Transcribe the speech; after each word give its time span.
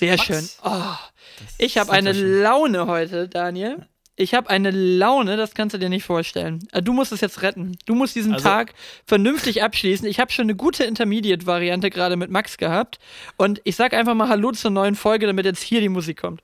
Sehr 0.00 0.16
Max. 0.16 0.24
schön. 0.26 0.48
Oh, 0.64 0.82
ich 1.58 1.78
habe 1.78 1.92
eine 1.92 2.14
schön. 2.14 2.42
Laune 2.42 2.86
heute, 2.86 3.28
Daniel. 3.28 3.86
Ich 4.16 4.34
habe 4.34 4.50
eine 4.50 4.70
Laune, 4.70 5.38
das 5.38 5.54
kannst 5.54 5.72
du 5.74 5.78
dir 5.78 5.88
nicht 5.88 6.04
vorstellen. 6.04 6.66
Äh, 6.72 6.82
Du 6.82 6.92
musst 6.92 7.10
es 7.12 7.22
jetzt 7.22 7.40
retten. 7.40 7.78
Du 7.86 7.94
musst 7.94 8.14
diesen 8.16 8.34
Also- 8.34 8.46
Tag 8.48 8.74
vernünftig 9.06 9.62
abschließen. 9.62 10.06
Ich 10.06 10.20
habe 10.20 10.30
schon 10.30 10.42
eine 10.44 10.56
gute 10.56 10.84
Intermediate-Variante 10.84 11.88
gerade 11.88 12.16
mit 12.16 12.30
Max 12.30 12.58
gehabt. 12.58 12.98
Und 13.38 13.62
ich 13.64 13.76
sag 13.76 13.94
einfach 13.94 14.14
mal 14.14 14.28
Hallo 14.28 14.52
zur 14.52 14.72
neuen 14.72 14.94
Folge, 14.94 15.26
damit 15.26 15.46
jetzt 15.46 15.62
hier 15.62 15.80
die 15.80 15.88
Musik 15.88 16.20
kommt. 16.20 16.40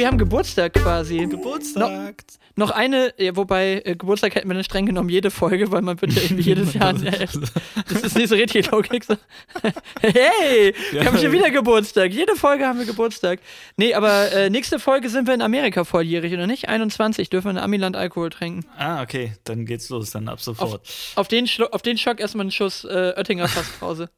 Wir 0.00 0.06
haben 0.06 0.16
Geburtstag 0.16 0.72
quasi. 0.72 1.26
Geburtstag. 1.26 2.24
Noch 2.56 2.70
eine, 2.70 3.12
ja, 3.18 3.36
wobei 3.36 3.82
äh, 3.84 3.94
Geburtstag 3.94 4.34
hätten 4.34 4.48
wir 4.48 4.54
dann 4.54 4.64
streng 4.64 4.86
genommen 4.86 5.10
jede 5.10 5.30
Folge, 5.30 5.70
weil 5.72 5.82
man 5.82 6.00
wird 6.00 6.14
ja 6.14 6.22
irgendwie 6.22 6.42
jedes 6.42 6.72
Jahr. 6.74 6.94
Ja, 6.96 7.10
das 7.10 8.02
ist 8.02 8.16
nicht 8.16 8.30
so 8.30 8.34
richtig 8.34 8.70
Logik. 8.70 9.04
So. 9.04 9.16
Hey, 10.00 10.74
wir 10.92 11.04
haben 11.04 11.18
schon 11.18 11.32
wieder 11.32 11.50
Geburtstag. 11.50 12.12
Jede 12.12 12.34
Folge 12.34 12.66
haben 12.66 12.78
wir 12.78 12.86
Geburtstag. 12.86 13.40
Nee, 13.76 13.92
aber 13.92 14.32
äh, 14.32 14.48
nächste 14.48 14.78
Folge 14.78 15.10
sind 15.10 15.26
wir 15.26 15.34
in 15.34 15.42
Amerika 15.42 15.84
volljährig, 15.84 16.32
oder 16.32 16.46
nicht? 16.46 16.70
21 16.70 17.28
dürfen 17.28 17.48
wir 17.48 17.50
in 17.50 17.58
Amiland 17.58 17.94
Alkohol 17.94 18.30
trinken. 18.30 18.64
Ah, 18.78 19.02
okay, 19.02 19.34
dann 19.44 19.66
geht's 19.66 19.90
los, 19.90 20.10
dann 20.10 20.28
ab 20.28 20.40
sofort. 20.40 20.80
Auf 21.14 21.28
den, 21.28 21.46
Schlo 21.46 21.66
auf 21.72 21.82
den 21.82 21.98
Schock 21.98 22.20
erstmal 22.20 22.44
einen 22.44 22.52
Schuss 22.52 22.84
äh, 22.84 23.12
Oettinger 23.16 23.48
Fasspause. 23.48 24.08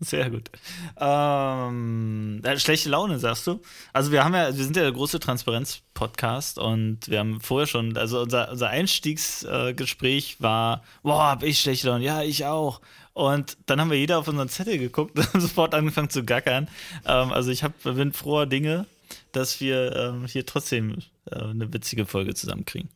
Sehr 0.00 0.28
gut. 0.28 0.50
Ähm, 0.98 2.40
äh, 2.44 2.58
schlechte 2.58 2.88
Laune, 2.90 3.18
sagst 3.18 3.46
du? 3.46 3.60
Also 3.92 4.12
wir 4.12 4.24
haben 4.24 4.34
ja, 4.34 4.46
wir 4.46 4.64
sind 4.64 4.76
ja 4.76 4.82
der 4.82 4.92
große 4.92 5.20
Transparenz-Podcast 5.20 6.58
und 6.58 7.08
wir 7.08 7.20
haben 7.20 7.40
vorher 7.40 7.66
schon, 7.66 7.96
also 7.96 8.20
unser, 8.22 8.50
unser 8.50 8.68
Einstiegsgespräch 8.68 10.36
äh, 10.38 10.42
war, 10.42 10.82
boah, 11.02 11.28
hab 11.28 11.42
ich 11.42 11.60
schlechte 11.60 11.88
Laune, 11.88 12.04
ja, 12.04 12.22
ich 12.22 12.44
auch. 12.44 12.80
Und 13.12 13.56
dann 13.66 13.80
haben 13.80 13.90
wir 13.90 13.98
jeder 13.98 14.18
auf 14.18 14.26
unseren 14.28 14.48
Zettel 14.48 14.78
geguckt 14.78 15.16
und 15.18 15.32
haben 15.32 15.40
sofort 15.40 15.74
angefangen 15.74 16.10
zu 16.10 16.24
gackern. 16.24 16.68
Ähm, 17.06 17.32
also 17.32 17.50
ich 17.50 17.62
hab, 17.62 17.80
bin 17.82 18.12
froher 18.12 18.46
Dinge, 18.46 18.86
dass 19.32 19.60
wir 19.60 19.94
ähm, 19.94 20.26
hier 20.26 20.44
trotzdem 20.44 20.98
äh, 21.30 21.36
eine 21.36 21.72
witzige 21.72 22.06
Folge 22.06 22.34
zusammenkriegen. 22.34 22.90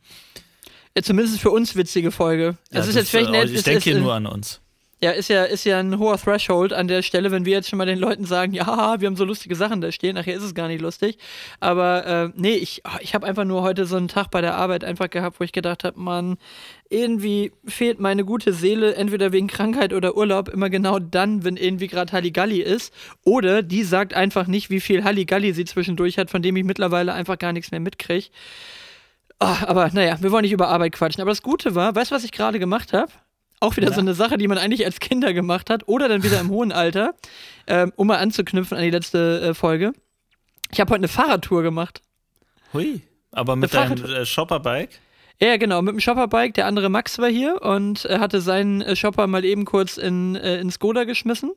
Ja, 0.96 1.02
zumindest 1.02 1.40
für 1.40 1.50
uns 1.50 1.76
witzige 1.76 2.10
Folge. 2.10 2.58
Ja, 2.72 2.80
Es 2.80 2.88
ist 2.88 2.96
jetzt 2.96 3.10
vielleicht 3.10 3.28
äh, 3.28 3.32
nett. 3.32 3.50
Ich 3.50 3.58
es 3.58 3.62
denke 3.62 3.78
ist, 3.78 3.84
hier 3.84 3.96
äh, 3.96 4.00
nur 4.00 4.14
an 4.14 4.26
uns. 4.26 4.60
Ja, 5.00 5.12
ist 5.12 5.28
ja, 5.28 5.44
ist 5.44 5.62
ja 5.64 5.78
ein 5.78 5.96
hoher 6.00 6.18
Threshold 6.18 6.72
an 6.72 6.88
der 6.88 7.02
Stelle, 7.02 7.30
wenn 7.30 7.44
wir 7.44 7.52
jetzt 7.52 7.68
schon 7.68 7.76
mal 7.76 7.86
den 7.86 8.00
Leuten 8.00 8.24
sagen, 8.24 8.52
ja, 8.52 9.00
wir 9.00 9.06
haben 9.06 9.14
so 9.14 9.24
lustige 9.24 9.54
Sachen 9.54 9.80
da 9.80 9.92
stehen, 9.92 10.16
nachher 10.16 10.34
ist 10.34 10.42
es 10.42 10.54
gar 10.56 10.66
nicht 10.66 10.80
lustig. 10.80 11.18
Aber 11.60 12.04
äh, 12.04 12.30
nee, 12.34 12.54
ich, 12.54 12.82
oh, 12.84 12.98
ich 13.00 13.14
habe 13.14 13.24
einfach 13.24 13.44
nur 13.44 13.62
heute 13.62 13.86
so 13.86 13.96
einen 13.96 14.08
Tag 14.08 14.32
bei 14.32 14.40
der 14.40 14.56
Arbeit 14.56 14.82
einfach 14.82 15.08
gehabt, 15.08 15.38
wo 15.38 15.44
ich 15.44 15.52
gedacht 15.52 15.84
habe, 15.84 16.00
Mann, 16.00 16.36
irgendwie 16.90 17.52
fehlt 17.64 18.00
meine 18.00 18.24
gute 18.24 18.52
Seele, 18.52 18.96
entweder 18.96 19.30
wegen 19.30 19.46
Krankheit 19.46 19.92
oder 19.92 20.16
Urlaub, 20.16 20.48
immer 20.48 20.68
genau 20.68 20.98
dann, 20.98 21.44
wenn 21.44 21.56
irgendwie 21.56 21.86
gerade 21.86 22.12
Halligalli 22.12 22.60
ist. 22.60 22.92
Oder 23.22 23.62
die 23.62 23.84
sagt 23.84 24.14
einfach 24.14 24.48
nicht, 24.48 24.68
wie 24.68 24.80
viel 24.80 25.04
Halligalli 25.04 25.52
sie 25.52 25.64
zwischendurch 25.64 26.18
hat, 26.18 26.28
von 26.28 26.42
dem 26.42 26.56
ich 26.56 26.64
mittlerweile 26.64 27.12
einfach 27.12 27.38
gar 27.38 27.52
nichts 27.52 27.70
mehr 27.70 27.80
mitkriege. 27.80 28.26
Ah, 29.38 29.64
aber 29.68 29.90
naja, 29.92 30.16
wir 30.20 30.32
wollen 30.32 30.42
nicht 30.42 30.52
über 30.52 30.68
Arbeit 30.68 30.92
quatschen. 30.92 31.22
Aber 31.22 31.30
das 31.30 31.42
Gute 31.42 31.76
war, 31.76 31.94
weißt 31.94 32.10
du, 32.10 32.16
was 32.16 32.24
ich 32.24 32.32
gerade 32.32 32.58
gemacht 32.58 32.92
habe? 32.92 33.12
Auch 33.60 33.76
wieder 33.76 33.88
Ja. 33.88 33.94
so 33.94 34.00
eine 34.00 34.14
Sache, 34.14 34.38
die 34.38 34.46
man 34.48 34.58
eigentlich 34.58 34.84
als 34.84 35.00
Kinder 35.00 35.32
gemacht 35.32 35.68
hat 35.70 35.88
oder 35.88 36.08
dann 36.08 36.22
wieder 36.22 36.40
im 36.40 36.50
hohen 36.50 36.72
Alter, 36.72 37.14
ähm, 37.66 37.92
um 37.96 38.06
mal 38.06 38.18
anzuknüpfen 38.18 38.76
an 38.76 38.84
die 38.84 38.90
letzte 38.90 39.40
äh, 39.40 39.54
Folge. 39.54 39.92
Ich 40.70 40.80
habe 40.80 40.90
heute 40.90 41.00
eine 41.00 41.08
Fahrradtour 41.08 41.62
gemacht. 41.62 42.02
Hui. 42.72 43.00
Aber 43.30 43.56
mit 43.56 43.74
Eine 43.74 43.96
deinem 43.96 44.10
äh, 44.10 44.26
Shopperbike? 44.26 45.00
Ja, 45.40 45.56
genau, 45.56 45.82
mit 45.82 45.92
dem 45.92 46.00
Shopperbike. 46.00 46.54
Der 46.54 46.66
andere 46.66 46.88
Max 46.88 47.16
war 47.20 47.28
hier 47.28 47.62
und 47.62 48.04
äh, 48.06 48.18
hatte 48.18 48.40
seinen 48.40 48.80
äh, 48.82 48.96
Shopper 48.96 49.28
mal 49.28 49.44
eben 49.44 49.64
kurz 49.64 49.96
in, 49.96 50.34
äh, 50.34 50.58
in 50.60 50.68
Skoda 50.72 51.04
geschmissen. 51.04 51.52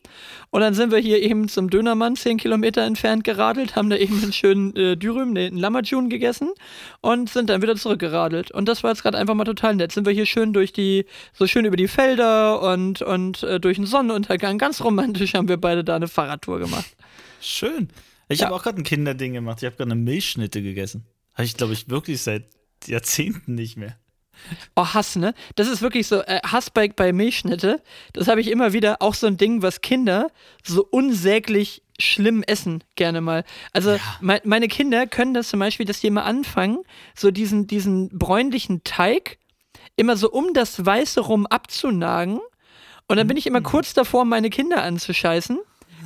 Und 0.52 0.62
dann 0.62 0.76
sind 0.76 0.92
wir 0.92 1.00
hier 1.00 1.20
eben 1.20 1.50
zum 1.50 1.68
Dönermann, 1.68 2.16
10 2.16 2.38
Kilometer 2.38 2.84
entfernt 2.84 3.24
geradelt, 3.24 3.76
haben 3.76 3.90
da 3.90 3.96
eben 3.98 4.22
einen 4.22 4.34
schönen 4.34 4.76
äh, 4.76 4.96
Dürüm, 4.98 5.34
nee, 5.34 5.48
einen 5.48 5.58
Lammertune 5.58 6.10
gegessen 6.10 6.50
und 7.02 7.32
sind 7.32 7.50
dann 7.50 7.64
wieder 7.64 7.76
zurückgeradelt. 7.76 8.52
Und 8.52 8.68
das 8.70 8.84
war 8.84 8.92
jetzt 8.92 9.02
gerade 9.02 9.18
einfach 9.18 9.34
mal 9.34 9.46
total 9.46 9.74
nett. 9.76 9.92
Sind 9.92 10.06
wir 10.06 10.14
hier 10.14 10.28
schön 10.28 10.54
durch 10.54 10.72
die, 10.74 11.06
so 11.34 11.48
schön 11.48 11.66
über 11.66 11.76
die 11.78 11.88
Felder 11.88 12.62
und, 12.62 13.02
und 13.02 13.42
äh, 13.42 13.60
durch 13.60 13.78
den 13.78 13.88
Sonnenuntergang. 13.88 14.60
Ganz 14.60 14.84
romantisch 14.84 15.34
haben 15.34 15.48
wir 15.48 15.58
beide 15.58 15.84
da 15.84 15.96
eine 15.96 16.08
Fahrradtour 16.08 16.60
gemacht. 16.60 16.96
Schön. 17.42 17.90
Ich 18.30 18.42
Ja. 18.42 18.46
habe 18.46 18.56
auch 18.58 18.62
gerade 18.62 18.78
ein 18.80 18.84
Kinderding 18.84 19.34
gemacht. 19.34 19.58
Ich 19.62 19.66
habe 19.66 19.76
gerade 19.76 19.92
eine 19.92 20.00
Milchschnitte 20.00 20.62
gegessen. 20.62 21.04
Habe 21.34 21.46
ich, 21.46 21.58
glaube 21.58 21.74
ich, 21.74 21.90
wirklich 21.90 22.22
seit 22.22 22.44
Jahrzehnten 22.88 23.56
nicht 23.56 23.78
mehr. 23.78 23.96
Oh, 24.76 24.86
Hass, 24.86 25.16
ne? 25.16 25.34
Das 25.56 25.68
ist 25.68 25.82
wirklich 25.84 26.08
so, 26.08 26.22
äh, 26.22 26.40
Hass 26.44 26.72
bei, 26.72 26.88
bei 26.88 27.14
Milchschnitte, 27.14 27.82
das 28.14 28.28
habe 28.28 28.42
ich 28.42 28.50
immer 28.50 28.74
wieder, 28.74 28.98
auch 29.02 29.14
so 29.14 29.28
ein 29.28 29.38
Ding, 29.38 29.62
was 29.62 29.82
Kinder 29.82 30.32
so 30.64 30.84
unsäglich 30.90 31.84
schlimm 32.00 32.42
essen, 32.48 32.84
gerne 32.96 33.22
mal. 33.22 33.44
Also 33.72 34.00
mei- 34.20 34.42
meine 34.44 34.68
Kinder 34.68 35.06
können 35.06 35.36
das 35.36 35.50
zum 35.50 35.60
Beispiel, 35.60 35.86
dass 35.86 36.00
die 36.00 36.08
immer 36.08 36.26
anfangen, 36.26 36.80
so 37.16 37.30
diesen, 37.30 37.68
diesen 37.68 38.10
bräunlichen 38.18 38.84
Teig 38.84 39.38
immer 39.96 40.18
so 40.18 40.32
um 40.32 40.54
das 40.56 40.84
Weiße 40.84 41.20
rum 41.20 41.46
abzunagen. 41.46 42.40
Und 43.08 43.18
dann 43.18 43.28
bin 43.28 43.38
ich 43.38 43.46
immer 43.46 43.62
kurz 43.62 43.94
davor, 43.94 44.26
meine 44.26 44.50
Kinder 44.50 44.82
anzuscheißen. 44.82 45.60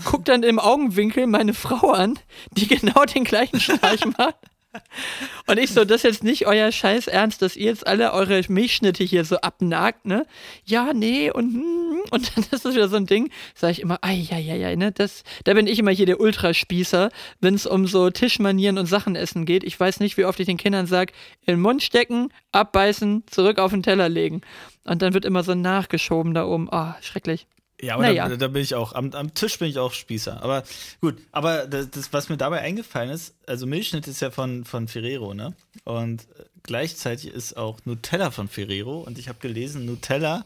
Guck 0.04 0.26
dann 0.26 0.44
im 0.44 0.60
Augenwinkel 0.60 1.26
meine 1.28 1.54
Frau 1.54 1.92
an, 1.92 2.20
die 2.52 2.68
genau 2.68 3.06
den 3.06 3.24
gleichen 3.24 3.62
Streich 3.62 4.04
macht. 4.18 4.36
Und 5.48 5.60
ich 5.60 5.72
so, 5.72 5.86
das 5.86 5.98
ist 5.98 6.04
jetzt 6.04 6.24
nicht 6.24 6.48
euer 6.48 6.72
Scheiß 6.72 7.08
Ernst, 7.08 7.42
dass 7.42 7.56
ihr 7.56 7.68
jetzt 7.68 7.86
alle 7.86 8.14
eure 8.14 8.42
Milchschnitte 8.48 9.04
hier 9.04 9.26
so 9.26 9.38
abnagt, 9.38 10.06
ne? 10.06 10.26
Ja, 10.66 10.94
nee, 10.94 11.32
und 11.32 11.54
hm, 11.54 12.02
und 12.12 12.32
dann 12.36 12.44
ist 12.52 12.66
das 12.66 12.76
wieder 12.76 12.88
so 12.88 12.96
ein 12.96 13.06
Ding, 13.06 13.30
sage 13.54 13.72
ich 13.72 13.82
immer, 13.82 14.00
ai, 14.02 14.28
ai, 14.32 14.52
ai, 14.52 14.66
ai, 14.66 14.76
ne? 14.76 14.92
Das, 14.92 15.24
da 15.44 15.54
bin 15.54 15.68
ich 15.68 15.80
immer 15.80 15.92
hier 15.92 16.06
der 16.06 16.20
Ultraspießer, 16.20 17.10
wenn 17.42 17.56
es 17.56 17.66
um 17.66 17.88
so 17.88 18.10
Tischmanieren 18.10 18.78
und 18.78 18.86
Sachen 18.86 19.16
essen 19.16 19.46
geht. 19.46 19.64
Ich 19.64 19.80
weiß 19.80 20.00
nicht, 20.00 20.18
wie 20.18 20.26
oft 20.26 20.40
ich 20.40 20.46
den 20.48 20.58
Kindern 20.58 20.88
sage, 20.88 21.14
in 21.46 21.56
den 21.56 21.62
Mund 21.62 21.84
stecken, 21.84 22.30
abbeißen, 22.52 23.24
zurück 23.28 23.60
auf 23.60 23.72
den 23.72 23.84
Teller 23.84 24.10
legen. 24.10 24.42
Und 24.84 25.02
dann 25.02 25.14
wird 25.14 25.26
immer 25.26 25.44
so 25.44 25.56
nachgeschoben 25.56 26.34
da 26.34 26.46
oben. 26.46 26.72
Ah, 26.72 26.98
schrecklich. 27.02 27.48
Ja, 27.82 27.96
aber 27.96 28.04
Naja. 28.04 28.30
da, 28.30 28.38
da 28.38 28.48
bin 28.48 28.62
ich 28.62 28.74
auch. 28.76 28.94
Am, 28.94 29.12
am 29.12 29.34
Tisch 29.34 29.60
bin 29.60 29.68
ich 29.70 29.78
auch 29.80 29.92
Spießer. 29.92 30.42
Aber 30.42 30.64
gut, 31.02 31.18
aber 31.32 31.68
das, 31.68 31.90
das, 31.92 32.14
was 32.14 32.30
mir 32.30 32.38
dabei 32.38 32.62
eingefallen 32.62 33.10
ist, 33.10 33.36
also 33.48 33.66
Milchschnitt 33.68 34.08
ist 34.08 34.22
ja 34.22 34.32
von, 34.32 34.64
von 34.64 34.88
Ferrero, 34.88 35.34
ne? 35.34 35.54
Und 35.84 36.24
äh, 36.40 36.46
gleichzeitig 36.64 37.28
ist 37.34 37.58
auch 37.58 37.80
Nutella 37.86 38.32
von 38.32 38.48
Ferrero. 38.48 39.02
Und 39.02 39.18
ich 39.18 39.28
habe 39.28 39.40
gelesen, 39.40 39.86
Nutella 39.86 40.46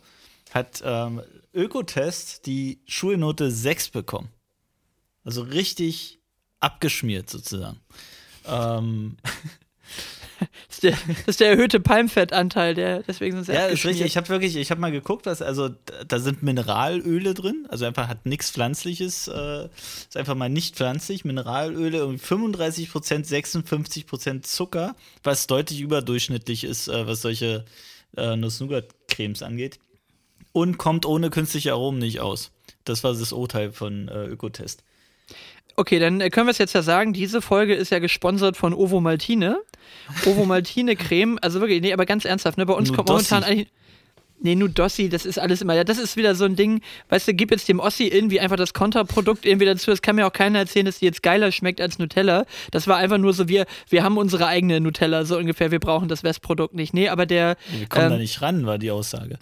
hat 0.52 0.82
ähm, 0.84 1.22
Ökotest 1.54 2.46
die 2.48 2.82
Schulnote 2.88 3.52
6 3.52 3.90
bekommen. 3.90 4.30
Also 5.24 5.42
richtig 5.44 6.20
abgeschmiert 6.60 7.30
sozusagen. 7.30 7.80
Ähm, 8.48 9.18
ist 10.70 10.84
der, 10.84 10.92
das 11.08 11.28
ist 11.28 11.40
der 11.40 11.50
erhöhte 11.52 11.80
Palmfettanteil, 11.80 12.74
der 12.74 13.04
deswegen 13.04 13.44
sind 13.44 13.54
Ja, 13.56 13.66
ist 13.68 13.86
richtig. 13.86 14.06
Ich 14.06 14.18
habe 14.18 14.30
wirklich, 14.30 14.56
ich 14.56 14.72
habe 14.72 14.82
mal 14.82 14.92
geguckt, 14.92 15.26
was, 15.26 15.42
also 15.42 15.70
da- 16.08 16.20
sind 16.20 16.44
Mineralöle 16.44 17.34
drin, 17.34 17.66
also 17.70 17.86
einfach 17.86 18.08
hat 18.08 18.26
nichts 18.26 18.52
Pflanzliches, 18.52 19.28
äh, 19.28 19.66
ist 19.66 20.18
einfach 20.18 20.36
mal 20.36 20.50
nicht 20.50 20.76
pflanzlich. 20.76 21.26
Mineralöle, 21.26 21.98
irgendwie 22.00 22.20
35 22.20 22.92
Prozent, 22.92 23.26
56 23.28 24.06
Prozent 24.06 24.46
Zucker, 24.48 24.96
was 25.24 25.48
deutlich 25.48 25.82
überdurchschnittlich 25.82 26.64
ist, 26.64 26.88
äh, 26.88 27.08
was 27.08 27.22
solche 27.22 27.66
äh, 28.18 28.36
Nuss-Nougat-Cremes 28.36 29.44
angeht. 29.44 29.80
Und 30.52 30.78
kommt 30.78 31.06
ohne 31.06 31.30
künstliche 31.30 31.74
Aromen 31.74 32.00
nicht 32.00 32.20
aus. 32.22 32.52
Das 32.84 33.04
war 33.04 33.14
das 33.14 33.32
Urteil 33.34 33.72
von 33.72 34.08
äh, 34.08 34.26
Ökotest. 34.26 34.84
Okay, 35.80 35.98
dann 36.00 36.20
äh, 36.20 36.30
können 36.30 36.48
wir 36.48 36.52
es 36.52 36.58
jetzt 36.58 36.74
ja 36.74 36.82
sagen, 36.82 37.14
diese 37.14 37.42
Folge 37.42 37.74
ist 37.74 37.90
ja 37.92 38.00
gesponsert 38.00 38.58
von 38.58 38.74
Ovo 38.74 39.00
Maltine. 39.00 39.60
Ovo 40.26 40.46
Maltine 40.46 40.96
Creme, 40.98 41.40
also 41.42 41.62
wirklich, 41.62 41.82
nee, 41.82 41.94
aber 41.94 42.06
ganz 42.06 42.26
ernsthaft, 42.26 42.58
ne, 42.58 42.66
bei 42.66 42.74
uns 42.74 42.90
kommt 42.92 43.08
Nudossi. 43.10 43.34
momentan 43.34 43.44
eigentlich 43.50 43.68
Nee, 44.42 44.56
Nudossi, 44.56 45.10
das 45.10 45.26
ist 45.26 45.38
alles 45.38 45.62
immer, 45.62 45.74
ja, 45.74 45.84
das 45.84 45.98
ist 45.98 46.16
wieder 46.16 46.34
so 46.34 46.46
ein 46.46 46.56
Ding, 46.56 46.82
weißt 47.10 47.28
du, 47.28 47.34
gib 47.34 47.52
jetzt 47.52 47.68
dem 47.68 47.80
Ossi 47.82 48.08
irgendwie 48.08 48.40
einfach 48.40 48.56
das 48.56 48.74
Konterprodukt 48.74 49.46
irgendwie 49.46 49.66
dazu, 49.66 49.92
das 49.92 50.02
kann 50.02 50.16
mir 50.16 50.26
auch 50.26 50.32
keiner 50.32 50.60
erzählen, 50.60 50.86
dass 50.86 51.00
die 51.00 51.06
jetzt 51.06 51.24
geiler 51.24 51.52
schmeckt 51.52 51.82
als 51.82 52.00
Nutella. 52.00 52.46
Das 52.72 52.88
war 52.88 52.96
einfach 52.96 53.18
nur 53.18 53.34
so, 53.34 53.50
wir, 53.50 53.66
wir 53.90 54.02
haben 54.04 54.18
unsere 54.18 54.48
eigene 54.48 54.80
Nutella, 54.80 55.26
so 55.26 55.38
ungefähr, 55.38 55.72
wir 55.72 55.80
brauchen 55.80 56.08
das 56.08 56.24
Westprodukt 56.24 56.74
nicht. 56.74 56.94
Nee, 56.94 57.10
aber 57.10 57.26
der, 57.26 57.58
Wir 57.78 57.88
kommen 57.88 58.06
Ähm, 58.06 58.12
da 58.12 58.18
nicht 58.18 58.42
ran, 58.42 58.66
war 58.66 58.78
die 58.78 58.92
Aussage. 58.92 59.40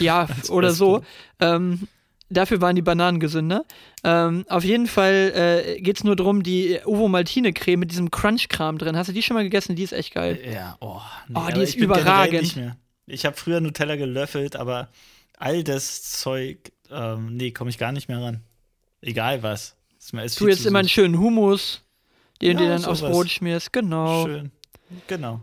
ja, 0.00 0.26
oder 0.48 0.70
so. 0.70 1.02
Ähm, 1.40 1.86
dafür 2.30 2.60
waren 2.60 2.76
die 2.76 2.82
Bananen 2.82 3.20
gesünder. 3.20 3.64
Ähm, 4.04 4.44
auf 4.48 4.64
jeden 4.64 4.86
Fall 4.86 5.32
äh, 5.34 5.80
geht 5.80 5.98
es 5.98 6.04
nur 6.04 6.16
darum, 6.16 6.42
die 6.42 6.78
Uvo 6.84 7.08
Maltine 7.08 7.52
Creme 7.52 7.80
mit 7.80 7.90
diesem 7.90 8.10
Crunch-Kram 8.10 8.78
drin. 8.78 8.96
Hast 8.96 9.08
du 9.08 9.12
die 9.12 9.22
schon 9.22 9.34
mal 9.34 9.44
gegessen? 9.44 9.76
Die 9.76 9.82
ist 9.82 9.92
echt 9.92 10.14
geil. 10.14 10.40
Ja, 10.52 10.76
oh, 10.80 11.00
nee, 11.28 11.34
oh 11.38 11.50
die 11.54 11.62
ist 11.62 11.74
überragend. 11.74 12.58
Ich 13.06 13.24
habe 13.24 13.36
früher 13.36 13.60
Nutella 13.60 13.96
gelöffelt, 13.96 14.56
aber 14.56 14.88
all 15.38 15.64
das 15.64 16.02
Zeug, 16.02 16.72
ähm, 16.90 17.36
nee, 17.36 17.52
komme 17.52 17.70
ich 17.70 17.78
gar 17.78 17.92
nicht 17.92 18.08
mehr 18.08 18.20
ran. 18.20 18.42
Egal 19.00 19.42
was. 19.42 19.76
du 20.12 20.48
jetzt 20.48 20.66
immer 20.66 20.80
einen 20.80 20.88
schönen 20.88 21.18
Hummus, 21.18 21.82
den 22.42 22.58
ja, 22.58 22.64
du 22.64 22.68
dann 22.68 22.84
aufs 22.84 23.00
Brot 23.00 23.30
schmierst. 23.30 23.72
Genau. 23.72 24.26
Schön. 24.26 24.50
Genau. 25.06 25.40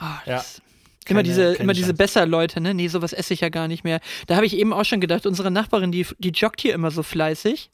Oh, 0.00 0.04
ja. 0.26 0.44
Immer 1.08 1.22
diese, 1.22 1.54
immer 1.54 1.72
diese 1.72 1.94
Besser-Leute, 1.94 2.60
ne? 2.60 2.74
Nee, 2.74 2.88
sowas 2.88 3.12
esse 3.12 3.34
ich 3.34 3.40
ja 3.40 3.48
gar 3.48 3.68
nicht 3.68 3.84
mehr. 3.84 4.00
Da 4.26 4.36
habe 4.36 4.46
ich 4.46 4.56
eben 4.56 4.72
auch 4.72 4.84
schon 4.84 5.00
gedacht, 5.00 5.26
unsere 5.26 5.50
Nachbarin, 5.50 5.92
die, 5.92 6.06
die 6.18 6.30
joggt 6.30 6.60
hier 6.60 6.74
immer 6.74 6.90
so 6.90 7.02
fleißig. 7.02 7.70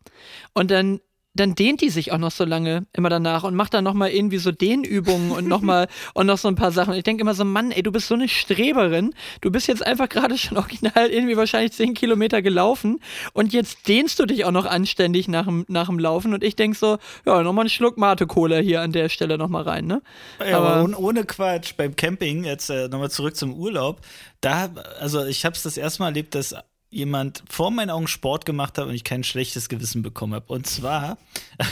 Und 0.53 0.71
dann 0.71 1.01
dann 1.35 1.55
dehnt 1.55 1.81
die 1.81 1.91
sich 1.91 2.13
auch 2.13 2.19
noch 2.19 2.31
so 2.31 2.45
lange 2.45 2.87
immer 2.93 3.09
danach 3.09 3.43
und 3.43 3.55
macht 3.55 3.75
dann 3.75 3.85
nochmal 3.85 4.11
irgendwie 4.11 4.39
so 4.39 4.53
Dehnübungen 4.53 5.33
und 5.33 5.49
nochmal 5.49 5.89
und 6.15 6.27
noch 6.27 6.39
so 6.39 6.49
ein 6.49 6.55
paar 6.55 6.71
Sachen. 6.71 6.95
ich 6.95 7.03
denke 7.03 7.23
immer 7.23 7.35
so, 7.35 7.45
Mann, 7.45 7.73
ey, 7.73 7.83
du 7.83 7.91
bist 7.91 8.09
so 8.09 8.15
eine 8.15 8.29
Streberin. 8.29 9.15
Du 9.41 9.51
bist 9.51 9.67
jetzt 9.67 9.85
einfach 9.85 10.09
gerade 10.09 10.39
schon 10.39 10.57
original 10.57 11.09
irgendwie 11.11 11.37
wahrscheinlich 11.37 11.73
zehn 11.73 11.95
Kilometer 11.95 12.41
gelaufen 12.41 13.01
und 13.33 13.53
jetzt 13.53 13.89
dehnst 13.89 14.19
du 14.21 14.27
dich 14.27 14.45
auch 14.45 14.53
noch 14.53 14.67
anständig 14.67 15.27
nach 15.29 15.47
dem, 15.47 15.65
nach 15.69 15.89
dem 15.89 15.99
Laufen. 15.99 16.35
Und 16.35 16.45
ich 16.45 16.55
denke 16.55 16.77
so, 16.79 16.99
ja, 17.27 17.43
nochmal 17.43 17.65
einen 17.65 17.71
Schluck 17.71 17.99
Mate-Cola 17.99 18.59
hier 18.59 18.81
an 18.81 18.93
der 18.93 19.09
Stelle 19.09 19.37
nochmal 19.37 19.65
rein, 19.65 19.87
ne? 19.87 20.03
Ja, 20.49 20.59
aber 20.59 20.85
ohne, 20.85 20.97
ohne 20.97 21.25
Quatsch, 21.25 21.75
beim 21.77 21.97
Camping, 21.97 22.45
jetzt 22.45 22.71
äh, 22.71 22.89
nochmal 22.89 23.11
zurück 23.11 23.37
zum 23.37 23.55
Urlaub, 23.55 24.01
da, 24.41 24.71
also 25.01 25.25
ich 25.25 25.45
habe 25.45 25.57
es 25.57 25.63
das 25.63 25.77
erste 25.77 26.03
Mal 26.03 26.09
erlebt, 26.09 26.35
dass 26.35 26.55
jemand 26.95 27.43
vor 27.49 27.71
meinen 27.71 27.91
Augen 27.91 28.07
Sport 28.07 28.45
gemacht 28.47 28.79
hat 28.79 28.87
und 28.87 28.95
ich 28.95 29.05
kein 29.05 29.25
schlechtes 29.25 29.69
Gewissen 29.69 30.03
bekommen 30.03 30.35
habe. 30.35 30.53
Und 30.53 30.67
zwar, 30.67 31.19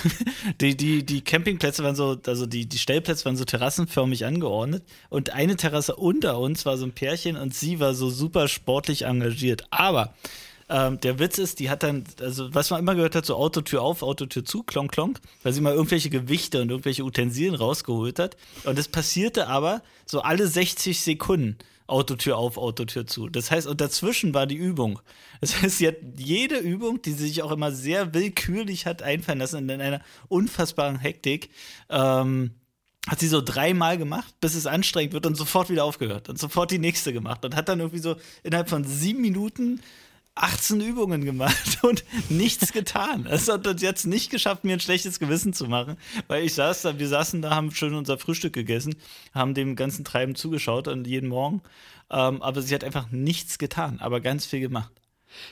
die, 0.60 0.76
die, 0.76 1.04
die 1.04 1.22
Campingplätze 1.22 1.84
waren 1.84 1.94
so, 1.94 2.18
also 2.26 2.46
die, 2.46 2.66
die 2.66 2.78
Stellplätze 2.78 3.24
waren 3.24 3.36
so 3.36 3.44
terrassenförmig 3.44 4.24
angeordnet. 4.26 4.82
Und 5.08 5.30
eine 5.30 5.56
Terrasse 5.56 5.96
unter 5.96 6.38
uns 6.38 6.66
war 6.66 6.76
so 6.76 6.84
ein 6.84 6.92
Pärchen 6.92 7.36
und 7.36 7.54
sie 7.54 7.80
war 7.80 7.94
so 7.94 8.10
super 8.10 8.48
sportlich 8.48 9.02
engagiert. 9.02 9.64
Aber 9.70 10.12
ähm, 10.68 10.98
der 11.00 11.18
Witz 11.18 11.38
ist, 11.38 11.60
die 11.60 11.70
hat 11.70 11.82
dann, 11.82 12.04
also 12.20 12.54
was 12.54 12.70
man 12.70 12.80
immer 12.80 12.94
gehört 12.94 13.14
hat, 13.14 13.26
so 13.26 13.36
Autotür 13.36 13.82
auf, 13.82 14.02
Autotür 14.02 14.44
zu, 14.44 14.62
klonk, 14.62 14.92
klonk, 14.92 15.20
weil 15.42 15.52
sie 15.52 15.60
mal 15.60 15.74
irgendwelche 15.74 16.10
Gewichte 16.10 16.62
und 16.62 16.70
irgendwelche 16.70 17.04
Utensilien 17.04 17.54
rausgeholt 17.54 18.18
hat. 18.18 18.36
Und 18.64 18.78
das 18.78 18.88
passierte 18.88 19.48
aber 19.48 19.82
so 20.06 20.22
alle 20.22 20.46
60 20.46 21.00
Sekunden. 21.00 21.58
Autotür 21.92 22.36
auf, 22.38 22.56
Autotür 22.56 23.06
zu. 23.06 23.28
Das 23.28 23.50
heißt, 23.50 23.66
und 23.66 23.80
dazwischen 23.80 24.34
war 24.34 24.46
die 24.46 24.56
Übung. 24.56 25.00
Das 25.40 25.60
heißt, 25.62 25.78
sie 25.78 25.88
hat 25.88 25.96
jede 26.16 26.56
Übung, 26.56 27.02
die 27.02 27.12
sie 27.12 27.28
sich 27.28 27.42
auch 27.42 27.52
immer 27.52 27.72
sehr 27.72 28.14
willkürlich 28.14 28.86
hat 28.86 29.02
einfallen 29.02 29.38
lassen, 29.38 29.68
in 29.68 29.80
einer 29.80 30.00
unfassbaren 30.28 30.98
Hektik, 30.98 31.50
ähm, 31.90 32.52
hat 33.08 33.18
sie 33.18 33.28
so 33.28 33.40
dreimal 33.40 33.98
gemacht, 33.98 34.34
bis 34.40 34.54
es 34.54 34.66
anstrengend 34.66 35.12
wird 35.12 35.26
und 35.26 35.36
sofort 35.36 35.70
wieder 35.70 35.84
aufgehört 35.84 36.28
und 36.28 36.38
sofort 36.38 36.70
die 36.70 36.78
nächste 36.78 37.12
gemacht 37.12 37.44
und 37.44 37.56
hat 37.56 37.68
dann 37.68 37.80
irgendwie 37.80 37.98
so 37.98 38.16
innerhalb 38.44 38.68
von 38.68 38.84
sieben 38.84 39.20
Minuten 39.20 39.80
18 40.34 40.80
Übungen 40.80 41.24
gemacht 41.24 41.78
und 41.82 42.04
nichts 42.30 42.72
getan. 42.72 43.26
Es 43.26 43.48
hat 43.48 43.66
uns 43.66 43.82
jetzt 43.82 44.06
nicht 44.06 44.30
geschafft, 44.30 44.64
mir 44.64 44.74
ein 44.74 44.80
schlechtes 44.80 45.18
Gewissen 45.18 45.52
zu 45.52 45.66
machen, 45.66 45.96
weil 46.28 46.44
ich 46.44 46.54
saß 46.54 46.82
da, 46.82 46.98
wir 46.98 47.08
saßen 47.08 47.42
da, 47.42 47.54
haben 47.54 47.74
schön 47.74 47.94
unser 47.94 48.18
Frühstück 48.18 48.52
gegessen, 48.52 48.94
haben 49.34 49.54
dem 49.54 49.76
ganzen 49.76 50.04
Treiben 50.04 50.34
zugeschaut 50.34 50.88
und 50.88 51.06
jeden 51.06 51.28
Morgen. 51.28 51.62
Ähm, 52.10 52.42
aber 52.42 52.62
sie 52.62 52.74
hat 52.74 52.84
einfach 52.84 53.10
nichts 53.10 53.58
getan, 53.58 53.98
aber 54.00 54.20
ganz 54.20 54.46
viel 54.46 54.60
gemacht. 54.60 54.92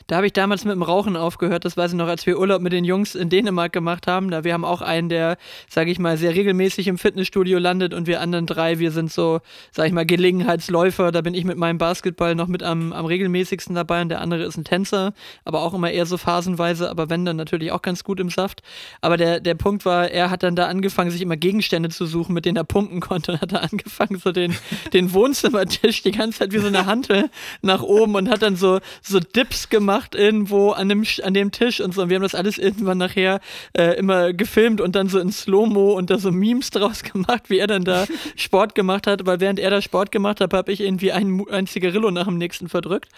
Da 0.07 0.17
habe 0.17 0.27
ich 0.27 0.33
damals 0.33 0.65
mit 0.65 0.75
dem 0.75 0.83
Rauchen 0.83 1.17
aufgehört. 1.17 1.65
Das 1.65 1.77
weiß 1.77 1.93
ich 1.93 1.97
noch, 1.97 2.09
als 2.09 2.27
wir 2.27 2.39
Urlaub 2.39 2.61
mit 2.61 2.73
den 2.73 2.85
Jungs 2.85 3.15
in 3.15 3.29
Dänemark 3.29 3.73
gemacht 3.73 4.07
haben. 4.07 4.31
Da 4.31 4.45
wir 4.45 4.53
haben 4.53 4.65
auch 4.65 4.83
einen, 4.83 5.09
der, 5.09 5.37
sage 5.69 5.91
ich 5.91 5.99
mal, 5.99 6.17
sehr 6.17 6.35
regelmäßig 6.35 6.89
im 6.89 6.99
Fitnessstudio 6.99 7.59
landet 7.59 7.95
und 7.95 8.07
wir 8.07 8.21
anderen 8.21 8.47
drei, 8.47 8.79
wir 8.79 8.91
sind 8.91 9.13
so, 9.13 9.41
sage 9.73 9.89
ich 9.89 9.95
mal, 9.95 10.07
Gelegenheitsläufer. 10.07 11.13
Da 11.13 11.21
bin 11.21 11.35
ich 11.35 11.45
mit 11.45 11.57
meinem 11.57 11.79
Basketball 11.79 12.35
noch 12.35 12.49
mit 12.49 12.63
am, 12.63 12.93
am 12.93 13.07
regelmäßigsten 13.07 13.75
dabei 13.75 14.03
und 14.03 14.09
der 14.09 14.21
andere 14.21 14.45
ist 14.45 14.57
ein 14.57 14.65
Tänzer, 14.65 15.13
aber 15.45 15.63
auch 15.63 15.75
immer 15.75 15.91
eher 15.91 16.07
so 16.07 16.19
phasenweise, 16.19 16.91
aber 16.91 17.11
wenn 17.11 17.25
dann 17.25 17.37
natürlich 17.37 17.73
auch 17.73 17.83
ganz 17.83 18.05
gut 18.05 18.21
im 18.21 18.31
Saft. 18.31 18.63
Aber 19.01 19.17
der, 19.17 19.41
der 19.41 19.55
Punkt 19.55 19.85
war, 19.85 20.11
er 20.11 20.31
hat 20.31 20.43
dann 20.43 20.57
da 20.57 20.67
angefangen, 20.67 21.11
sich 21.11 21.23
immer 21.23 21.37
Gegenstände 21.37 21.89
zu 21.89 22.07
suchen, 22.07 22.35
mit 22.35 22.45
denen 22.45 22.57
er 22.57 22.65
pumpen 22.65 23.01
konnte 23.01 23.33
und 23.33 23.41
hat 23.41 23.53
da 23.53 23.59
angefangen, 23.59 24.19
so 24.19 24.33
den, 24.33 24.55
den 24.93 25.13
Wohnzimmertisch 25.13 26.03
die 26.03 26.13
ganze 26.13 26.41
Zeit 26.41 26.53
wie 26.53 26.59
so 26.59 26.67
eine 26.67 26.87
Hantel 26.87 27.31
nach 27.63 27.83
oben 27.83 28.15
und 28.15 28.29
hat 28.29 28.43
dann 28.43 28.57
so, 28.57 28.81
so 29.03 29.21
Dips 29.21 29.70
gemacht 29.71 30.15
irgendwo 30.15 30.71
an 30.71 30.89
dem, 30.89 31.05
an 31.23 31.35
dem 31.35 31.51
Tisch 31.53 31.81
und 31.81 31.95
so. 31.95 32.03
Und 32.03 32.09
wir 32.09 32.17
haben 32.17 32.23
das 32.23 32.35
alles 32.35 32.59
irgendwann 32.59 32.99
nachher 32.99 33.41
äh, 33.77 33.97
immer 33.99 34.33
gefilmt 34.33 34.81
und 34.81 34.95
dann 34.95 35.09
so 35.09 35.19
in 35.19 35.33
Slow-Mo 35.33 35.93
und 35.93 36.11
da 36.11 36.19
so 36.19 36.31
Memes 36.31 36.71
draus 36.71 37.03
gemacht, 37.03 37.49
wie 37.49 37.59
er 37.59 37.67
dann 37.67 37.85
da 37.85 38.07
Sport 38.37 38.75
gemacht 38.75 39.07
hat. 39.07 39.27
Weil 39.27 39.41
während 39.41 39.59
er 39.59 39.71
da 39.71 39.81
Sport 39.81 40.13
gemacht 40.13 40.41
hat, 40.41 40.53
habe 40.53 40.73
ich 40.73 40.81
irgendwie 40.81 41.13
ein, 41.13 41.43
ein 41.51 41.67
Zigarillo 41.67 42.11
nach 42.11 42.27
dem 42.27 42.39
nächsten 42.39 42.69
verdrückt. 42.69 43.09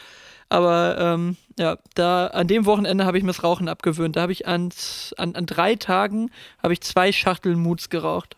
Aber 0.48 0.96
ähm, 0.98 1.36
ja, 1.58 1.78
da 1.94 2.26
an 2.26 2.46
dem 2.46 2.66
Wochenende 2.66 3.06
habe 3.06 3.16
ich 3.16 3.24
mir 3.24 3.30
das 3.30 3.42
Rauchen 3.42 3.68
abgewöhnt. 3.68 4.16
Da 4.16 4.22
habe 4.22 4.32
ich 4.32 4.46
an, 4.46 4.68
an, 5.16 5.34
an 5.34 5.46
drei 5.46 5.76
Tagen 5.76 6.30
habe 6.62 6.74
ich 6.74 6.82
zwei 6.82 7.10
Schachteln 7.10 7.58
Moods 7.58 7.88
geraucht. 7.88 8.36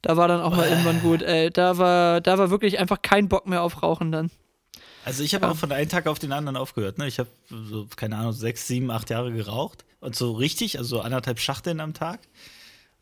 Da 0.00 0.16
war 0.16 0.28
dann 0.28 0.40
auch 0.40 0.56
mal 0.56 0.68
irgendwann 0.68 1.00
gut. 1.00 1.22
Ey, 1.22 1.50
da 1.50 1.78
war, 1.78 2.20
da 2.20 2.38
war 2.38 2.50
wirklich 2.50 2.78
einfach 2.78 3.02
kein 3.02 3.28
Bock 3.28 3.46
mehr 3.46 3.62
auf 3.62 3.82
Rauchen 3.82 4.10
dann. 4.10 4.30
Also 5.04 5.22
ich 5.22 5.34
habe 5.34 5.48
auch 5.48 5.56
von 5.56 5.72
einem 5.72 5.88
Tag 5.88 6.06
auf 6.06 6.18
den 6.18 6.32
anderen 6.32 6.56
aufgehört. 6.56 6.98
Ne? 6.98 7.08
Ich 7.08 7.18
habe 7.18 7.28
so, 7.48 7.86
keine 7.96 8.16
Ahnung, 8.16 8.32
sechs, 8.32 8.66
sieben, 8.66 8.90
acht 8.90 9.10
Jahre 9.10 9.32
geraucht. 9.32 9.84
Und 10.00 10.16
so 10.16 10.32
richtig, 10.32 10.78
also 10.78 10.96
so 10.96 11.00
anderthalb 11.00 11.40
Schachteln 11.40 11.80
am 11.80 11.94
Tag. 11.94 12.20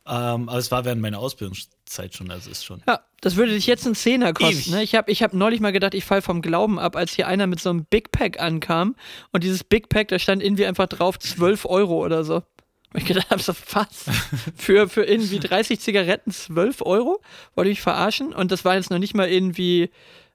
Ähm, 0.07 0.49
aber 0.49 0.59
es 0.59 0.71
war 0.71 0.85
während 0.85 1.03
meiner 1.03 1.19
Ausbildungszeit 1.19 2.15
schon, 2.15 2.31
also 2.31 2.51
ist 2.51 2.65
schon. 2.65 2.83
Ja, 2.89 3.01
das 3.21 3.37
würde 3.37 3.53
dich 3.53 3.67
jetzt 3.67 3.85
einen 3.87 3.95
Zehner 3.95 4.33
kosten. 4.33 4.71
Ne? 4.71 4.83
Ich 4.83 4.95
habe 4.95 5.11
ich 5.11 5.23
hab 5.23 5.35
neulich 5.35 5.61
mal 5.61 5.73
gedacht, 5.73 5.95
ich 5.95 6.05
falle 6.05 6.23
vom 6.23 6.41
Glauben 6.43 6.79
ab, 6.79 6.97
als 6.97 7.13
hier 7.13 7.27
einer 7.27 7.47
mit 7.47 7.61
so 7.61 7.71
einem 7.71 7.85
Big 7.85 8.11
Pack 8.11 8.41
ankam. 8.41 8.97
Und 9.33 9.45
dieses 9.45 9.63
Big 9.63 9.89
Pack, 9.89 10.09
da 10.09 10.19
stand 10.19 10.43
irgendwie 10.43 10.67
einfach 10.67 10.87
drauf 10.87 11.19
12 11.19 11.67
Euro 11.67 12.05
oder 12.05 12.25
so. 12.25 12.37
Und 12.93 13.03
ich 13.03 13.05
gedacht 13.05 13.31
habe, 13.31 13.43
so 13.43 13.53
was? 13.73 14.07
für, 14.57 14.89
für 14.89 15.05
irgendwie 15.05 15.39
30 15.39 15.79
Zigaretten 15.79 16.33
12 16.33 16.83
Euro? 16.83 17.21
Wollte 17.55 17.71
ich 17.71 17.81
verarschen? 17.81 18.33
Und 18.33 18.53
das 18.53 18.65
war 18.65 18.75
jetzt 18.75 18.91
noch 18.91 18.99
nicht 18.99 19.15
mal 19.15 19.29
irgendwie 19.29 19.91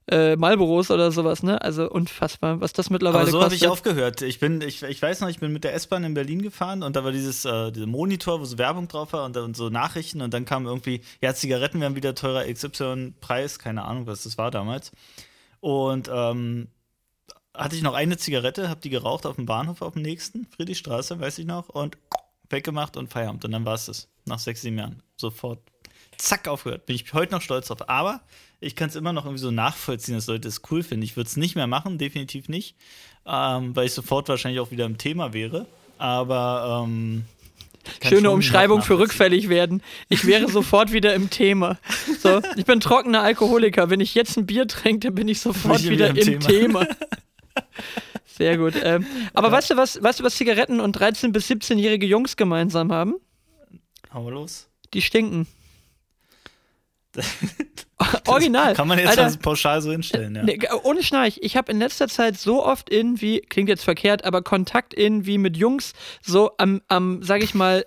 äh, 0.08 0.36
Marlboros 0.36 0.90
oder 0.90 1.10
sowas, 1.10 1.42
ne? 1.42 1.60
Also 1.60 1.90
unfassbar, 1.90 2.60
was 2.60 2.72
das 2.72 2.90
mittlerweile 2.90 3.22
Aber 3.22 3.30
so 3.30 3.42
habe 3.42 3.54
ich 3.54 3.66
aufgehört. 3.66 4.22
Ich 4.22 4.38
bin, 4.38 4.60
ich, 4.60 4.82
ich 4.82 5.02
weiß 5.02 5.20
noch, 5.20 5.28
ich 5.28 5.40
bin 5.40 5.52
mit 5.52 5.64
der 5.64 5.74
S-Bahn 5.74 6.04
in 6.04 6.14
Berlin 6.14 6.42
gefahren 6.42 6.82
und 6.82 6.94
da 6.96 7.04
war 7.04 7.12
dieses 7.12 7.44
äh, 7.44 7.72
dieser 7.72 7.86
Monitor, 7.86 8.40
wo 8.40 8.44
so 8.44 8.58
Werbung 8.58 8.88
drauf 8.88 9.12
war 9.12 9.24
und, 9.24 9.36
und 9.36 9.56
so 9.56 9.68
Nachrichten 9.68 10.20
und 10.22 10.32
dann 10.32 10.44
kam 10.44 10.66
irgendwie, 10.66 11.00
ja, 11.20 11.34
Zigaretten 11.34 11.80
werden 11.80 11.96
wieder 11.96 12.14
teurer, 12.14 12.44
XY-Preis, 12.44 13.58
keine 13.58 13.84
Ahnung, 13.84 14.06
was 14.06 14.22
das 14.22 14.38
war 14.38 14.50
damals. 14.50 14.92
Und 15.60 16.08
ähm, 16.12 16.68
hatte 17.54 17.74
ich 17.74 17.82
noch 17.82 17.94
eine 17.94 18.16
Zigarette, 18.16 18.68
habe 18.68 18.80
die 18.80 18.90
geraucht 18.90 19.26
auf 19.26 19.36
dem 19.36 19.46
Bahnhof 19.46 19.82
auf 19.82 19.94
dem 19.94 20.02
nächsten, 20.02 20.46
Friedrichstraße, 20.46 21.18
weiß 21.18 21.38
ich 21.38 21.46
noch, 21.46 21.68
und 21.68 21.98
weggemacht 22.50 22.96
und 22.96 23.12
Feierabend. 23.12 23.44
Und 23.44 23.52
dann 23.52 23.64
war 23.64 23.74
es 23.74 23.86
das. 23.86 24.08
Nach 24.24 24.38
sechs, 24.38 24.62
sieben 24.62 24.78
Jahren. 24.78 25.02
Sofort. 25.16 25.60
Zack, 26.18 26.48
aufgehört. 26.48 26.86
Bin 26.86 26.96
ich 26.96 27.12
heute 27.12 27.32
noch 27.32 27.42
stolz 27.42 27.68
drauf. 27.68 27.88
Aber 27.88 28.22
ich 28.60 28.76
kann 28.76 28.88
es 28.88 28.96
immer 28.96 29.12
noch 29.12 29.24
irgendwie 29.24 29.42
so 29.42 29.50
nachvollziehen, 29.50 30.14
dass 30.14 30.26
Leute 30.26 30.48
es 30.48 30.62
cool 30.70 30.82
finden. 30.82 31.04
Ich 31.04 31.16
würde 31.16 31.28
es 31.28 31.36
nicht 31.36 31.56
mehr 31.56 31.66
machen, 31.66 31.98
definitiv 31.98 32.48
nicht, 32.48 32.76
ähm, 33.26 33.76
weil 33.76 33.86
ich 33.86 33.92
sofort 33.92 34.28
wahrscheinlich 34.28 34.60
auch 34.60 34.70
wieder 34.70 34.86
im 34.86 34.98
Thema 34.98 35.32
wäre. 35.32 35.66
Aber 35.98 36.84
ähm, 36.84 37.24
Schöne 38.02 38.30
Umschreibung 38.30 38.82
für 38.82 38.98
rückfällig 38.98 39.48
werden. 39.48 39.82
Ich 40.08 40.26
wäre 40.26 40.48
sofort 40.48 40.92
wieder 40.92 41.14
im 41.14 41.30
Thema. 41.30 41.78
So, 42.18 42.42
ich 42.56 42.64
bin 42.64 42.80
trockener 42.80 43.22
Alkoholiker. 43.22 43.90
Wenn 43.90 44.00
ich 44.00 44.14
jetzt 44.14 44.36
ein 44.36 44.46
Bier 44.46 44.66
trinke, 44.66 45.08
dann 45.08 45.14
bin 45.14 45.28
ich 45.28 45.40
sofort 45.40 45.76
bin 45.76 45.84
ich 45.84 45.90
wieder, 45.90 46.14
wieder, 46.14 46.32
im, 46.32 46.40
Thema. 46.40 46.84
Thema. 46.84 46.96
Sehr 48.26 48.58
gut. 48.58 48.74
Ähm, 48.82 49.06
aber 49.32 49.48
ja. 49.48 49.52
weißt 49.52 49.70
du 49.70 49.76
was, 49.76 50.02
weißt 50.02 50.20
du, 50.20 50.24
was 50.24 50.36
Zigaretten 50.36 50.80
und 50.80 50.98
13- 50.98 51.32
bis 51.32 51.48
17-jährige 51.48 52.06
Jungs 52.06 52.36
gemeinsam 52.36 52.92
haben? 52.92 53.14
Hau 54.12 54.28
los. 54.30 54.68
Die 54.92 55.02
stinken. 55.02 55.46
Original. 58.26 58.74
Kann 58.74 58.88
man 58.88 58.98
jetzt 58.98 59.10
Alter, 59.10 59.24
also 59.24 59.38
pauschal 59.38 59.80
so 59.80 59.90
hinstellen, 59.90 60.34
ja. 60.34 60.42
Ne, 60.42 60.58
ohne 60.82 61.02
Schnarch. 61.02 61.38
Ich 61.40 61.56
habe 61.56 61.72
in 61.72 61.78
letzter 61.78 62.08
Zeit 62.08 62.36
so 62.36 62.64
oft 62.64 62.90
irgendwie, 62.90 63.40
klingt 63.40 63.68
jetzt 63.68 63.84
verkehrt, 63.84 64.24
aber 64.24 64.42
Kontakt 64.42 64.96
irgendwie 64.96 65.38
mit 65.38 65.56
Jungs 65.56 65.94
so 66.22 66.52
am, 66.58 66.82
am 66.88 67.22
sag 67.22 67.42
ich 67.42 67.54
mal, 67.54 67.86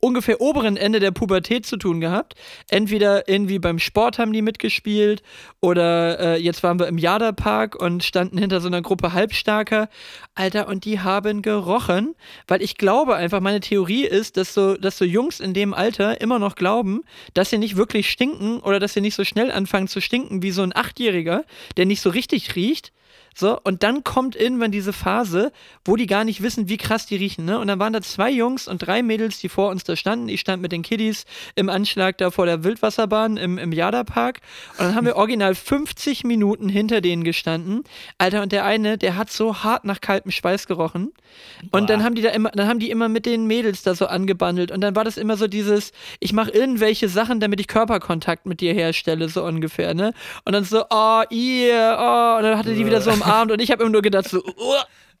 ungefähr 0.00 0.40
oberen 0.40 0.76
Ende 0.76 1.00
der 1.00 1.10
Pubertät 1.10 1.66
zu 1.66 1.76
tun 1.76 2.00
gehabt. 2.00 2.34
Entweder 2.68 3.28
irgendwie 3.28 3.58
beim 3.58 3.78
Sport 3.78 4.18
haben 4.18 4.32
die 4.32 4.42
mitgespielt 4.42 5.22
oder 5.60 6.20
äh, 6.20 6.40
jetzt 6.40 6.62
waren 6.62 6.78
wir 6.78 6.86
im 6.86 6.98
Jaderpark 6.98 7.74
und 7.74 8.04
standen 8.04 8.38
hinter 8.38 8.60
so 8.60 8.68
einer 8.68 8.82
Gruppe 8.82 9.12
Halbstarker. 9.12 9.88
Alter, 10.34 10.68
und 10.68 10.84
die 10.84 11.00
haben 11.00 11.42
gerochen, 11.42 12.14
weil 12.46 12.62
ich 12.62 12.76
glaube 12.76 13.16
einfach, 13.16 13.40
meine 13.40 13.60
Theorie 13.60 14.04
ist, 14.04 14.36
dass 14.36 14.54
so, 14.54 14.76
dass 14.76 14.98
so 14.98 15.04
Jungs 15.04 15.40
in 15.40 15.54
dem 15.54 15.74
Alter 15.74 16.20
immer 16.20 16.38
noch 16.38 16.54
glauben, 16.54 17.02
dass 17.34 17.50
sie 17.50 17.58
nicht 17.58 17.76
wirklich 17.76 18.10
stinken 18.10 18.60
oder 18.60 18.78
dass 18.78 18.94
sie 18.94 19.00
nicht 19.00 19.14
so 19.14 19.24
schnell 19.24 19.50
anfangen 19.50 19.88
zu 19.88 20.00
stinken 20.00 20.42
wie 20.42 20.52
so 20.52 20.62
ein 20.62 20.74
Achtjähriger, 20.74 21.44
der 21.76 21.86
nicht 21.86 22.00
so 22.00 22.10
richtig 22.10 22.54
riecht 22.54 22.92
So, 23.38 23.56
und 23.62 23.84
dann 23.84 24.02
kommt 24.02 24.34
irgendwann 24.34 24.72
diese 24.72 24.92
Phase, 24.92 25.52
wo 25.84 25.94
die 25.94 26.08
gar 26.08 26.24
nicht 26.24 26.42
wissen, 26.42 26.68
wie 26.68 26.76
krass 26.76 27.06
die 27.06 27.14
riechen. 27.14 27.44
Ne? 27.44 27.60
Und 27.60 27.68
dann 27.68 27.78
waren 27.78 27.92
da 27.92 28.02
zwei 28.02 28.32
Jungs 28.32 28.66
und 28.66 28.78
drei 28.78 29.00
Mädels, 29.00 29.38
die 29.38 29.48
vor 29.48 29.70
uns 29.70 29.84
da 29.84 29.94
standen. 29.94 30.28
Ich 30.28 30.40
stand 30.40 30.60
mit 30.60 30.72
den 30.72 30.82
Kiddies 30.82 31.24
im 31.54 31.68
Anschlag 31.68 32.18
da 32.18 32.32
vor 32.32 32.46
der 32.46 32.64
Wildwasserbahn 32.64 33.36
im, 33.36 33.56
im 33.56 33.70
Jada-Park. 33.70 34.40
Und 34.72 34.86
dann 34.86 34.94
haben 34.96 35.06
wir 35.06 35.14
original 35.14 35.54
50 35.54 36.24
Minuten 36.24 36.68
hinter 36.68 37.00
denen 37.00 37.22
gestanden. 37.22 37.84
Alter, 38.18 38.42
und 38.42 38.50
der 38.50 38.64
eine, 38.64 38.98
der 38.98 39.16
hat 39.16 39.30
so 39.30 39.62
hart 39.62 39.84
nach 39.84 40.00
kaltem 40.00 40.32
Schweiß 40.32 40.66
gerochen. 40.66 41.12
Und 41.60 41.70
Boah. 41.70 41.86
dann 41.86 42.02
haben 42.02 42.16
die 42.16 42.22
da 42.22 42.30
immer, 42.30 42.50
dann 42.50 42.66
haben 42.66 42.80
die 42.80 42.90
immer 42.90 43.08
mit 43.08 43.24
den 43.24 43.46
Mädels 43.46 43.84
da 43.84 43.94
so 43.94 44.06
angebandelt. 44.06 44.72
Und 44.72 44.80
dann 44.80 44.96
war 44.96 45.04
das 45.04 45.16
immer 45.16 45.36
so 45.36 45.46
dieses, 45.46 45.92
ich 46.18 46.32
mache 46.32 46.50
irgendwelche 46.50 47.08
Sachen, 47.08 47.38
damit 47.38 47.60
ich 47.60 47.68
Körperkontakt 47.68 48.46
mit 48.46 48.60
dir 48.60 48.74
herstelle, 48.74 49.28
so 49.28 49.44
ungefähr, 49.44 49.94
ne? 49.94 50.12
Und 50.44 50.54
dann 50.54 50.64
so, 50.64 50.82
oh, 50.90 51.22
ihr, 51.30 51.96
oh, 52.00 52.38
und 52.38 52.42
dann 52.42 52.58
hatte 52.58 52.74
die 52.74 52.84
wieder 52.84 53.00
so 53.00 53.12
im 53.12 53.27
umarmt 53.28 53.52
und 53.52 53.60
ich 53.60 53.70
habe 53.70 53.82
immer 53.82 53.92
nur 53.92 54.02
gedacht 54.02 54.28
so, 54.28 54.44
uh, 54.44 54.74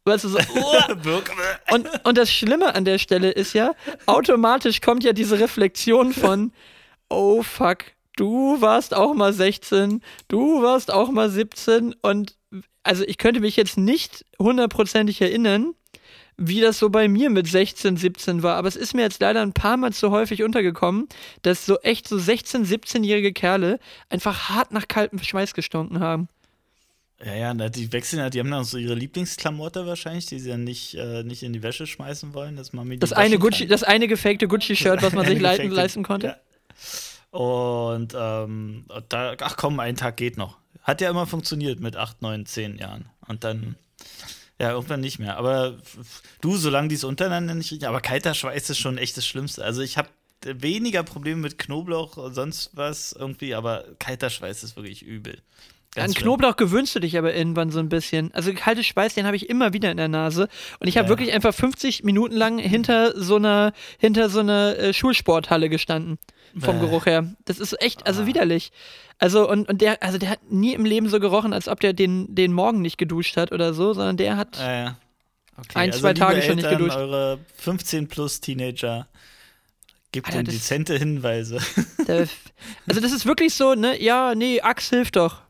weißt 0.04 0.24
du, 0.24 0.28
so, 0.28 0.38
uh. 0.38 1.20
und, 1.74 1.88
und 2.04 2.18
das 2.18 2.32
Schlimme 2.32 2.74
an 2.74 2.84
der 2.84 2.98
Stelle 2.98 3.30
ist 3.30 3.52
ja, 3.52 3.72
automatisch 4.06 4.80
kommt 4.80 5.04
ja 5.04 5.12
diese 5.12 5.38
Reflexion 5.38 6.12
von, 6.12 6.52
oh 7.08 7.42
fuck, 7.42 7.78
du 8.16 8.60
warst 8.60 8.94
auch 8.94 9.14
mal 9.14 9.32
16, 9.32 10.02
du 10.28 10.62
warst 10.62 10.92
auch 10.92 11.10
mal 11.10 11.30
17 11.30 11.94
und 12.02 12.36
also 12.82 13.04
ich 13.04 13.18
könnte 13.18 13.40
mich 13.40 13.56
jetzt 13.56 13.76
nicht 13.76 14.24
hundertprozentig 14.38 15.20
erinnern, 15.20 15.74
wie 16.38 16.60
das 16.60 16.78
so 16.78 16.88
bei 16.88 17.08
mir 17.08 17.30
mit 17.30 17.48
16, 17.48 17.96
17 17.96 18.42
war. 18.42 18.56
Aber 18.56 18.68
es 18.68 18.76
ist 18.76 18.94
mir 18.94 19.02
jetzt 19.02 19.20
leider 19.20 19.42
ein 19.42 19.52
paar 19.52 19.76
Mal 19.76 19.92
zu 19.92 20.10
häufig 20.10 20.42
untergekommen, 20.44 21.08
dass 21.42 21.66
so 21.66 21.78
echt 21.80 22.08
so 22.08 22.16
16, 22.16 22.64
17-jährige 22.64 23.32
Kerle 23.32 23.80
einfach 24.08 24.48
hart 24.48 24.72
nach 24.72 24.88
kaltem 24.88 25.18
Schweiß 25.18 25.52
gestunken 25.52 26.00
haben. 26.00 26.28
Ja, 27.24 27.34
ja, 27.34 27.68
die 27.68 27.92
wechseln 27.92 28.20
ja, 28.20 28.30
die 28.30 28.38
haben 28.38 28.50
dann 28.50 28.64
so 28.64 28.78
ihre 28.78 28.94
Lieblingsklamotte 28.94 29.86
wahrscheinlich, 29.86 30.26
die 30.26 30.38
sie 30.38 30.50
dann 30.50 30.62
nicht, 30.62 30.94
äh, 30.94 31.24
nicht 31.24 31.42
in 31.42 31.52
die 31.52 31.64
Wäsche 31.64 31.86
schmeißen 31.86 32.32
wollen, 32.32 32.54
dass 32.54 32.72
man 32.72 32.98
das 33.00 33.12
eine 33.12 33.38
Gucci, 33.38 33.60
kann. 33.60 33.68
Das 33.70 33.82
eine 33.82 34.06
gefakte 34.06 34.46
Gucci-Shirt, 34.46 35.02
was 35.02 35.12
man 35.12 35.26
sich 35.28 35.40
leiten, 35.40 35.70
leisten 35.70 36.04
konnte. 36.04 36.26
Ja. 36.28 36.36
Und 37.30 38.14
ähm, 38.16 38.84
da, 39.08 39.34
ach 39.40 39.56
komm, 39.56 39.80
ein 39.80 39.96
Tag 39.96 40.16
geht 40.16 40.36
noch. 40.36 40.58
Hat 40.82 41.00
ja 41.00 41.10
immer 41.10 41.26
funktioniert 41.26 41.80
mit 41.80 41.96
8, 41.96 42.22
9, 42.22 42.46
10 42.46 42.78
Jahren. 42.78 43.08
Und 43.26 43.42
dann, 43.42 43.74
ja, 44.60 44.70
irgendwann 44.70 45.00
nicht 45.00 45.18
mehr. 45.18 45.36
Aber 45.36 45.76
du, 46.40 46.56
solange 46.56 46.88
die 46.88 46.94
es 46.94 47.04
untereinander 47.04 47.54
nicht 47.54 47.72
riechen, 47.72 47.86
aber 47.86 48.00
kalter 48.00 48.32
Schweiß 48.32 48.70
ist 48.70 48.78
schon 48.78 48.96
echt 48.96 49.16
das 49.16 49.26
Schlimmste. 49.26 49.64
Also 49.64 49.82
ich 49.82 49.98
habe 49.98 50.08
weniger 50.44 51.02
Probleme 51.02 51.40
mit 51.40 51.58
Knoblauch 51.58 52.16
und 52.16 52.32
sonst 52.32 52.70
was 52.74 53.12
irgendwie, 53.12 53.54
aber 53.54 53.84
kalter 53.98 54.30
Schweiß 54.30 54.62
ist 54.62 54.76
wirklich 54.76 55.02
übel. 55.02 55.42
Ganz 55.98 56.16
An 56.16 56.22
Knoblauch 56.22 56.56
gewöhnst 56.56 56.94
du 56.94 57.00
dich 57.00 57.18
aber 57.18 57.34
irgendwann 57.34 57.70
so 57.70 57.78
ein 57.78 57.88
bisschen. 57.88 58.32
Also 58.34 58.52
kalte 58.54 58.84
Speis, 58.84 59.14
den 59.14 59.26
habe 59.26 59.36
ich 59.36 59.48
immer 59.48 59.72
wieder 59.72 59.90
in 59.90 59.96
der 59.96 60.08
Nase. 60.08 60.48
Und 60.78 60.88
ich 60.88 60.96
habe 60.96 61.06
ja. 61.06 61.08
wirklich 61.10 61.32
einfach 61.32 61.54
50 61.54 62.04
Minuten 62.04 62.36
lang 62.36 62.58
hinter 62.58 63.20
so 63.20 63.36
einer, 63.36 63.72
hinter 63.98 64.30
so 64.30 64.40
einer 64.40 64.78
äh, 64.78 64.92
Schulsporthalle 64.92 65.68
gestanden. 65.68 66.18
Vom 66.58 66.80
Bäh. 66.80 66.86
Geruch 66.86 67.06
her. 67.06 67.34
Das 67.44 67.58
ist 67.58 67.80
echt, 67.82 68.06
also 68.06 68.22
ah. 68.22 68.26
widerlich. 68.26 68.72
Also, 69.18 69.48
und, 69.48 69.68
und 69.68 69.80
der, 69.80 70.02
also 70.02 70.18
der 70.18 70.30
hat 70.30 70.50
nie 70.50 70.72
im 70.72 70.84
Leben 70.84 71.08
so 71.08 71.20
gerochen, 71.20 71.52
als 71.52 71.68
ob 71.68 71.80
der 71.80 71.92
den, 71.92 72.34
den 72.34 72.52
Morgen 72.52 72.80
nicht 72.80 72.98
geduscht 72.98 73.36
hat 73.36 73.52
oder 73.52 73.74
so, 73.74 73.92
sondern 73.92 74.16
der 74.16 74.36
hat 74.36 74.58
ja. 74.58 74.96
Okay. 75.56 75.70
ein, 75.74 75.90
also 75.90 76.00
zwei 76.00 76.14
Tage 76.14 76.36
Eltern, 76.36 76.48
schon 76.48 76.56
nicht 76.56 76.70
geduscht. 76.70 76.96
Eure 76.96 77.38
15 77.56 78.08
plus 78.08 78.40
Teenager 78.40 79.08
Gibt 80.10 80.28
Alter, 80.28 80.44
dezente 80.44 80.96
Hinweise. 80.96 81.58
Also 82.88 83.00
das 83.00 83.12
ist 83.12 83.26
wirklich 83.26 83.54
so, 83.54 83.74
ne, 83.74 84.02
ja, 84.02 84.34
nee, 84.34 84.60
Axt 84.60 84.90
hilft 84.90 85.16
doch. 85.16 85.42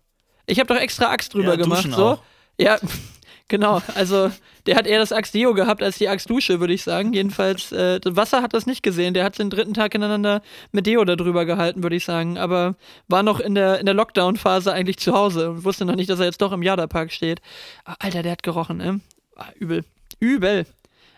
Ich 0.48 0.58
habe 0.58 0.72
doch 0.72 0.80
extra 0.80 1.10
Axt 1.10 1.34
drüber 1.34 1.50
ja, 1.50 1.56
gemacht. 1.56 1.88
So. 1.90 2.04
Auch. 2.04 2.22
Ja, 2.58 2.78
genau. 3.48 3.82
Also 3.94 4.30
der 4.66 4.76
hat 4.76 4.86
eher 4.86 4.98
das 4.98 5.12
Axt-Deo 5.12 5.54
gehabt 5.54 5.82
als 5.82 5.98
die 5.98 6.08
Axt-Dusche, 6.08 6.60
würde 6.60 6.72
ich 6.72 6.82
sagen. 6.82 7.12
Jedenfalls, 7.12 7.70
äh, 7.72 8.00
Wasser 8.04 8.42
hat 8.42 8.54
das 8.54 8.66
nicht 8.66 8.82
gesehen. 8.82 9.14
Der 9.14 9.24
hat 9.24 9.38
den 9.38 9.50
dritten 9.50 9.74
Tag 9.74 9.94
ineinander 9.94 10.42
mit 10.72 10.86
Deo 10.86 11.04
da 11.04 11.16
drüber 11.16 11.44
gehalten, 11.44 11.82
würde 11.82 11.96
ich 11.96 12.04
sagen. 12.04 12.38
Aber 12.38 12.74
war 13.08 13.22
noch 13.22 13.40
in 13.40 13.54
der, 13.54 13.78
in 13.78 13.86
der 13.86 13.94
Lockdown-Phase 13.94 14.72
eigentlich 14.72 14.98
zu 14.98 15.14
Hause 15.14 15.50
und 15.50 15.64
wusste 15.64 15.84
noch 15.84 15.96
nicht, 15.96 16.10
dass 16.10 16.18
er 16.20 16.26
jetzt 16.26 16.42
doch 16.42 16.52
im 16.52 16.62
Jada-Park 16.62 17.12
steht. 17.12 17.40
Ah, 17.84 17.94
Alter, 17.98 18.22
der 18.22 18.32
hat 18.32 18.42
gerochen, 18.42 18.78
ne? 18.78 19.00
Ah, 19.36 19.46
übel. 19.58 19.84
Übel. 20.18 20.66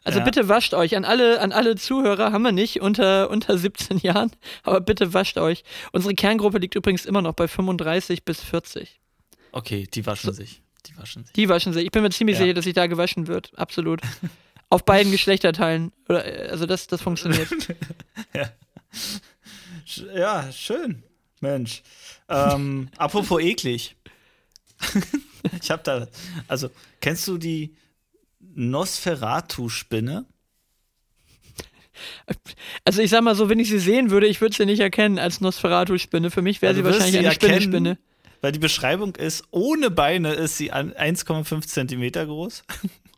Also 0.04 0.20
ja. 0.20 0.24
bitte 0.24 0.48
wascht 0.48 0.74
euch. 0.74 0.96
An 0.96 1.04
alle, 1.04 1.40
an 1.40 1.52
alle 1.52 1.76
Zuhörer 1.76 2.32
haben 2.32 2.42
wir 2.42 2.52
nicht 2.52 2.80
unter, 2.80 3.30
unter 3.30 3.58
17 3.58 3.98
Jahren, 4.02 4.30
aber 4.62 4.80
bitte 4.80 5.12
wascht 5.12 5.38
euch. 5.38 5.64
Unsere 5.92 6.14
Kerngruppe 6.14 6.58
liegt 6.58 6.74
übrigens 6.74 7.04
immer 7.04 7.22
noch 7.22 7.34
bei 7.34 7.48
35 7.48 8.24
bis 8.24 8.40
40. 8.40 8.99
Okay, 9.52 9.86
die 9.92 10.06
waschen 10.06 10.32
so, 10.32 10.32
sich. 10.32 10.62
Die 10.86 10.96
waschen 10.96 11.24
sich. 11.24 11.32
Die 11.32 11.48
waschen 11.48 11.72
sich. 11.72 11.84
Ich 11.84 11.90
bin 11.90 12.02
mir 12.02 12.10
ziemlich 12.10 12.36
ja. 12.36 12.42
sicher, 12.42 12.54
dass 12.54 12.64
sich 12.64 12.74
da 12.74 12.86
gewaschen 12.86 13.26
wird. 13.26 13.52
Absolut. 13.56 14.00
Auf 14.68 14.84
beiden 14.84 15.10
Geschlechterteilen. 15.10 15.92
Oder, 16.08 16.24
also 16.50 16.66
das, 16.66 16.86
das 16.86 17.02
funktioniert. 17.02 17.48
ja. 18.34 18.50
ja, 20.14 20.52
schön. 20.52 21.02
Mensch. 21.40 21.82
Ähm, 22.28 22.88
apropos 22.96 23.40
eklig. 23.40 23.96
ich 25.60 25.70
hab 25.70 25.82
da. 25.84 26.06
Also, 26.46 26.70
kennst 27.00 27.26
du 27.26 27.38
die 27.38 27.74
Nosferatu-Spinne? 28.54 30.26
Also 32.84 33.02
ich 33.02 33.10
sag 33.10 33.22
mal 33.22 33.34
so, 33.34 33.50
wenn 33.50 33.58
ich 33.58 33.68
sie 33.68 33.78
sehen 33.78 34.10
würde, 34.10 34.26
ich 34.26 34.40
würde 34.40 34.56
sie 34.56 34.64
nicht 34.64 34.80
erkennen 34.80 35.18
als 35.18 35.40
Nosferatu-Spinne. 35.40 36.30
Für 36.30 36.40
mich 36.40 36.62
wäre 36.62 36.70
also 36.70 36.80
sie 36.80 36.84
wahrscheinlich 36.84 37.12
sie 37.12 37.18
eine 37.18 37.32
Spinne-Spinne 37.32 37.98
weil 38.40 38.52
die 38.52 38.58
Beschreibung 38.58 39.16
ist, 39.16 39.44
ohne 39.50 39.90
Beine 39.90 40.32
ist 40.32 40.56
sie 40.56 40.72
1,5 40.72 41.66
Zentimeter 41.66 42.26
groß. 42.26 42.64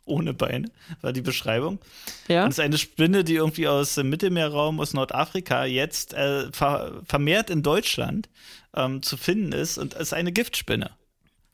ohne 0.05 0.33
Beine 0.33 0.69
war 1.01 1.13
die 1.13 1.21
Beschreibung. 1.21 1.79
Ja. 2.27 2.43
Und 2.43 2.49
es 2.49 2.57
ist 2.57 2.63
eine 2.63 2.77
Spinne, 2.77 3.23
die 3.23 3.35
irgendwie 3.35 3.67
aus 3.67 3.95
dem 3.95 4.09
Mittelmeerraum, 4.09 4.79
aus 4.79 4.93
Nordafrika 4.93 5.65
jetzt 5.65 6.13
äh, 6.13 6.51
ver 6.51 7.01
vermehrt 7.05 7.49
in 7.49 7.63
Deutschland 7.63 8.29
ähm, 8.75 9.01
zu 9.01 9.17
finden 9.17 9.53
ist 9.53 9.77
und 9.77 9.93
ist 9.93 10.13
eine 10.13 10.31
Giftspinne. 10.31 10.91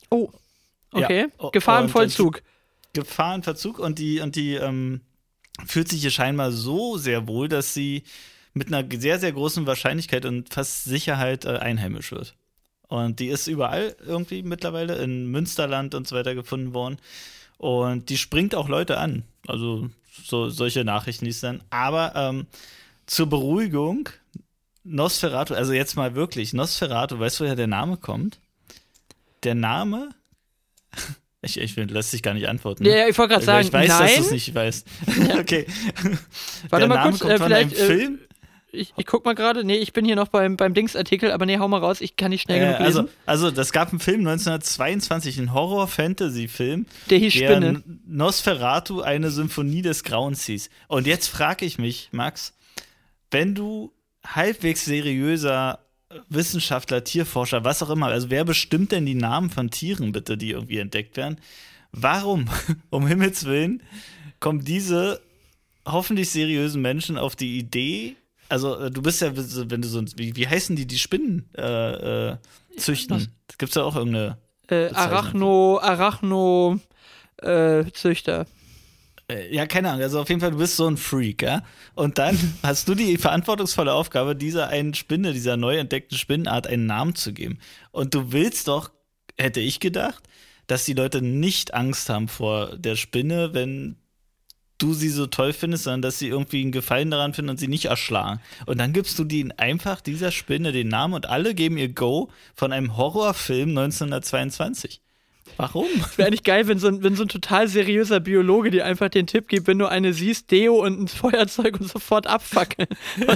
Oh, 0.09 0.31
okay. 0.91 1.27
Ja. 1.39 1.49
Gefahr 1.51 1.83
im 1.83 1.89
Vollzug. 1.89 2.41
Gefahr 2.93 3.35
im 3.35 3.43
Verzug 3.43 3.77
und 3.77 3.99
die, 3.99 4.19
und 4.19 4.35
die 4.35 4.55
ähm, 4.55 5.01
fühlt 5.67 5.87
sich 5.87 6.01
hier 6.01 6.11
scheinbar 6.11 6.51
so 6.51 6.97
sehr 6.97 7.27
wohl, 7.27 7.47
dass 7.47 7.73
sie 7.73 8.03
mit 8.53 8.73
einer 8.73 8.87
sehr, 8.99 9.19
sehr 9.19 9.31
großen 9.31 9.67
Wahrscheinlichkeit 9.67 10.25
und 10.25 10.51
fast 10.51 10.85
Sicherheit 10.85 11.45
äh, 11.45 11.57
einheimisch 11.57 12.11
wird. 12.11 12.35
Und 12.89 13.19
die 13.19 13.27
ist 13.27 13.47
überall 13.47 13.95
irgendwie 14.05 14.41
mittlerweile 14.41 14.95
in 14.95 15.27
Münsterland 15.27 15.93
und 15.93 16.07
so 16.07 16.15
weiter 16.15 16.33
gefunden 16.35 16.73
worden. 16.73 16.97
Und 17.59 18.09
die 18.09 18.17
springt 18.17 18.55
auch 18.55 18.67
Leute 18.67 18.97
an. 18.97 19.23
Also 19.47 19.89
so, 20.25 20.49
solche 20.49 20.83
Nachrichten 20.83 21.25
liest 21.25 21.43
dann. 21.43 21.61
Aber 21.69 22.13
ähm, 22.15 22.47
zur 23.05 23.29
Beruhigung, 23.29 24.09
Nosferatu, 24.83 25.53
also 25.53 25.71
jetzt 25.71 25.95
mal 25.95 26.15
wirklich, 26.15 26.53
Nosferatu, 26.53 27.19
weißt 27.19 27.39
du, 27.39 27.43
woher 27.43 27.55
der 27.55 27.67
Name 27.67 27.97
kommt? 27.97 28.39
Der 29.43 29.55
Name. 29.55 30.09
Ich, 31.41 31.57
ich 31.57 31.73
lass 31.77 32.11
dich 32.11 32.21
gar 32.21 32.33
nicht 32.33 32.49
antworten. 32.49 32.83
Ja, 32.83 33.07
ich 33.07 33.17
wollte 33.17 33.35
gerade 33.35 33.45
sagen, 33.45 33.65
ich 33.65 33.71
weiß, 33.71 33.87
nein. 33.87 33.99
dass 34.01 34.15
du 34.15 34.21
es 34.23 34.31
nicht 34.31 34.53
weißt. 34.53 34.87
okay. 35.39 35.65
Warte 36.67 36.79
der 36.79 36.87
mal 36.89 36.95
Name 36.95 37.11
kurz, 37.11 37.19
kommt 37.21 37.31
äh, 37.31 37.37
von 37.37 37.53
einem 37.53 37.71
äh, 37.71 37.75
Film 37.75 38.19
ich, 38.71 38.93
ich 38.95 39.05
guck 39.05 39.25
mal 39.25 39.35
gerade. 39.35 39.63
Nee, 39.63 39.77
ich 39.77 39.93
bin 39.93 40.05
hier 40.05 40.15
noch 40.15 40.27
beim, 40.27 40.57
beim 40.57 40.73
Dings-Artikel, 40.73 41.31
aber 41.31 41.45
nee, 41.45 41.57
hau 41.57 41.67
mal 41.67 41.79
raus, 41.79 42.01
ich 42.01 42.15
kann 42.15 42.29
nicht 42.29 42.43
schnell 42.43 42.61
äh, 42.61 42.65
genug 42.65 42.79
lesen. 42.79 42.99
Also, 43.25 43.45
also, 43.45 43.51
das 43.51 43.71
gab 43.71 43.89
einen 43.89 43.99
Film 43.99 44.21
1922, 44.21 45.37
einen 45.37 45.53
Horror-Fantasy-Film. 45.53 46.85
Der 47.09 47.17
hieß 47.17 47.33
der 47.33 47.49
Spinne. 47.49 47.83
Nosferatu, 48.05 49.01
eine 49.01 49.31
Symphonie 49.31 49.81
des 49.81 50.03
Grauens 50.03 50.45
hieß. 50.45 50.69
Und 50.87 51.07
jetzt 51.07 51.27
frage 51.27 51.65
ich 51.65 51.77
mich, 51.77 52.09
Max, 52.11 52.53
wenn 53.31 53.55
du 53.55 53.91
halbwegs 54.25 54.85
seriöser 54.85 55.79
Wissenschaftler, 56.29 57.03
Tierforscher, 57.03 57.63
was 57.63 57.83
auch 57.83 57.89
immer, 57.89 58.07
also 58.07 58.29
wer 58.29 58.43
bestimmt 58.43 58.91
denn 58.91 59.05
die 59.05 59.15
Namen 59.15 59.49
von 59.49 59.69
Tieren 59.69 60.11
bitte, 60.11 60.37
die 60.37 60.51
irgendwie 60.51 60.79
entdeckt 60.79 61.17
werden? 61.17 61.39
Warum, 61.91 62.49
um 62.89 63.07
Himmels 63.07 63.45
Willen, 63.45 63.83
kommen 64.39 64.63
diese 64.63 65.21
hoffentlich 65.85 66.29
seriösen 66.29 66.81
Menschen 66.81 67.17
auf 67.17 67.35
die 67.35 67.57
Idee, 67.57 68.15
also 68.49 68.75
äh, 68.77 68.91
du 68.91 69.01
bist 69.01 69.21
ja, 69.21 69.31
wenn 69.35 69.81
du 69.81 69.87
so, 69.87 70.03
wie, 70.15 70.35
wie 70.35 70.47
heißen 70.47 70.75
die, 70.75 70.85
die 70.85 70.99
Spinnen 70.99 71.49
äh, 71.57 72.31
äh, 72.31 72.37
züchten? 72.77 73.31
Gibt 73.57 73.69
es 73.69 73.75
ja 73.75 73.83
auch 73.83 73.95
irgendeine. 73.95 74.37
Äh, 74.69 74.89
Arachno, 74.93 75.79
Arachno 75.79 76.79
äh, 77.37 77.85
Züchter. 77.93 78.45
Äh, 79.29 79.53
ja, 79.53 79.65
keine 79.65 79.89
Ahnung. 79.89 80.01
Also 80.01 80.19
auf 80.19 80.29
jeden 80.29 80.41
Fall, 80.41 80.51
du 80.51 80.57
bist 80.57 80.75
so 80.75 80.87
ein 80.87 80.97
Freak, 80.97 81.41
ja. 81.41 81.63
Und 81.95 82.17
dann 82.17 82.37
hast 82.63 82.87
du 82.87 82.95
die 82.95 83.17
verantwortungsvolle 83.17 83.93
Aufgabe, 83.93 84.35
dieser 84.35 84.67
einen 84.67 84.93
Spinne, 84.93 85.33
dieser 85.33 85.57
neu 85.57 85.77
entdeckten 85.77 86.17
Spinnenart 86.17 86.67
einen 86.67 86.85
Namen 86.85 87.15
zu 87.15 87.33
geben. 87.33 87.59
Und 87.91 88.13
du 88.13 88.31
willst 88.31 88.67
doch, 88.67 88.91
hätte 89.37 89.59
ich 89.59 89.79
gedacht, 89.79 90.23
dass 90.67 90.85
die 90.85 90.93
Leute 90.93 91.21
nicht 91.21 91.73
Angst 91.73 92.09
haben 92.09 92.27
vor 92.27 92.77
der 92.77 92.95
Spinne, 92.95 93.53
wenn 93.53 93.95
du 94.79 94.93
sie 94.93 95.09
so 95.09 95.27
toll 95.27 95.53
findest, 95.53 95.83
sondern 95.83 96.01
dass 96.01 96.19
sie 96.19 96.27
irgendwie 96.27 96.61
einen 96.61 96.71
Gefallen 96.71 97.11
daran 97.11 97.33
finden 97.33 97.51
und 97.51 97.59
sie 97.59 97.67
nicht 97.67 97.85
erschlagen. 97.85 98.41
Und 98.65 98.79
dann 98.79 98.93
gibst 98.93 99.19
du 99.19 99.23
denen 99.23 99.51
einfach 99.51 100.01
dieser 100.01 100.31
Spinne 100.31 100.71
den 100.71 100.87
Namen 100.87 101.13
und 101.13 101.27
alle 101.27 101.53
geben 101.53 101.77
ihr 101.77 101.89
Go 101.93 102.31
von 102.55 102.71
einem 102.71 102.97
Horrorfilm 102.97 103.69
1922. 103.69 105.01
Warum? 105.57 105.87
Es 105.99 106.17
wäre 106.17 106.27
eigentlich 106.27 106.43
geil, 106.43 106.67
wenn 106.67 106.79
so, 106.79 106.87
ein, 106.87 107.03
wenn 107.03 107.15
so 107.15 107.23
ein 107.23 107.27
total 107.27 107.67
seriöser 107.67 108.19
Biologe 108.19 108.71
dir 108.71 108.85
einfach 108.85 109.09
den 109.09 109.27
Tipp 109.27 109.47
gibt, 109.47 109.67
wenn 109.67 109.77
du 109.77 109.87
eine 109.87 110.13
siehst, 110.13 110.51
Deo 110.51 110.83
und 110.85 110.99
ein 111.01 111.07
Feuerzeug 111.09 111.79
und 111.79 111.89
sofort 111.89 112.27
abfackeln. 112.27 112.87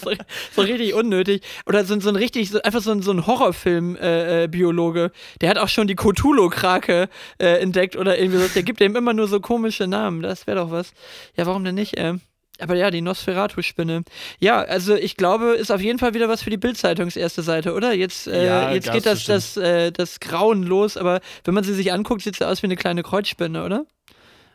so, 0.00 0.12
so, 0.54 0.62
richtig 0.62 0.94
unnötig. 0.94 1.42
Oder 1.66 1.84
so, 1.84 1.98
so 2.00 2.08
ein 2.08 2.16
richtig, 2.16 2.50
so, 2.50 2.62
einfach 2.62 2.82
so 2.82 2.92
ein, 2.92 3.02
so 3.02 3.10
ein 3.10 3.26
Horrorfilm-Biologe. 3.26 5.00
Äh, 5.00 5.06
äh 5.06 5.10
der 5.40 5.50
hat 5.50 5.58
auch 5.58 5.68
schon 5.68 5.86
die 5.86 5.96
Cthulhu-Krake 5.96 7.08
äh, 7.38 7.46
entdeckt 7.60 7.96
oder 7.96 8.18
irgendwie 8.18 8.38
so. 8.38 8.48
Der 8.48 8.62
gibt 8.62 8.80
dem 8.80 8.96
immer 8.96 9.12
nur 9.12 9.28
so 9.28 9.40
komische 9.40 9.86
Namen. 9.86 10.22
Das 10.22 10.46
wäre 10.46 10.58
doch 10.58 10.70
was. 10.70 10.92
Ja, 11.36 11.46
warum 11.46 11.64
denn 11.64 11.74
nicht? 11.74 11.94
Ähm? 11.96 12.20
Aber 12.60 12.74
ja, 12.74 12.90
die 12.90 13.00
Nosferatu-Spinne. 13.00 14.02
Ja, 14.40 14.60
also 14.60 14.96
ich 14.96 15.16
glaube, 15.16 15.52
ist 15.52 15.70
auf 15.70 15.80
jeden 15.80 15.98
Fall 15.98 16.14
wieder 16.14 16.28
was 16.28 16.42
für 16.42 16.50
die 16.50 16.56
Bildzeitungs 16.56 17.16
erste 17.16 17.42
Seite, 17.42 17.74
oder? 17.74 17.92
Jetzt, 17.92 18.26
äh, 18.26 18.46
ja, 18.46 18.72
jetzt 18.72 18.90
geht 18.90 19.06
das, 19.06 19.24
das, 19.24 19.56
äh, 19.56 19.92
das 19.92 20.18
Grauen 20.18 20.64
los, 20.64 20.96
aber 20.96 21.20
wenn 21.44 21.54
man 21.54 21.64
sie 21.64 21.74
sich 21.74 21.92
anguckt, 21.92 22.22
sieht 22.22 22.36
sie 22.36 22.46
aus 22.46 22.62
wie 22.62 22.66
eine 22.66 22.76
kleine 22.76 23.02
Kreuzspinne, 23.02 23.64
oder? 23.64 23.86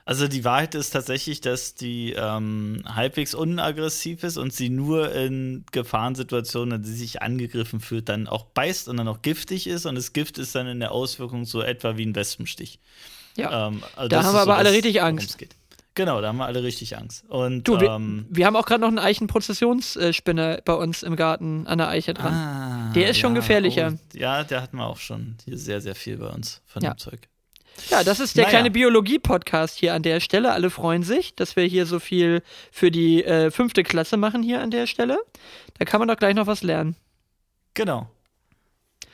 Also 0.05 0.27
die 0.27 0.43
Wahrheit 0.43 0.75
ist 0.75 0.89
tatsächlich, 0.89 1.39
dass 1.39 1.75
die 1.75 2.13
ähm, 2.17 2.83
halbwegs 2.85 3.33
unaggressiv 3.33 4.23
ist 4.23 4.35
und 4.35 4.51
sie 4.51 4.69
nur 4.69 5.13
in 5.13 5.63
Gefahrensituationen, 5.71 6.79
in 6.79 6.83
die 6.83 6.91
sich 6.91 7.21
angegriffen 7.21 7.79
fühlt, 7.79 8.09
dann 8.09 8.27
auch 8.27 8.43
beißt 8.47 8.89
und 8.89 8.97
dann 8.97 9.07
auch 9.07 9.21
giftig 9.21 9.65
ist. 9.65 9.85
Und 9.85 9.95
das 9.95 10.11
Gift 10.11 10.37
ist 10.37 10.55
dann 10.55 10.67
in 10.67 10.81
der 10.81 10.91
Auswirkung 10.91 11.45
so 11.45 11.61
etwa 11.61 11.95
wie 11.95 12.05
ein 12.05 12.15
Wespenstich. 12.15 12.79
Ja. 13.37 13.67
Ähm, 13.67 13.81
also 13.95 14.09
da 14.09 14.23
haben 14.23 14.35
wir 14.35 14.41
aber 14.41 14.57
alle 14.57 14.73
richtig 14.73 15.01
Angst. 15.01 15.37
Geht. 15.37 15.55
Genau, 15.95 16.21
da 16.21 16.29
haben 16.29 16.37
wir 16.37 16.45
alle 16.45 16.63
richtig 16.63 16.97
Angst. 16.97 17.23
Und, 17.29 17.67
du, 17.67 17.79
wir, 17.79 17.91
ähm, 17.91 18.25
wir 18.29 18.47
haben 18.47 18.55
auch 18.55 18.65
gerade 18.65 18.81
noch 18.81 18.87
einen 18.87 18.97
Eichenprozessionsspinner 18.97 20.61
bei 20.65 20.73
uns 20.73 21.03
im 21.03 21.15
Garten 21.15 21.67
an 21.67 21.77
der 21.77 21.89
Eiche 21.89 22.15
dran. 22.15 22.33
Ah, 22.33 22.91
der 22.95 23.09
ist 23.09 23.17
ja, 23.17 23.21
schon 23.21 23.35
gefährlicher. 23.35 23.93
Oh, 23.93 24.17
ja, 24.17 24.43
der 24.43 24.61
hatten 24.61 24.77
wir 24.77 24.87
auch 24.87 24.97
schon 24.97 25.37
hier 25.45 25.57
sehr, 25.57 25.81
sehr 25.81 25.93
viel 25.93 26.17
bei 26.17 26.29
uns 26.29 26.61
von 26.65 26.81
ja. 26.81 26.93
dem 26.93 26.97
Zeug. 26.97 27.19
Ja, 27.89 28.03
das 28.03 28.19
ist 28.19 28.37
der 28.37 28.43
naja. 28.43 28.57
kleine 28.57 28.71
Biologie-Podcast 28.71 29.77
hier 29.77 29.93
an 29.93 30.03
der 30.03 30.19
Stelle. 30.19 30.53
Alle 30.53 30.69
freuen 30.69 31.03
sich, 31.03 31.35
dass 31.35 31.55
wir 31.55 31.63
hier 31.63 31.85
so 31.85 31.99
viel 31.99 32.41
für 32.71 32.91
die 32.91 33.23
äh, 33.23 33.51
fünfte 33.51 33.83
Klasse 33.83 34.17
machen 34.17 34.41
hier 34.43 34.61
an 34.61 34.71
der 34.71 34.87
Stelle. 34.87 35.19
Da 35.77 35.85
kann 35.85 35.99
man 35.99 36.07
doch 36.07 36.17
gleich 36.17 36.35
noch 36.35 36.47
was 36.47 36.63
lernen. 36.63 36.95
Genau. 37.73 38.09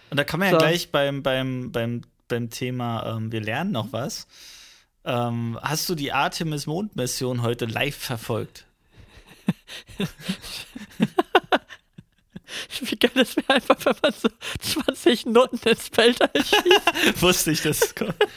Und 0.10 0.18
da 0.18 0.24
kann 0.24 0.40
man 0.40 0.50
so. 0.50 0.56
ja 0.56 0.60
gleich 0.60 0.92
beim, 0.92 1.24
beim, 1.24 1.72
beim, 1.72 2.02
beim 2.28 2.50
Thema, 2.50 3.18
ähm, 3.18 3.32
wir 3.32 3.42
lernen 3.42 3.72
noch 3.72 3.92
was 3.92 4.28
ähm, 5.06 5.58
hast 5.62 5.88
du 5.90 5.96
die 5.96 6.12
Artemis-Mondmission 6.12 7.42
heute 7.42 7.66
live 7.66 7.96
verfolgt? 7.96 8.66
Wie 12.82 12.96
geil 12.96 13.12
das 13.14 13.38
wäre 13.38 13.50
einfach, 13.50 13.78
wenn 13.86 13.96
man 14.02 14.14
so 14.14 14.30
20 14.60 15.28
Noten 15.28 15.60
ins 15.68 15.90
Feld 15.90 16.18
schießt. 16.36 17.22
Wusste 17.22 17.52
ich, 17.52 17.62
dass 17.62 17.82
es 17.82 17.94
kommt. 17.96 18.16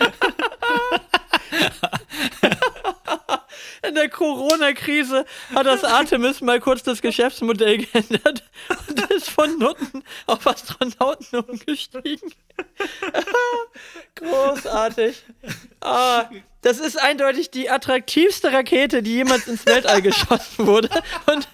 In 3.87 3.97
der 3.97 4.09
Corona-Krise 4.09 5.25
hat 5.55 5.67
das 5.67 5.83
Artemis 5.83 6.41
mal 6.41 6.61
kurz 6.61 6.85
das 6.85 7.03
Geschäftsmodell 7.03 7.79
geändert 7.87 8.45
und 8.89 9.11
ist 9.11 9.29
von 9.29 9.59
Nutten 9.59 10.05
auf 10.27 10.47
Astronauten 10.47 11.41
umgestiegen. 11.41 12.33
Großartig. 14.15 15.25
Ah, 15.81 16.29
das 16.61 16.79
ist 16.79 16.97
eindeutig 16.97 17.51
die 17.51 17.71
attraktivste 17.71 18.53
Rakete, 18.53 19.03
die 19.03 19.15
jemals 19.15 19.49
ins 19.49 19.67
Weltall 19.67 20.01
geschossen 20.01 20.67
wurde. 20.67 20.89
Und 21.27 21.49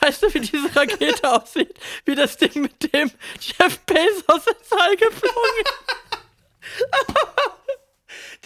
weißt 0.00 0.24
du, 0.24 0.34
wie 0.34 0.40
diese 0.40 0.74
Rakete 0.74 1.32
aussieht? 1.32 1.78
Wie 2.04 2.16
das 2.16 2.36
Ding, 2.36 2.62
mit 2.62 2.92
dem 2.92 3.12
Jeff 3.38 3.78
Bezos 3.80 4.46
ins 4.46 4.72
All 4.72 4.96
geflogen 4.96 5.64
ist. 5.64 7.54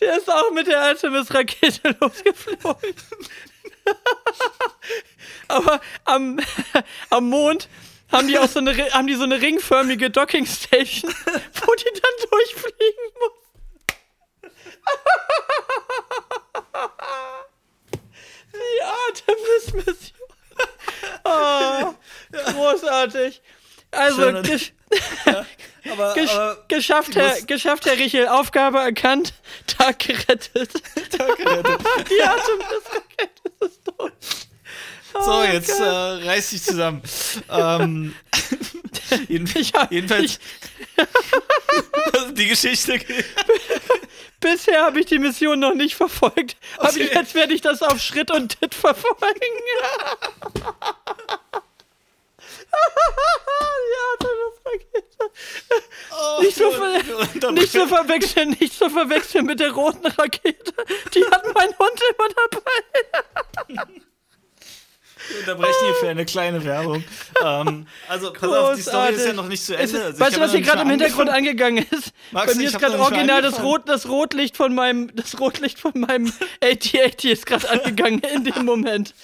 Der 0.01 0.17
ist 0.17 0.31
auch 0.31 0.51
mit 0.53 0.67
der 0.67 0.81
Artemis-Rakete 0.81 1.97
losgeflogen. 2.01 2.95
Aber 5.49 5.81
am, 6.05 6.41
am 7.11 7.29
Mond 7.29 7.69
haben 8.13 8.29
die 8.29 8.39
auch 8.39 8.49
so 8.49 8.61
eine, 8.61 8.75
haben 8.93 9.07
die 9.07 9.15
so 9.15 9.25
eine 9.25 9.41
ringförmige 9.41 10.11
Dockingstation, 10.11 11.13
wo 11.13 11.75
die 11.75 12.01
dann 12.01 12.31
durchfliegen 12.31 13.13
muss. 13.19 13.33
Die 18.53 18.83
Artemis-Mission. 18.83 20.19
Oh, 21.25 21.95
großartig. 22.53 23.43
Also, 23.91 24.43
gesch 24.43 24.73
ja, 25.27 25.47
aber, 25.93 26.15
gesch 26.15 26.31
aber 26.31 26.65
geschafft, 26.69 27.17
Herr, 27.17 27.41
geschafft, 27.43 27.87
Herr 27.87 27.99
Richel. 27.99 28.29
Aufgabe 28.29 28.79
erkannt. 28.79 29.35
Tag 29.67 30.01
gerettet. 30.01 30.73
Tag 31.17 31.37
gerettet. 31.37 31.81
Die 32.11 32.23
Artemis-Rakete 32.23 33.67
ist 33.67 33.85
tot. 33.85 34.13
So, 35.25 35.33
oh, 35.33 35.43
jetzt 35.43 35.81
äh, 35.81 35.83
reiß 35.83 36.51
dich 36.51 36.63
zusammen. 36.63 37.03
ähm, 37.51 38.15
jedenfalls. 39.29 39.71
Ja, 39.73 39.89
jedenfalls 39.91 40.39
also 42.13 42.31
die 42.33 42.47
Geschichte. 42.47 43.01
Bisher 44.41 44.83
habe 44.83 45.01
ich 45.01 45.07
die 45.07 45.19
Mission 45.19 45.59
noch 45.59 45.75
nicht 45.75 45.95
verfolgt, 45.97 46.57
aber 46.77 46.91
okay. 46.91 47.11
jetzt 47.13 47.35
werde 47.35 47.55
ich 47.55 47.61
das 47.61 47.83
auf 47.83 48.01
Schritt 48.01 48.31
und 48.31 48.59
Tritt 48.59 48.75
verfolgen. 48.75 49.17
ja, 53.95 54.29
Rakete. 54.69 55.31
Oh, 56.11 56.43
nicht, 56.43 56.57
so 56.57 56.71
ver 56.71 57.53
nicht 57.53 57.73
so 57.73 57.87
verwechseln, 57.87 58.57
nicht 58.61 58.73
so 58.73 58.89
verwechseln 58.89 59.47
mit 59.47 59.61
der 59.61 59.73
roten 59.73 60.07
Rakete. 60.07 60.75
Die 61.15 61.25
hat 61.25 61.45
mein 61.55 61.69
Hund 61.79 62.01
immer 62.11 62.29
dabei. 62.35 63.95
Wir 65.29 65.41
unterbrechen 65.41 65.85
hier 65.85 65.95
für 65.95 66.09
eine 66.09 66.25
kleine 66.25 66.65
Werbung. 66.65 67.05
Ähm, 67.45 67.87
also, 68.09 68.33
pass 68.33 68.51
auf, 68.51 68.75
die 68.75 68.83
Story 68.83 69.13
ist 69.15 69.27
ja 69.27 69.33
noch 69.33 69.47
nicht 69.47 69.65
zu 69.65 69.77
Ende. 69.77 70.03
Also, 70.03 70.19
weißt 70.19 70.37
du, 70.37 70.41
was 70.41 70.51
hier 70.51 70.61
gerade 70.61 70.83
im 70.83 70.91
Hintergrund 70.91 71.31
angegangen 71.31 71.87
ist? 71.89 72.13
Max, 72.33 72.53
Bei 72.53 72.59
mir 72.59 72.67
ist 72.67 72.79
gerade 72.81 72.99
original 72.99 73.43
das, 73.43 73.63
Rot, 73.63 73.89
das 73.89 74.09
Rotlicht 74.09 74.57
von 74.57 74.75
meinem, 74.75 75.15
das 75.15 75.39
Rotlicht 75.39 75.79
von 75.79 75.93
meinem 75.95 76.33
AT-AT 76.61 77.25
ist 77.25 77.47
gerade 77.47 77.71
angegangen 77.71 78.21
in 78.35 78.43
dem 78.43 78.65
Moment. 78.65 79.15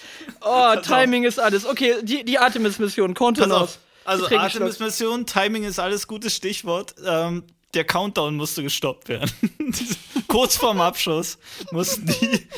Oh, 0.43 0.77
Timing 0.77 1.25
ist 1.25 1.40
alles. 1.40 1.67
Okay, 1.67 1.97
die, 2.03 2.25
die 2.25 2.38
Artemis-Mission, 2.38 3.14
Kontenance. 3.14 3.79
Also 4.05 4.29
Artemis-Mission, 4.29 5.27
Timing 5.27 5.64
ist 5.64 5.81
alles 5.81 6.07
gutes 6.07 6.37
Stichwort. 6.37 6.95
Ähm, 7.05 7.43
der 7.75 7.85
Countdown 7.85 8.37
musste 8.37 8.62
gestoppt 8.62 9.09
werden. 9.09 9.31
Kurz 10.29 10.57
vorm 10.57 10.81
Abschuss 10.81 11.38
mussten 11.73 12.07
die. 12.07 12.49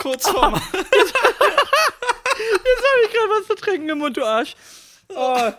Kurz 0.00 0.26
vorm. 0.26 0.54
Jetzt, 0.72 1.14
jetzt 2.32 2.84
habe 2.88 3.00
ich 3.04 3.12
gerade 3.12 3.28
was 3.38 3.46
zu 3.46 3.54
trinken 3.54 3.88
im 3.90 3.98
Mund, 3.98 4.16
du 4.16 4.24
Arsch. 4.24 4.54
Oh. 5.08 5.52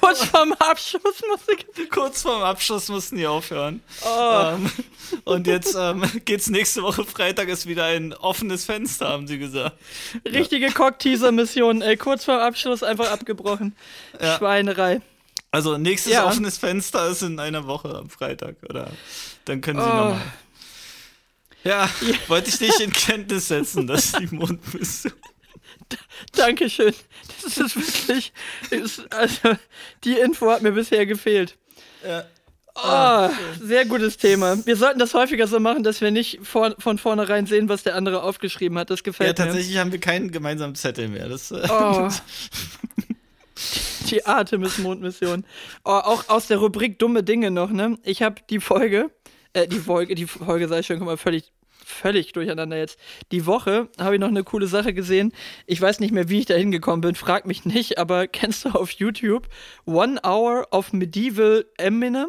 Kurz 0.00 0.24
vorm 0.24 0.54
Abschluss 0.54 1.22
musste 1.28 1.88
Kurz 1.88 2.22
vorm 2.22 2.42
Abschluss 2.42 2.88
mussten 2.88 3.16
die 3.16 3.26
aufhören. 3.26 3.82
Oh. 4.02 4.54
Ähm, 4.54 4.70
und 5.24 5.46
jetzt 5.46 5.74
ähm, 5.74 6.04
geht's 6.24 6.48
nächste 6.48 6.82
Woche 6.82 7.04
Freitag 7.04 7.48
ist 7.48 7.66
wieder 7.66 7.84
ein 7.84 8.14
offenes 8.14 8.64
Fenster, 8.64 9.10
haben 9.10 9.26
sie 9.26 9.38
gesagt. 9.38 9.76
Richtige 10.24 10.68
ja. 10.68 10.72
Cock-Teaser-Mission, 10.72 11.82
ey. 11.82 11.98
Kurz 11.98 12.24
vorm 12.24 12.40
Abschluss 12.40 12.82
einfach 12.82 13.10
abgebrochen. 13.10 13.76
Ja. 14.20 14.38
Schweinerei. 14.38 15.02
Also 15.50 15.76
nächstes 15.76 16.14
ja. 16.14 16.26
offenes 16.26 16.56
Fenster 16.56 17.08
ist 17.08 17.22
in 17.22 17.38
einer 17.38 17.66
Woche 17.66 17.94
am 17.94 18.08
Freitag, 18.08 18.56
oder? 18.70 18.88
Dann 19.44 19.60
können 19.60 19.80
sie 19.80 19.84
oh. 19.84 19.94
nochmal. 19.94 20.22
Ja, 21.64 21.88
ja, 22.02 22.14
wollte 22.28 22.50
ich 22.50 22.58
dich 22.58 22.78
in 22.80 22.92
Kenntnis 22.92 23.48
setzen, 23.48 23.86
dass 23.86 24.12
die 24.12 24.26
Mondmission. 24.26 25.12
Dankeschön. 26.32 26.94
Das 27.42 27.58
ist 27.58 27.76
wirklich. 27.76 28.32
Ist, 28.70 29.12
also, 29.12 29.56
die 30.04 30.18
Info 30.18 30.50
hat 30.50 30.62
mir 30.62 30.72
bisher 30.72 31.06
gefehlt. 31.06 31.56
Ja. 32.06 32.24
Oh, 32.76 33.30
sehr 33.62 33.86
gutes 33.86 34.16
Thema. 34.16 34.58
Wir 34.66 34.76
sollten 34.76 34.98
das 34.98 35.14
häufiger 35.14 35.46
so 35.46 35.60
machen, 35.60 35.84
dass 35.84 36.00
wir 36.00 36.10
nicht 36.10 36.40
vor, 36.42 36.74
von 36.78 36.98
vornherein 36.98 37.46
sehen, 37.46 37.68
was 37.68 37.84
der 37.84 37.94
andere 37.94 38.22
aufgeschrieben 38.22 38.76
hat. 38.78 38.90
Das 38.90 39.04
gefällt 39.04 39.38
mir. 39.38 39.44
Ja, 39.44 39.46
tatsächlich 39.46 39.74
mir. 39.74 39.80
haben 39.80 39.92
wir 39.92 40.00
keinen 40.00 40.32
gemeinsamen 40.32 40.74
Zettel 40.74 41.08
mehr. 41.08 41.28
Das, 41.28 41.52
äh, 41.52 41.66
oh. 41.70 42.08
die 44.10 44.26
Artemis-Mondmission. 44.26 45.44
Oh, 45.84 45.90
auch 45.90 46.28
aus 46.28 46.48
der 46.48 46.58
Rubrik 46.58 46.98
Dumme 46.98 47.22
Dinge 47.22 47.52
noch, 47.52 47.70
ne? 47.70 47.96
Ich 48.02 48.22
habe 48.22 48.42
die 48.50 48.58
Folge, 48.58 49.10
äh, 49.54 49.66
die 49.66 49.78
Folge, 49.78 50.14
die 50.14 50.26
Folge 50.26 50.68
sei 50.68 50.82
schon, 50.82 50.98
mal, 50.98 51.16
völlig 51.16 51.52
völlig 51.84 52.32
durcheinander 52.32 52.76
jetzt. 52.78 52.98
Die 53.30 53.46
Woche 53.46 53.88
habe 53.98 54.14
ich 54.14 54.20
noch 54.20 54.28
eine 54.28 54.44
coole 54.44 54.66
Sache 54.66 54.94
gesehen. 54.94 55.32
Ich 55.66 55.80
weiß 55.80 56.00
nicht 56.00 56.12
mehr, 56.12 56.28
wie 56.28 56.40
ich 56.40 56.46
da 56.46 56.54
hingekommen 56.54 57.00
bin, 57.00 57.14
frag 57.14 57.46
mich 57.46 57.64
nicht, 57.64 57.98
aber 57.98 58.26
kennst 58.28 58.64
du 58.64 58.70
auf 58.70 58.90
YouTube 58.90 59.48
One 59.84 60.20
Hour 60.24 60.68
of 60.70 60.92
Medieval 60.92 61.66
Eminem? 61.78 62.28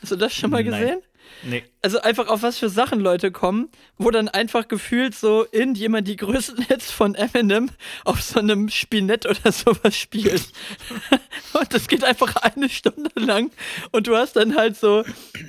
Hast 0.00 0.12
du 0.12 0.16
das 0.16 0.34
schon 0.34 0.50
mal 0.50 0.64
gesehen? 0.64 1.00
Nee. 1.42 1.64
Also 1.82 2.00
einfach 2.00 2.28
auf 2.28 2.42
was 2.42 2.58
für 2.58 2.70
Sachen 2.70 3.00
Leute 3.00 3.30
kommen, 3.30 3.68
wo 3.98 4.10
dann 4.10 4.28
einfach 4.28 4.68
gefühlt 4.68 5.14
so 5.14 5.46
irgendjemand 5.52 6.08
die 6.08 6.16
größten 6.16 6.64
Hits 6.64 6.90
von 6.90 7.14
Eminem 7.14 7.70
auf 8.04 8.22
so 8.22 8.40
einem 8.40 8.70
Spinett 8.70 9.26
oder 9.26 9.52
sowas 9.52 9.94
spielt. 9.94 10.48
Und 11.52 11.74
das 11.74 11.88
geht 11.88 12.02
einfach 12.02 12.36
eine 12.36 12.68
Stunde 12.68 13.10
lang. 13.16 13.50
Und 13.92 14.06
du 14.06 14.16
hast 14.16 14.36
dann 14.36 14.56
halt 14.56 14.76
so 14.76 15.04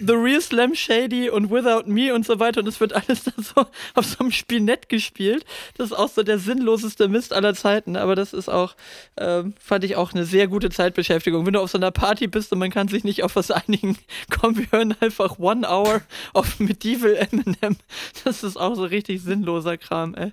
The 0.05 0.13
Real 0.13 0.41
Slam 0.41 0.75
Shady 0.75 1.29
und 1.29 1.49
Without 1.49 1.89
Me 1.89 2.13
und 2.13 2.25
so 2.25 2.39
weiter. 2.39 2.59
Und 2.59 2.67
es 2.67 2.79
wird 2.79 2.93
alles 2.93 3.23
dann 3.23 3.43
so 3.43 3.65
auf 3.93 4.05
so 4.05 4.19
einem 4.19 4.31
Spinett 4.31 4.89
gespielt. 4.89 5.45
Das 5.77 5.91
ist 5.91 5.97
auch 5.97 6.09
so 6.09 6.23
der 6.23 6.37
sinnloseste 6.37 7.07
Mist 7.07 7.33
aller 7.33 7.55
Zeiten. 7.55 7.95
Aber 7.95 8.15
das 8.15 8.33
ist 8.33 8.49
auch, 8.49 8.75
ähm, 9.17 9.53
fand 9.59 9.83
ich 9.83 9.95
auch 9.95 10.13
eine 10.13 10.25
sehr 10.25 10.47
gute 10.47 10.69
Zeitbeschäftigung. 10.69 11.45
Wenn 11.45 11.53
du 11.53 11.61
auf 11.61 11.71
so 11.71 11.77
einer 11.77 11.91
Party 11.91 12.27
bist 12.27 12.51
und 12.51 12.59
man 12.59 12.71
kann 12.71 12.87
sich 12.87 13.03
nicht 13.03 13.23
auf 13.23 13.35
was 13.35 13.51
einigen, 13.51 13.97
komm, 14.29 14.57
wir 14.57 14.67
hören 14.71 14.95
einfach 14.99 15.39
One 15.39 15.64
Hour 15.69 16.01
auf 16.33 16.59
Medieval 16.59 17.15
Eminem. 17.15 17.77
Das 18.23 18.43
ist 18.43 18.57
auch 18.57 18.75
so 18.75 18.83
richtig 18.83 19.21
sinnloser 19.21 19.77
Kram, 19.77 20.15
ey. 20.15 20.31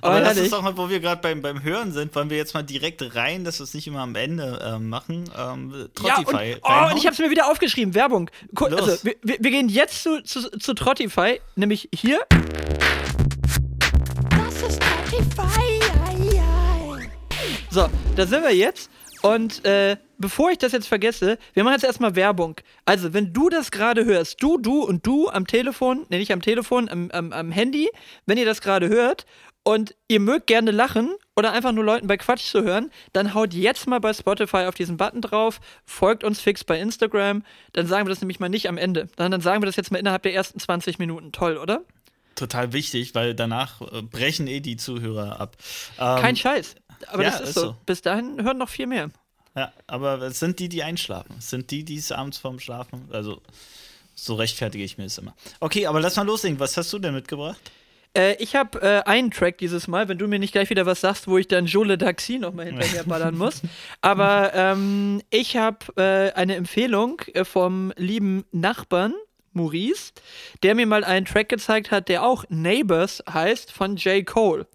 Aber 0.00 0.18
oh, 0.18 0.20
das 0.20 0.36
ist 0.36 0.54
auch 0.54 0.62
mal, 0.62 0.76
wo 0.76 0.88
wir 0.88 1.00
gerade 1.00 1.20
beim, 1.20 1.42
beim 1.42 1.62
Hören 1.62 1.92
sind, 1.92 2.14
wollen 2.14 2.30
wir 2.30 2.36
jetzt 2.36 2.54
mal 2.54 2.62
direkt 2.62 3.16
rein, 3.16 3.42
dass 3.44 3.58
wir 3.58 3.64
es 3.64 3.74
nicht 3.74 3.88
immer 3.88 4.00
am 4.00 4.14
Ende 4.14 4.60
ähm, 4.64 4.88
machen. 4.88 5.24
Ähm, 5.36 5.88
Trottify. 5.94 6.50
Ja, 6.50 6.54
und, 6.54 6.62
oh, 6.62 6.92
und 6.92 6.98
ich 6.98 7.04
habe 7.04 7.14
es 7.14 7.18
mir 7.18 7.30
wieder 7.30 7.50
aufgeschrieben. 7.50 7.94
Werbung. 7.94 8.30
Cool, 8.58 8.74
also, 8.74 9.04
wir, 9.04 9.16
wir, 9.22 9.50
gehen 9.50 9.68
jetzt 9.68 10.04
zu, 10.04 10.22
zu, 10.22 10.50
zu 10.56 10.74
Trottify, 10.74 11.40
nämlich 11.56 11.88
hier. 11.92 12.20
Das 14.30 14.62
ist 14.62 14.80
Trottify. 14.80 15.78
So, 17.70 17.88
da 18.16 18.26
sind 18.26 18.42
wir 18.42 18.54
jetzt. 18.54 18.90
Und 19.34 19.64
äh, 19.64 19.96
bevor 20.18 20.50
ich 20.50 20.58
das 20.58 20.72
jetzt 20.72 20.88
vergesse, 20.88 21.38
wir 21.54 21.64
machen 21.64 21.74
jetzt 21.74 21.84
erstmal 21.84 22.16
Werbung. 22.16 22.56
Also, 22.84 23.12
wenn 23.12 23.32
du 23.32 23.48
das 23.48 23.70
gerade 23.70 24.04
hörst, 24.04 24.42
du, 24.42 24.58
du 24.58 24.82
und 24.82 25.06
du 25.06 25.28
am 25.28 25.46
Telefon, 25.46 26.06
ne, 26.08 26.18
nicht 26.18 26.32
am 26.32 26.42
Telefon, 26.42 26.88
am, 26.88 27.10
am, 27.10 27.32
am 27.32 27.50
Handy, 27.50 27.90
wenn 28.26 28.38
ihr 28.38 28.46
das 28.46 28.60
gerade 28.60 28.88
hört 28.88 29.26
und 29.62 29.94
ihr 30.08 30.20
mögt 30.20 30.46
gerne 30.46 30.70
lachen 30.70 31.14
oder 31.36 31.52
einfach 31.52 31.72
nur 31.72 31.84
Leuten 31.84 32.06
bei 32.06 32.16
Quatsch 32.16 32.50
zu 32.50 32.62
hören, 32.62 32.90
dann 33.12 33.34
haut 33.34 33.54
jetzt 33.54 33.86
mal 33.86 34.00
bei 34.00 34.12
Spotify 34.12 34.64
auf 34.66 34.74
diesen 34.74 34.96
Button 34.96 35.20
drauf, 35.20 35.60
folgt 35.84 36.24
uns 36.24 36.40
fix 36.40 36.64
bei 36.64 36.80
Instagram, 36.80 37.44
dann 37.72 37.86
sagen 37.86 38.06
wir 38.06 38.10
das 38.10 38.20
nämlich 38.20 38.40
mal 38.40 38.48
nicht 38.48 38.68
am 38.68 38.78
Ende, 38.78 39.08
sondern 39.16 39.32
dann 39.32 39.40
sagen 39.40 39.62
wir 39.62 39.66
das 39.66 39.76
jetzt 39.76 39.92
mal 39.92 39.98
innerhalb 39.98 40.22
der 40.22 40.34
ersten 40.34 40.58
20 40.58 40.98
Minuten. 40.98 41.32
Toll, 41.32 41.58
oder? 41.58 41.82
Total 42.34 42.72
wichtig, 42.72 43.14
weil 43.14 43.34
danach 43.34 43.80
äh, 43.80 44.00
brechen 44.00 44.46
eh 44.46 44.60
die 44.60 44.76
Zuhörer 44.76 45.40
ab. 45.40 45.56
Ähm, 45.98 46.20
Kein 46.20 46.36
Scheiß. 46.36 46.76
Aber 47.06 47.22
ja, 47.22 47.30
das 47.30 47.40
ist, 47.40 47.48
ist 47.48 47.54
so. 47.54 47.60
so. 47.60 47.76
Bis 47.86 48.02
dahin 48.02 48.42
hören 48.42 48.58
noch 48.58 48.68
viel 48.68 48.86
mehr. 48.86 49.10
Ja, 49.54 49.72
aber 49.86 50.20
es 50.22 50.38
sind 50.38 50.58
die, 50.58 50.68
die 50.68 50.82
einschlafen. 50.82 51.36
Es 51.38 51.50
sind 51.50 51.70
die, 51.70 51.84
die 51.84 51.96
es 51.96 52.12
abends 52.12 52.38
vorm 52.38 52.60
Schlafen. 52.60 53.08
Also, 53.10 53.40
so 54.14 54.34
rechtfertige 54.34 54.84
ich 54.84 54.98
mir 54.98 55.04
das 55.04 55.18
immer. 55.18 55.34
Okay, 55.60 55.86
aber 55.86 56.00
lass 56.00 56.16
mal 56.16 56.26
loslegen. 56.26 56.60
Was 56.60 56.76
hast 56.76 56.92
du 56.92 56.98
denn 56.98 57.14
mitgebracht? 57.14 57.58
Äh, 58.14 58.34
ich 58.42 58.56
habe 58.56 58.80
äh, 58.80 59.02
einen 59.08 59.30
Track 59.30 59.58
dieses 59.58 59.88
Mal, 59.88 60.08
wenn 60.08 60.18
du 60.18 60.28
mir 60.28 60.38
nicht 60.38 60.52
gleich 60.52 60.70
wieder 60.70 60.86
was 60.86 61.00
sagst, 61.00 61.28
wo 61.28 61.38
ich 61.38 61.48
dann 61.48 61.66
Jole 61.66 61.98
Daxi 61.98 62.38
nochmal 62.38 62.66
hinterherballern 62.66 63.36
muss. 63.38 63.62
Aber 64.00 64.52
ähm, 64.54 65.22
ich 65.30 65.56
habe 65.56 65.78
äh, 65.96 66.32
eine 66.32 66.56
Empfehlung 66.56 67.20
äh, 67.34 67.44
vom 67.44 67.92
lieben 67.96 68.44
Nachbarn. 68.52 69.14
Maurice, 69.54 70.12
der 70.62 70.76
mir 70.76 70.86
mal 70.86 71.02
einen 71.02 71.26
Track 71.26 71.48
gezeigt 71.48 71.90
hat, 71.90 72.08
der 72.08 72.22
auch 72.22 72.44
Neighbors 72.48 73.24
heißt 73.28 73.72
von 73.72 73.96
J. 73.96 74.24
Cole. 74.24 74.66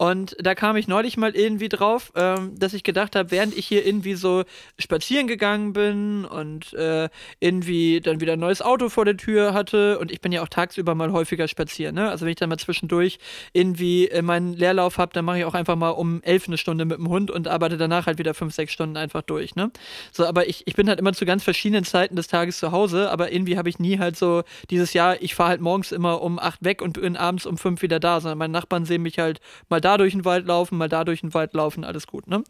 Und 0.00 0.34
da 0.40 0.54
kam 0.54 0.76
ich 0.76 0.88
neulich 0.88 1.18
mal 1.18 1.36
irgendwie 1.36 1.68
drauf, 1.68 2.10
ähm, 2.16 2.58
dass 2.58 2.72
ich 2.72 2.84
gedacht 2.84 3.14
habe, 3.14 3.30
während 3.30 3.54
ich 3.54 3.66
hier 3.66 3.84
irgendwie 3.84 4.14
so 4.14 4.44
spazieren 4.78 5.26
gegangen 5.26 5.74
bin 5.74 6.24
und 6.24 6.72
äh, 6.72 7.10
irgendwie 7.38 8.00
dann 8.00 8.18
wieder 8.18 8.32
ein 8.32 8.38
neues 8.38 8.62
Auto 8.62 8.88
vor 8.88 9.04
der 9.04 9.18
Tür 9.18 9.52
hatte 9.52 9.98
und 9.98 10.10
ich 10.10 10.22
bin 10.22 10.32
ja 10.32 10.40
auch 10.40 10.48
tagsüber 10.48 10.94
mal 10.94 11.12
häufiger 11.12 11.48
spazieren, 11.48 11.96
ne? 11.96 12.08
Also 12.08 12.24
wenn 12.24 12.30
ich 12.30 12.38
dann 12.38 12.48
mal 12.48 12.56
zwischendurch 12.56 13.18
irgendwie 13.52 14.08
äh, 14.08 14.22
meinen 14.22 14.54
Leerlauf 14.54 14.96
habe, 14.96 15.12
dann 15.12 15.26
mache 15.26 15.40
ich 15.40 15.44
auch 15.44 15.52
einfach 15.52 15.76
mal 15.76 15.90
um 15.90 16.22
elf 16.22 16.48
eine 16.48 16.56
Stunde 16.56 16.86
mit 16.86 16.96
dem 16.96 17.10
Hund 17.10 17.30
und 17.30 17.46
arbeite 17.46 17.76
danach 17.76 18.06
halt 18.06 18.16
wieder 18.16 18.32
fünf, 18.32 18.54
sechs 18.54 18.72
Stunden 18.72 18.96
einfach 18.96 19.20
durch, 19.20 19.54
ne? 19.54 19.70
So, 20.12 20.24
aber 20.24 20.48
ich, 20.48 20.66
ich 20.66 20.76
bin 20.76 20.88
halt 20.88 20.98
immer 20.98 21.12
zu 21.12 21.26
ganz 21.26 21.44
verschiedenen 21.44 21.84
Zeiten 21.84 22.16
des 22.16 22.26
Tages 22.26 22.58
zu 22.58 22.72
Hause, 22.72 23.10
aber 23.10 23.32
irgendwie 23.32 23.58
habe 23.58 23.68
ich 23.68 23.78
nie 23.78 23.98
halt 23.98 24.16
so 24.16 24.44
dieses 24.70 24.94
Jahr, 24.94 25.20
ich 25.20 25.34
fahre 25.34 25.50
halt 25.50 25.60
morgens 25.60 25.92
immer 25.92 26.22
um 26.22 26.38
acht 26.38 26.64
weg 26.64 26.80
und 26.80 26.98
bin 26.98 27.18
abends 27.18 27.44
um 27.44 27.58
fünf 27.58 27.82
wieder 27.82 28.00
da, 28.00 28.18
sondern 28.22 28.38
meine 28.38 28.52
Nachbarn 28.54 28.86
sehen 28.86 29.02
mich 29.02 29.18
halt 29.18 29.40
mal 29.68 29.82
da 29.82 29.89
da 29.90 29.98
durch 29.98 30.12
den 30.12 30.24
Wald 30.24 30.46
laufen, 30.46 30.78
mal 30.78 30.88
da 30.88 31.04
durch 31.04 31.20
den 31.20 31.34
Wald 31.34 31.54
laufen, 31.54 31.84
alles 31.84 32.06
gut, 32.06 32.26
ne? 32.28 32.42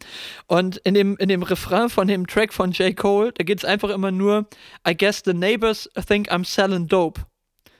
Und 0.47 0.77
in 0.77 0.93
dem, 0.93 1.17
in 1.17 1.29
dem 1.29 1.43
Refrain 1.43 1.89
von 1.89 2.07
dem 2.07 2.27
Track 2.27 2.53
von 2.53 2.71
J. 2.71 2.95
Cole, 2.95 3.31
da 3.33 3.43
geht 3.43 3.57
es 3.57 3.65
einfach 3.65 3.89
immer 3.89 4.11
nur, 4.11 4.47
I 4.87 4.95
guess 4.95 5.21
the 5.25 5.33
neighbors 5.33 5.89
think 6.07 6.31
I'm 6.31 6.45
selling 6.45 6.87
dope. 6.87 7.21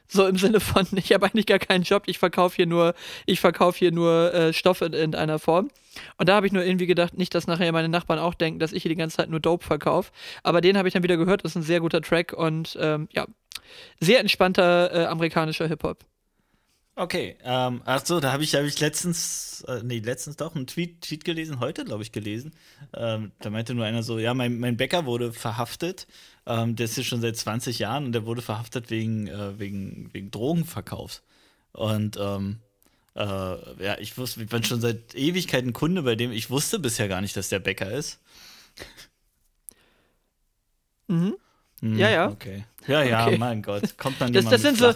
So 0.08 0.28
im 0.28 0.38
Sinne 0.38 0.60
von, 0.60 0.88
ich 0.96 1.14
habe 1.14 1.28
eigentlich 1.28 1.46
gar 1.46 1.60
keinen 1.60 1.84
Job, 1.84 2.04
ich 2.08 2.20
verkaufe 2.20 2.56
hier 2.56 2.66
nur, 2.66 2.96
ich 3.26 3.40
verkaufe 3.40 3.78
hier 3.78 3.92
nur 3.92 4.34
äh, 4.34 4.54
Stoffe 4.54 4.86
in, 4.86 4.94
in, 4.94 5.16
einer 5.16 5.40
Form. 5.40 5.70
Und 6.18 6.28
da 6.28 6.36
habe 6.36 6.48
ich 6.48 6.54
nur 6.54 6.66
irgendwie 6.66 6.88
gedacht, 6.88 7.18
nicht, 7.18 7.36
dass 7.36 7.48
nachher 7.48 7.72
meine 7.72 7.90
Nachbarn 7.90 8.20
auch 8.20 8.34
denken, 8.34 8.60
dass 8.60 8.74
ich 8.74 8.84
hier 8.84 8.90
die 8.90 8.98
ganze 8.98 9.18
Zeit 9.18 9.30
nur 9.30 9.40
Dope 9.40 9.66
verkaufe. 9.66 10.12
Aber 10.44 10.62
den 10.62 10.78
habe 10.78 10.88
ich 10.88 10.94
dann 10.94 11.04
wieder 11.04 11.18
gehört, 11.18 11.44
das 11.44 11.52
ist 11.52 11.58
ein 11.58 11.64
sehr 11.64 11.80
guter 11.80 12.02
Track 12.02 12.34
und 12.34 12.78
ähm, 12.82 13.08
ja, 13.12 13.26
sehr 14.00 14.20
entspannter 14.20 14.94
äh, 14.94 15.06
amerikanischer 15.06 15.68
Hip-Hop. 15.68 16.11
Okay, 16.96 17.38
ähm, 17.44 17.82
achso, 17.86 18.20
da 18.20 18.34
habe 18.34 18.44
ich, 18.44 18.54
hab 18.54 18.64
ich 18.64 18.80
letztens, 18.80 19.64
äh, 19.68 19.82
nee, 19.82 20.00
letztens 20.00 20.36
doch 20.36 20.56
einen 20.56 20.68
Tweet, 20.68 21.02
Tweet 21.02 21.24
gelesen, 21.24 21.62
heute 21.62 21.86
glaube 21.86 22.04
ich 22.04 22.12
gelesen. 22.12 22.52
Ähm, 22.94 23.32
da 23.40 23.50
meinte 23.50 23.74
nur 23.74 23.86
einer 23.86 24.04
so, 24.04 24.20
ja, 24.20 24.34
mein, 24.34 24.60
mein 24.60 24.76
Bäcker 24.76 25.06
wurde 25.06 25.32
verhaftet, 25.32 26.06
ähm, 26.46 26.76
der 26.76 26.86
ist 26.86 26.96
hier 26.96 27.06
schon 27.06 27.22
seit 27.22 27.38
20 27.38 27.80
Jahren 27.80 28.06
und 28.06 28.12
der 28.12 28.26
wurde 28.26 28.42
verhaftet 28.42 28.90
wegen, 28.90 29.28
äh, 29.28 29.58
wegen, 29.58 30.10
wegen 30.14 30.32
Drogenverkaufs. 30.32 31.24
Und 31.72 32.18
ähm, 32.20 32.60
äh, 33.16 33.22
ja, 33.84 33.98
ich 34.00 34.18
wusste, 34.18 34.44
ich 34.44 34.50
bin 34.50 34.64
schon 34.64 34.82
seit 34.82 35.16
Ewigkeiten 35.16 35.72
Kunde 35.74 36.04
bei 36.04 36.16
dem, 36.16 36.32
ich 36.34 36.50
wusste 36.50 36.78
bisher 36.78 37.08
gar 37.08 37.22
nicht, 37.22 37.38
dass 37.38 37.50
der 37.50 37.60
Bäcker 37.60 37.90
ist. 37.90 38.20
Mhm. 41.08 41.36
Hm, 41.82 41.98
ja, 41.98 42.10
ja. 42.10 42.30
Okay. 42.30 42.64
Ja, 42.88 43.04
ja, 43.04 43.28
okay. 43.28 43.38
mein 43.38 43.62
Gott. 43.62 43.98
Kommt 43.98 44.20
dann 44.22 44.34
das, 44.34 44.46
das 44.46 44.62
sind 44.62 44.78
so, 44.78 44.92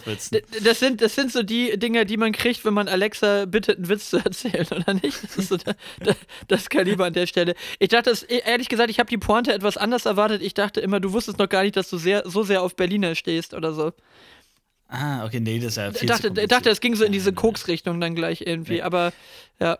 das 0.63 0.79
sind, 0.79 1.01
das 1.01 1.15
sind 1.15 1.31
so 1.31 1.43
die 1.43 1.77
Dinge, 1.77 2.05
die 2.05 2.17
man 2.17 2.31
kriegt, 2.31 2.65
wenn 2.65 2.73
man 2.73 2.87
Alexa 2.87 3.45
bittet, 3.45 3.77
einen 3.77 3.89
Witz 3.89 4.09
zu 4.09 4.17
erzählen, 4.17 4.65
oder 4.71 4.93
nicht? 4.95 5.23
Das 5.23 5.37
ist 5.37 5.49
so 5.49 5.57
der, 5.57 5.75
der, 6.03 6.15
das 6.47 6.69
Kaliber 6.69 7.05
an 7.05 7.13
der 7.13 7.27
Stelle. 7.27 7.53
Ich 7.77 7.89
dachte, 7.89 8.09
das, 8.09 8.23
ehrlich 8.23 8.69
gesagt, 8.69 8.89
ich 8.89 8.99
habe 8.99 9.09
die 9.09 9.17
Pointe 9.17 9.53
etwas 9.53 9.77
anders 9.77 10.05
erwartet. 10.05 10.41
Ich 10.41 10.55
dachte 10.55 10.79
immer, 10.79 10.99
du 10.99 11.13
wusstest 11.13 11.37
noch 11.37 11.49
gar 11.49 11.63
nicht, 11.63 11.75
dass 11.75 11.89
du 11.89 11.97
sehr, 11.97 12.23
so 12.27 12.43
sehr 12.43 12.63
auf 12.63 12.75
Berliner 12.75 13.13
stehst 13.13 13.53
oder 13.53 13.73
so. 13.73 13.93
Ah, 14.87 15.25
okay, 15.25 15.39
nee, 15.39 15.59
das 15.59 15.69
ist 15.69 15.77
ja 15.77 15.91
viel 15.91 16.03
Ich 16.03 16.07
dachte, 16.07 16.31
dachte, 16.31 16.69
es 16.69 16.81
ging 16.81 16.95
so 16.95 17.03
in 17.03 17.11
diese 17.11 17.33
Koks-Richtung 17.33 17.99
dann 17.99 18.15
gleich 18.15 18.41
irgendwie, 18.41 18.75
nee. 18.75 18.81
aber 18.81 19.13
ja. 19.59 19.79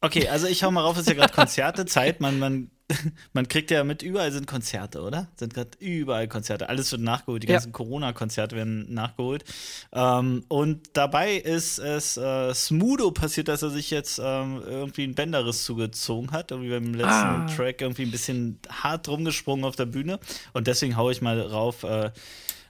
Okay, 0.00 0.28
also 0.28 0.46
ich 0.46 0.62
hau 0.62 0.70
mal 0.70 0.82
rauf, 0.82 0.96
es 0.96 1.02
ist 1.02 1.08
ja 1.08 1.14
gerade 1.14 1.32
Konzertezeit. 1.32 2.20
Man, 2.20 2.38
man 2.38 2.70
man 3.32 3.48
kriegt 3.48 3.70
ja 3.70 3.84
mit, 3.84 4.02
überall 4.02 4.32
sind 4.32 4.46
Konzerte, 4.46 5.02
oder? 5.02 5.28
Sind 5.36 5.54
gerade 5.54 5.70
überall 5.78 6.28
Konzerte. 6.28 6.68
Alles 6.68 6.90
wird 6.92 7.02
nachgeholt. 7.02 7.42
Die 7.42 7.48
ja. 7.48 7.54
ganzen 7.54 7.72
Corona-Konzerte 7.72 8.56
werden 8.56 8.92
nachgeholt. 8.92 9.44
Ähm, 9.92 10.44
und 10.48 10.90
dabei 10.94 11.36
ist 11.36 11.78
es 11.78 12.16
äh, 12.16 12.54
Smudo 12.54 13.10
passiert, 13.10 13.48
dass 13.48 13.62
er 13.62 13.70
sich 13.70 13.90
jetzt 13.90 14.20
ähm, 14.22 14.62
irgendwie 14.64 15.04
ein 15.04 15.14
Bänderriss 15.14 15.64
zugezogen 15.64 16.32
hat. 16.32 16.50
Irgendwie 16.50 16.70
beim 16.70 16.94
letzten 16.94 17.10
ah. 17.10 17.46
Track 17.54 17.80
irgendwie 17.80 18.02
ein 18.02 18.10
bisschen 18.10 18.58
hart 18.68 19.08
rumgesprungen 19.08 19.64
auf 19.64 19.76
der 19.76 19.86
Bühne. 19.86 20.18
Und 20.52 20.66
deswegen 20.66 20.96
haue 20.96 21.12
ich 21.12 21.22
mal 21.22 21.40
rauf 21.40 21.82
äh, 21.84 22.10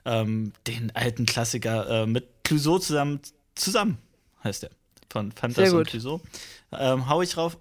ähm, 0.05 0.53
den 0.67 0.95
alten 0.95 1.25
Klassiker 1.25 2.03
äh, 2.03 2.05
mit 2.05 2.27
Clouseau 2.43 2.79
zusammen. 2.79 3.21
Zusammen 3.55 3.97
heißt 4.43 4.63
der. 4.63 4.71
Von 5.09 5.31
Fantas 5.31 5.73
und 5.73 5.87
Clouseau. 5.87 6.21
Ähm, 6.71 7.09
hau 7.09 7.21
ich 7.21 7.35
rauf. 7.35 7.57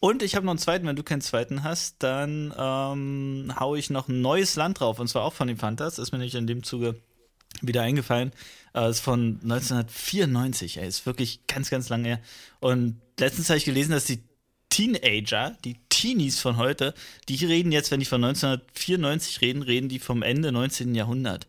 Und 0.00 0.22
ich 0.22 0.36
habe 0.36 0.46
noch 0.46 0.52
einen 0.52 0.58
zweiten, 0.58 0.86
wenn 0.86 0.96
du 0.96 1.02
keinen 1.02 1.20
zweiten 1.20 1.64
hast, 1.64 1.96
dann 2.02 2.54
ähm, 2.56 3.52
haue 3.58 3.78
ich 3.78 3.90
noch 3.90 4.08
ein 4.08 4.20
neues 4.20 4.54
Land 4.54 4.80
drauf, 4.80 5.00
und 5.00 5.08
zwar 5.08 5.24
auch 5.24 5.32
von 5.32 5.48
den 5.48 5.56
Fantas. 5.56 5.98
Ist 5.98 6.12
mir 6.12 6.18
nicht 6.18 6.36
in 6.36 6.46
dem 6.46 6.62
Zuge 6.62 7.00
wieder 7.62 7.82
eingefallen. 7.82 8.32
Äh, 8.74 8.90
ist 8.90 9.00
von 9.00 9.40
1994, 9.42 10.78
ey, 10.78 10.86
ist 10.86 11.06
wirklich 11.06 11.46
ganz, 11.48 11.70
ganz 11.70 11.88
lange 11.88 12.08
her. 12.08 12.20
Und 12.60 13.00
letztens 13.18 13.48
habe 13.48 13.58
ich 13.58 13.64
gelesen, 13.64 13.90
dass 13.90 14.04
die 14.04 14.22
Teenager, 14.70 15.56
die 15.64 15.76
Teenies 15.88 16.38
von 16.38 16.58
heute, 16.58 16.94
die 17.28 17.44
reden 17.44 17.72
jetzt, 17.72 17.90
wenn 17.90 18.00
die 18.00 18.06
von 18.06 18.22
1994 18.22 19.40
reden, 19.40 19.62
reden 19.62 19.88
die 19.88 19.98
vom 19.98 20.22
Ende 20.22 20.52
19. 20.52 20.94
Jahrhundert. 20.94 21.48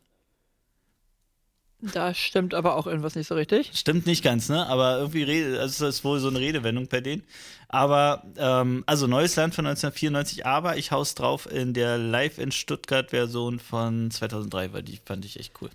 Da 1.81 2.13
stimmt 2.13 2.53
aber 2.53 2.75
auch 2.75 2.87
irgendwas 2.87 3.15
nicht 3.15 3.27
so 3.27 3.35
richtig. 3.35 3.71
Stimmt 3.73 4.05
nicht 4.05 4.21
ganz, 4.23 4.49
ne? 4.49 4.67
Aber 4.67 4.97
irgendwie 4.97 5.23
rede, 5.23 5.59
also 5.59 5.85
das 5.85 5.95
ist 5.95 6.03
wohl 6.03 6.19
so 6.19 6.27
eine 6.27 6.39
Redewendung 6.39 6.87
bei 6.87 6.99
denen. 6.99 7.23
Aber, 7.69 8.23
ähm, 8.37 8.83
also 8.85 9.07
neues 9.07 9.35
Land 9.37 9.55
von 9.55 9.65
1994, 9.65 10.45
aber 10.45 10.75
ich 10.75 10.91
haus 10.91 11.15
drauf 11.15 11.49
in 11.49 11.73
der 11.73 11.97
Live 11.97 12.37
in 12.37 12.51
Stuttgart-Version 12.51 13.59
von 13.59 14.11
2003, 14.11 14.73
weil 14.73 14.83
die 14.83 14.99
fand 15.05 15.23
ich 15.23 15.39
echt 15.39 15.53
cool. 15.61 15.69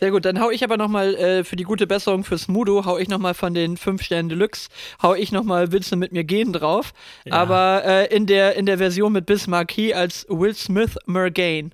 Sehr 0.00 0.10
gut, 0.10 0.24
dann 0.24 0.40
hau 0.40 0.50
ich 0.50 0.62
aber 0.64 0.76
nochmal 0.76 1.14
äh, 1.14 1.44
für 1.44 1.56
die 1.56 1.62
gute 1.62 1.86
Besserung 1.86 2.24
fürs 2.24 2.48
Mudo, 2.48 2.84
hau 2.84 2.98
ich 2.98 3.08
nochmal 3.08 3.32
von 3.32 3.54
den 3.54 3.76
5 3.76 4.02
Sternen 4.02 4.28
Deluxe, 4.28 4.68
hau 5.00 5.14
ich 5.14 5.32
nochmal 5.32 5.72
Willst 5.72 5.92
du 5.92 5.96
mit 5.96 6.12
mir 6.12 6.24
gehen 6.24 6.52
drauf. 6.52 6.92
Ja. 7.24 7.34
Aber 7.34 7.82
äh, 7.84 8.14
in, 8.14 8.26
der, 8.26 8.56
in 8.56 8.66
der 8.66 8.78
Version 8.78 9.12
mit 9.12 9.24
Bismarck 9.24 9.68
Key 9.68 9.94
als 9.94 10.26
Will 10.28 10.54
Smith 10.54 10.98
Mergain. 11.06 11.72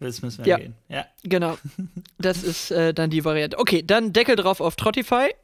Ja, 0.00 0.06
das 0.06 0.22
müssen 0.22 0.44
wir 0.44 0.50
ja, 0.50 0.56
gehen. 0.56 0.74
Ja, 0.88 1.06
genau. 1.22 1.58
Das 2.18 2.42
ist 2.42 2.70
äh, 2.70 2.92
dann 2.92 3.10
die 3.10 3.24
Variante. 3.24 3.58
Okay, 3.58 3.82
dann 3.82 4.12
Deckel 4.12 4.36
drauf 4.36 4.60
auf 4.60 4.76
Trottify. 4.76 5.34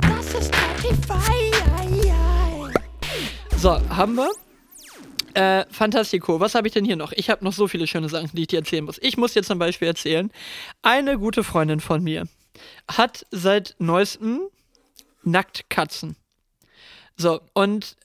Das 0.00 0.34
ist 0.34 0.52
Trottify. 0.52 1.52
So, 3.56 3.78
haben 3.90 4.16
wir. 4.16 4.30
Äh, 5.34 5.64
Fantastico, 5.70 6.40
was 6.40 6.54
habe 6.54 6.66
ich 6.66 6.74
denn 6.74 6.84
hier 6.84 6.96
noch? 6.96 7.12
Ich 7.12 7.30
habe 7.30 7.44
noch 7.44 7.52
so 7.52 7.68
viele 7.68 7.86
schöne 7.86 8.08
Sachen, 8.08 8.30
die 8.32 8.42
ich 8.42 8.48
dir 8.48 8.58
erzählen 8.58 8.84
muss. 8.84 8.98
Ich 9.00 9.16
muss 9.16 9.32
dir 9.32 9.42
zum 9.42 9.58
Beispiel 9.58 9.88
erzählen, 9.88 10.30
eine 10.82 11.18
gute 11.18 11.44
Freundin 11.44 11.80
von 11.80 12.02
mir 12.02 12.26
hat 12.88 13.24
seit 13.30 13.76
neuestem 13.78 14.40
Nacktkatzen. 15.22 16.16
So, 17.16 17.40
und 17.54 17.96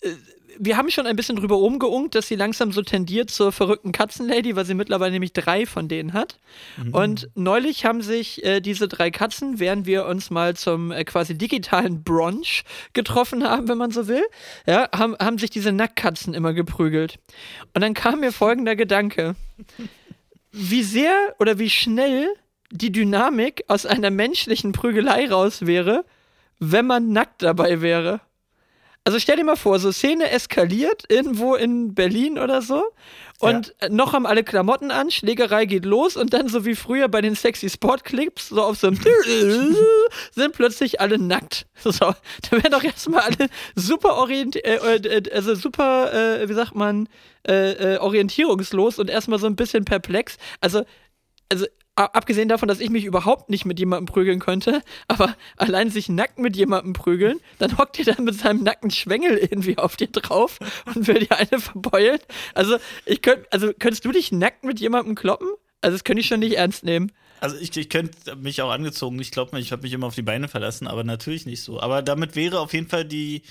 äh, 0.00 0.14
wir 0.58 0.76
haben 0.76 0.90
schon 0.90 1.06
ein 1.06 1.16
bisschen 1.16 1.36
drüber 1.36 1.56
rumgeungt, 1.56 2.14
dass 2.14 2.28
sie 2.28 2.34
langsam 2.34 2.72
so 2.72 2.82
tendiert 2.82 3.30
zur 3.30 3.52
verrückten 3.52 3.92
Katzenlady, 3.92 4.56
weil 4.56 4.64
sie 4.64 4.74
mittlerweile 4.74 5.12
nämlich 5.12 5.32
drei 5.32 5.66
von 5.66 5.88
denen 5.88 6.12
hat. 6.12 6.38
Mhm. 6.76 6.94
Und 6.94 7.28
neulich 7.34 7.84
haben 7.84 8.02
sich 8.02 8.44
äh, 8.44 8.60
diese 8.60 8.88
drei 8.88 9.10
Katzen, 9.10 9.58
während 9.60 9.86
wir 9.86 10.06
uns 10.06 10.30
mal 10.30 10.54
zum 10.56 10.90
äh, 10.90 11.04
quasi 11.04 11.36
digitalen 11.36 12.02
Brunch 12.02 12.64
getroffen 12.92 13.44
haben, 13.44 13.68
wenn 13.68 13.78
man 13.78 13.90
so 13.90 14.08
will, 14.08 14.24
ja, 14.66 14.88
haben, 14.94 15.16
haben 15.18 15.38
sich 15.38 15.50
diese 15.50 15.72
Nacktkatzen 15.72 16.34
immer 16.34 16.52
geprügelt. 16.52 17.18
Und 17.74 17.82
dann 17.82 17.94
kam 17.94 18.20
mir 18.20 18.32
folgender 18.32 18.76
Gedanke. 18.76 19.34
Wie 20.50 20.82
sehr 20.82 21.34
oder 21.38 21.58
wie 21.58 21.70
schnell 21.70 22.28
die 22.70 22.92
Dynamik 22.92 23.64
aus 23.68 23.86
einer 23.86 24.10
menschlichen 24.10 24.72
Prügelei 24.72 25.28
raus 25.28 25.66
wäre, 25.66 26.04
wenn 26.58 26.86
man 26.86 27.12
nackt 27.12 27.42
dabei 27.42 27.80
wäre. 27.80 28.20
Also 29.04 29.18
stell 29.18 29.36
dir 29.36 29.44
mal 29.44 29.56
vor, 29.56 29.78
so 29.80 29.90
Szene 29.90 30.30
eskaliert 30.30 31.04
irgendwo 31.08 31.56
in 31.56 31.92
Berlin 31.94 32.38
oder 32.38 32.62
so 32.62 32.84
und 33.40 33.74
ja. 33.82 33.88
noch 33.88 34.12
haben 34.12 34.26
alle 34.26 34.44
Klamotten 34.44 34.92
an, 34.92 35.10
Schlägerei 35.10 35.64
geht 35.64 35.84
los 35.84 36.16
und 36.16 36.32
dann 36.32 36.46
so 36.46 36.64
wie 36.64 36.76
früher 36.76 37.08
bei 37.08 37.20
den 37.20 37.34
sexy 37.34 37.68
Sport-Clips, 37.68 38.50
so 38.50 38.62
auf 38.62 38.78
so 38.78 38.86
einem 38.86 39.00
sind 40.32 40.52
plötzlich 40.52 41.00
alle 41.00 41.18
nackt. 41.18 41.66
So, 41.82 41.90
da 41.92 42.16
wären 42.52 42.70
doch 42.70 42.84
erstmal 42.84 43.22
alle 43.22 43.48
super 43.74 44.14
orientiert, 44.14 44.64
äh, 44.64 44.76
äh, 44.76 45.32
also 45.32 45.56
super, 45.56 46.12
äh, 46.12 46.48
wie 46.48 46.54
sagt 46.54 46.76
man, 46.76 47.08
äh, 47.46 47.94
äh, 47.94 47.98
orientierungslos 47.98 49.00
und 49.00 49.10
erstmal 49.10 49.40
so 49.40 49.48
ein 49.48 49.56
bisschen 49.56 49.84
perplex. 49.84 50.36
Also 50.60 50.84
also 51.52 51.66
abgesehen 51.94 52.48
davon, 52.48 52.68
dass 52.68 52.80
ich 52.80 52.90
mich 52.90 53.04
überhaupt 53.04 53.50
nicht 53.50 53.64
mit 53.64 53.78
jemandem 53.78 54.06
prügeln 54.06 54.38
könnte, 54.38 54.82
aber 55.08 55.36
allein 55.56 55.90
sich 55.90 56.08
nackt 56.08 56.38
mit 56.38 56.56
jemandem 56.56 56.92
prügeln, 56.92 57.40
dann 57.58 57.76
hockt 57.78 57.98
er 57.98 58.14
dann 58.14 58.24
mit 58.24 58.34
seinem 58.34 58.62
nackten 58.62 58.90
Schwengel 58.90 59.36
irgendwie 59.36 59.78
auf 59.78 59.96
dir 59.96 60.08
drauf 60.08 60.58
und 60.94 61.06
will 61.06 61.20
dir 61.20 61.36
eine 61.36 61.60
verbeulen. 61.60 62.18
Also, 62.54 62.76
ich 63.04 63.22
könnte, 63.22 63.46
also 63.50 63.72
könntest 63.78 64.04
du 64.04 64.12
dich 64.12 64.32
nackt 64.32 64.64
mit 64.64 64.80
jemandem 64.80 65.14
kloppen? 65.14 65.48
Also, 65.80 65.94
das 65.94 66.04
könnte 66.04 66.20
ich 66.20 66.26
schon 66.26 66.40
nicht 66.40 66.56
ernst 66.56 66.84
nehmen. 66.84 67.12
Also 67.40 67.56
ich, 67.56 67.76
ich 67.76 67.88
könnte 67.88 68.36
mich 68.36 68.62
auch 68.62 68.70
angezogen, 68.70 69.18
ich 69.20 69.32
glaube 69.32 69.58
ich 69.58 69.72
habe 69.72 69.82
mich 69.82 69.92
immer 69.92 70.06
auf 70.06 70.14
die 70.14 70.22
Beine 70.22 70.46
verlassen, 70.46 70.86
aber 70.86 71.02
natürlich 71.02 71.44
nicht 71.44 71.64
so. 71.64 71.80
Aber 71.80 72.00
damit 72.00 72.36
wäre 72.36 72.60
auf 72.60 72.72
jeden 72.72 72.86
Fall 72.86 73.04
die, 73.04 73.42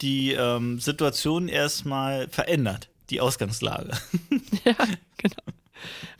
die 0.00 0.30
ähm, 0.32 0.78
Situation 0.78 1.48
erstmal 1.48 2.28
verändert, 2.28 2.88
die 3.10 3.20
Ausgangslage. 3.20 3.90
Ja, 4.64 4.76
genau. 5.16 5.42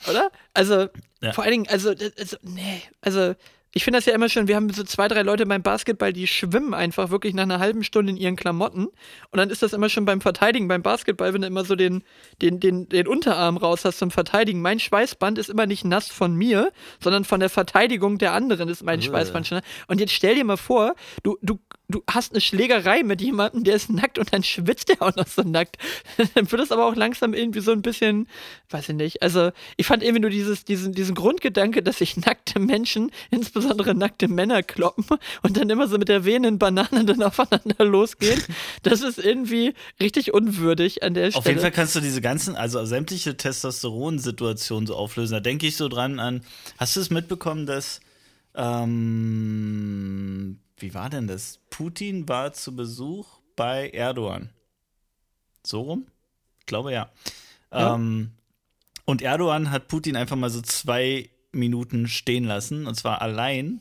Oder? 0.08 0.30
Also, 0.54 0.88
ja. 1.20 1.32
vor 1.32 1.44
allen 1.44 1.52
Dingen, 1.52 1.68
also, 1.68 1.90
also, 1.90 2.36
nee, 2.42 2.82
also, 3.00 3.34
ich 3.74 3.84
finde 3.84 3.98
das 3.98 4.06
ja 4.06 4.14
immer 4.14 4.28
schön, 4.28 4.48
wir 4.48 4.56
haben 4.56 4.70
so 4.70 4.84
zwei, 4.84 5.08
drei 5.08 5.22
Leute 5.22 5.46
beim 5.46 5.62
Basketball, 5.62 6.12
die 6.12 6.26
schwimmen 6.26 6.74
einfach 6.74 7.10
wirklich 7.10 7.32
nach 7.32 7.44
einer 7.44 7.58
halben 7.58 7.84
Stunde 7.84 8.12
in 8.12 8.18
ihren 8.18 8.36
Klamotten. 8.36 8.86
Und 8.86 9.38
dann 9.38 9.48
ist 9.48 9.62
das 9.62 9.72
immer 9.72 9.88
schon 9.88 10.04
beim 10.04 10.20
Verteidigen, 10.20 10.68
beim 10.68 10.82
Basketball, 10.82 11.32
wenn 11.32 11.40
du 11.40 11.46
immer 11.46 11.64
so 11.64 11.74
den, 11.74 12.02
den, 12.42 12.60
den, 12.60 12.88
den 12.88 13.06
Unterarm 13.06 13.56
raus 13.56 13.84
hast 13.84 13.98
zum 13.98 14.10
Verteidigen. 14.10 14.60
Mein 14.60 14.78
Schweißband 14.78 15.38
ist 15.38 15.48
immer 15.48 15.66
nicht 15.66 15.84
nass 15.84 16.08
von 16.08 16.34
mir, 16.34 16.70
sondern 17.00 17.24
von 17.24 17.40
der 17.40 17.48
Verteidigung 17.48 18.18
der 18.18 18.34
anderen 18.34 18.68
ist 18.68 18.82
mein 18.82 19.00
Schweißband 19.00 19.46
schon. 19.46 19.60
Und 19.86 20.00
jetzt 20.00 20.12
stell 20.12 20.34
dir 20.34 20.44
mal 20.44 20.58
vor, 20.58 20.94
du, 21.22 21.38
du 21.40 21.58
du 21.92 22.02
hast 22.10 22.32
eine 22.32 22.40
Schlägerei 22.40 23.02
mit 23.02 23.20
jemandem, 23.20 23.64
der 23.64 23.76
ist 23.76 23.90
nackt 23.90 24.18
und 24.18 24.32
dann 24.32 24.42
schwitzt 24.42 24.88
der 24.88 25.00
auch 25.02 25.14
noch 25.14 25.26
so 25.26 25.42
nackt. 25.42 25.76
dann 26.34 26.50
wird 26.50 26.60
es 26.60 26.72
aber 26.72 26.86
auch 26.86 26.96
langsam 26.96 27.34
irgendwie 27.34 27.60
so 27.60 27.70
ein 27.72 27.82
bisschen, 27.82 28.26
weiß 28.70 28.88
ich 28.88 28.96
nicht. 28.96 29.22
Also, 29.22 29.50
ich 29.76 29.86
fand 29.86 30.02
irgendwie 30.02 30.22
nur 30.22 30.30
dieses, 30.30 30.64
diesen, 30.64 30.92
diesen 30.92 31.14
Grundgedanke, 31.14 31.82
dass 31.82 31.98
sich 31.98 32.16
nackte 32.16 32.58
Menschen, 32.58 33.12
insbesondere 33.30 33.61
nackte 33.94 34.28
Männer, 34.28 34.62
kloppen 34.62 35.04
und 35.42 35.56
dann 35.56 35.70
immer 35.70 35.88
so 35.88 35.98
mit 35.98 36.08
der 36.08 36.24
wehenden 36.24 36.58
Banane 36.58 37.04
dann 37.04 37.22
aufeinander 37.22 37.84
losgehen. 37.84 38.42
Das 38.82 39.00
ist 39.00 39.18
irgendwie 39.18 39.74
richtig 40.00 40.34
unwürdig 40.34 41.02
an 41.02 41.14
der 41.14 41.30
Stelle. 41.30 41.38
Auf 41.38 41.46
jeden 41.46 41.60
Fall 41.60 41.70
kannst 41.72 41.96
du 41.96 42.00
diese 42.00 42.20
ganzen, 42.20 42.56
also 42.56 42.84
sämtliche 42.84 43.36
Testosteron-Situationen 43.36 44.86
so 44.86 44.96
auflösen. 44.96 45.34
Da 45.34 45.40
denke 45.40 45.66
ich 45.66 45.76
so 45.76 45.88
dran 45.88 46.18
an, 46.18 46.42
hast 46.78 46.96
du 46.96 47.00
es 47.00 47.10
mitbekommen, 47.10 47.66
dass 47.66 48.00
ähm, 48.54 49.82
wie 50.76 50.94
war 50.94 51.08
denn 51.08 51.26
das? 51.26 51.60
Putin 51.70 52.28
war 52.28 52.52
zu 52.52 52.76
Besuch 52.76 53.40
bei 53.56 53.88
Erdogan. 53.90 54.50
So 55.64 55.82
rum? 55.82 56.06
Ich 56.60 56.66
glaube 56.66 56.92
ja. 56.92 57.10
ja. 57.72 57.94
Ähm, 57.94 58.32
und 59.04 59.22
Erdogan 59.22 59.70
hat 59.70 59.88
Putin 59.88 60.16
einfach 60.16 60.36
mal 60.36 60.50
so 60.50 60.60
zwei 60.60 61.30
Minuten 61.52 62.08
stehen 62.08 62.44
lassen, 62.44 62.86
und 62.86 62.94
zwar 62.94 63.22
allein, 63.22 63.80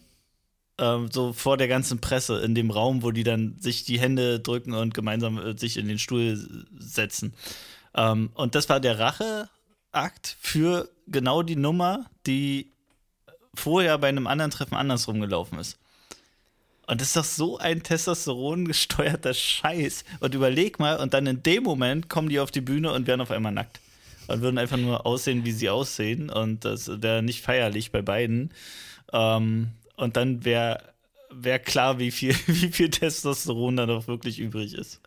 ähm, 0.78 1.10
so 1.12 1.34
vor 1.34 1.58
der 1.58 1.68
ganzen 1.68 2.00
Presse, 2.00 2.40
in 2.42 2.56
dem 2.56 2.72
Raum, 2.72 3.04
wo 3.04 3.12
die 3.12 3.24
dann 3.24 3.56
sich 3.60 3.84
die 3.84 4.00
Hände 4.00 4.40
drücken 4.40 4.74
und 4.74 4.94
gemeinsam 4.94 5.38
äh, 5.38 5.58
sich 5.58 5.78
in 5.78 5.88
den 5.88 6.00
Stuhl 6.00 6.66
setzen. 6.78 7.34
Ähm, 7.94 8.32
und 8.34 8.56
das 8.56 8.70
war 8.70 8.80
der 8.80 9.00
Racheakt 9.00 10.38
für 10.40 10.90
genau 11.08 11.44
die 11.44 11.56
Nummer, 11.56 12.06
die 12.26 12.72
vorher 13.54 13.98
bei 13.98 14.10
einem 14.10 14.28
anderen 14.28 14.52
Treffen 14.52 14.76
andersrum 14.76 15.20
gelaufen 15.20 15.60
ist. 15.60 15.78
Und 16.88 17.00
das 17.00 17.10
ist 17.10 17.16
doch 17.16 17.24
so 17.26 17.58
ein 17.58 17.84
Testosteron 17.84 18.66
gesteuerter 18.66 19.34
Scheiß. 19.34 20.04
Und 20.20 20.34
überleg 20.34 20.80
mal, 20.80 20.98
und 20.98 21.14
dann 21.14 21.28
in 21.28 21.44
dem 21.44 21.64
Moment 21.64 22.10
kommen 22.10 22.30
die 22.30 22.40
auf 22.40 22.52
die 22.52 22.62
Bühne 22.62 22.92
und 22.92 23.08
werden 23.08 23.22
auf 23.22 23.32
einmal 23.32 23.52
nackt. 23.52 23.80
Und 24.32 24.42
würden 24.42 24.58
einfach 24.58 24.78
nur 24.78 25.06
aussehen, 25.06 25.46
wie 25.46 25.52
sie 25.52 25.70
aussehen. 25.70 26.30
Und 26.30 26.66
das 26.66 27.02
wäre 27.02 27.22
nicht 27.22 27.42
feierlich 27.42 27.92
bei 27.92 28.02
beiden. 28.02 28.54
Ähm, 29.14 29.72
und 29.96 30.18
dann 30.18 30.46
wäre 30.46 30.80
wär 31.30 31.60
klar, 31.60 32.00
wie 32.00 32.12
viel, 32.12 32.36
wie 32.48 32.72
viel 32.72 32.90
Testosteron 32.90 33.78
da 33.78 33.86
noch 33.86 34.08
wirklich 34.08 34.40
übrig 34.40 34.74
ist. 34.74 35.02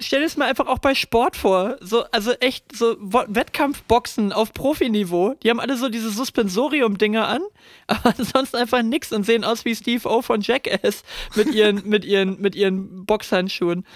Stell 0.00 0.20
dir 0.20 0.26
das 0.26 0.36
mal 0.36 0.48
einfach 0.48 0.66
auch 0.66 0.80
bei 0.80 0.94
Sport 0.94 1.36
vor. 1.36 1.76
So, 1.80 2.04
also 2.10 2.32
echt 2.32 2.76
so 2.76 2.96
Wettkampfboxen 2.98 4.32
auf 4.32 4.52
Profiniveau. 4.52 5.34
Die 5.42 5.50
haben 5.50 5.60
alle 5.60 5.76
so 5.76 5.88
diese 5.88 6.10
Suspensorium-Dinger 6.10 7.28
an, 7.28 7.42
aber 7.86 8.12
sonst 8.16 8.56
einfach 8.56 8.82
nix 8.82 9.12
und 9.12 9.24
sehen 9.24 9.44
aus 9.44 9.64
wie 9.64 9.74
Steve 9.74 10.08
O 10.08 10.22
von 10.22 10.40
Jackass 10.40 11.04
mit 11.36 11.54
ihren, 11.54 11.88
mit 11.88 12.04
ihren, 12.04 12.40
mit 12.40 12.54
ihren 12.54 13.06
Boxhandschuhen. 13.06 13.86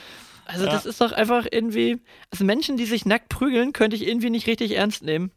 Also, 0.52 0.66
ja. 0.66 0.72
das 0.72 0.86
ist 0.86 1.00
doch 1.00 1.12
einfach 1.12 1.46
irgendwie. 1.50 2.00
Also, 2.30 2.44
Menschen, 2.44 2.76
die 2.76 2.86
sich 2.86 3.06
nackt 3.06 3.28
prügeln, 3.28 3.72
könnte 3.72 3.96
ich 3.96 4.06
irgendwie 4.06 4.30
nicht 4.30 4.46
richtig 4.46 4.72
ernst 4.72 5.02
nehmen. 5.02 5.30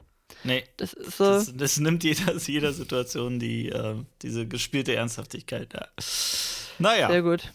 Nee. 0.43 0.63
Das 0.77 0.93
ist 0.93 1.17
so. 1.17 1.25
Das, 1.25 1.55
das 1.55 1.79
nimmt 1.79 2.03
jeder, 2.03 2.35
jeder 2.45 2.73
Situation 2.73 3.39
die, 3.39 3.69
äh, 3.69 3.95
diese 4.21 4.47
gespielte 4.47 4.95
Ernsthaftigkeit. 4.95 5.73
Ja. 5.73 5.87
Naja. 6.79 7.09
Sehr 7.09 7.21
gut. 7.21 7.51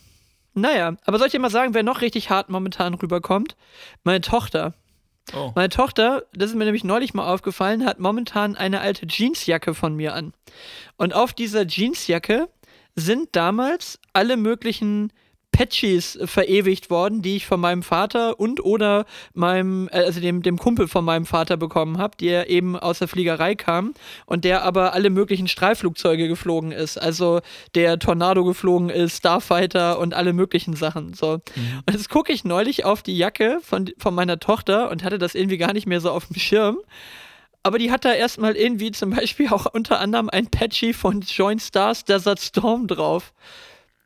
Naja, 0.55 0.97
aber 1.05 1.19
soll 1.19 1.29
ich 1.29 1.33
dir 1.33 1.39
mal 1.39 1.51
sagen, 1.51 1.75
wer 1.75 1.83
noch 1.83 2.01
richtig 2.01 2.31
hart 2.31 2.49
momentan 2.49 2.95
rüberkommt? 2.95 3.57
Meine 4.03 4.21
Tochter. 4.21 4.75
Oh. 5.35 5.53
Meine 5.55 5.69
Tochter, 5.69 6.25
das 6.33 6.51
ist 6.51 6.57
mir 6.57 6.65
nämlich 6.65 6.85
neulich 6.85 7.15
mal 7.15 7.33
aufgefallen, 7.33 7.85
hat 7.85 8.01
momentan 8.01 8.57
eine 8.57 8.81
alte 8.81 9.07
Jeansjacke 9.07 9.75
von 9.75 9.95
mir 9.95 10.15
an. 10.15 10.33
Und 10.97 11.15
auf 11.15 11.33
dieser 11.33 11.67
Jeansjacke 11.67 12.49
sind 12.95 13.37
damals 13.37 14.01
alle 14.13 14.37
möglichen 14.37 15.13
Patches 15.53 16.19
verewigt 16.25 16.89
worden, 16.89 17.21
die 17.21 17.37
ich 17.37 17.47
von 17.47 17.59
meinem 17.59 17.83
Vater 17.83 18.39
und 18.39 18.65
oder 18.65 19.07
meinem, 19.35 19.89
äh, 19.89 20.05
also 20.05 20.21
dem, 20.21 20.43
dem 20.43 20.59
Kumpel 20.59 20.87
von 20.87 21.05
meinem 21.05 21.27
Vater 21.27 21.57
bekommen 21.57 21.99
habe, 21.99 22.17
der 22.17 22.49
eben 22.49 22.77
aus 22.79 23.01
der 23.01 23.09
Fliegerei 23.09 23.55
kam 23.55 23.95
und 24.27 24.45
der 24.45 24.63
aber 24.63 24.93
alle 24.93 25.11
möglichen 25.11 25.49
Streiflugzeuge 25.49 26.29
geflogen 26.29 26.71
ist. 26.71 26.97
Also 26.97 27.41
der 27.75 27.99
Tornado 27.99 28.45
geflogen 28.45 28.89
ist, 28.89 29.17
Starfighter 29.17 29.99
und 29.99 30.15
alle 30.15 30.33
möglichen 30.33 30.77
Sachen. 30.77 31.15
So. 31.15 31.39
Mhm. 31.57 31.83
Und 31.87 31.93
jetzt 31.93 32.09
gucke 32.09 32.33
ich 32.33 32.45
neulich 32.45 32.85
auf 32.85 33.03
die 33.03 33.17
Jacke 33.17 33.59
von, 33.63 33.91
von 33.99 34.15
meiner 34.15 34.39
Tochter 34.39 34.91
und 34.91 35.03
hatte 35.03 35.19
das 35.19 35.35
irgendwie 35.35 35.59
gar 35.59 35.73
nicht 35.73 35.87
mehr 35.87 36.01
so 36.01 36.11
auf 36.11 36.27
dem 36.27 36.37
Schirm. 36.37 36.79
Aber 37.63 37.79
die 37.79 37.91
hat 37.91 38.05
da 38.05 38.13
erstmal 38.13 38.57
irgendwie 38.57 38.93
zum 38.93 39.11
Beispiel 39.11 39.49
auch 39.49 39.67
unter 39.67 40.01
anderem 40.01 40.31
ein 40.31 40.47
Patchy 40.47 40.93
von 40.93 41.21
Joint 41.21 41.63
Stars 41.63 42.05
Desert 42.05 42.41
Storm 42.41 42.87
drauf 42.87 43.33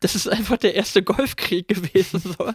das 0.02 0.16
ist 0.16 0.28
einfach 0.28 0.56
der 0.56 0.74
erste 0.74 1.02
Golfkrieg 1.02 1.68
gewesen. 1.68 2.20
So. 2.32 2.52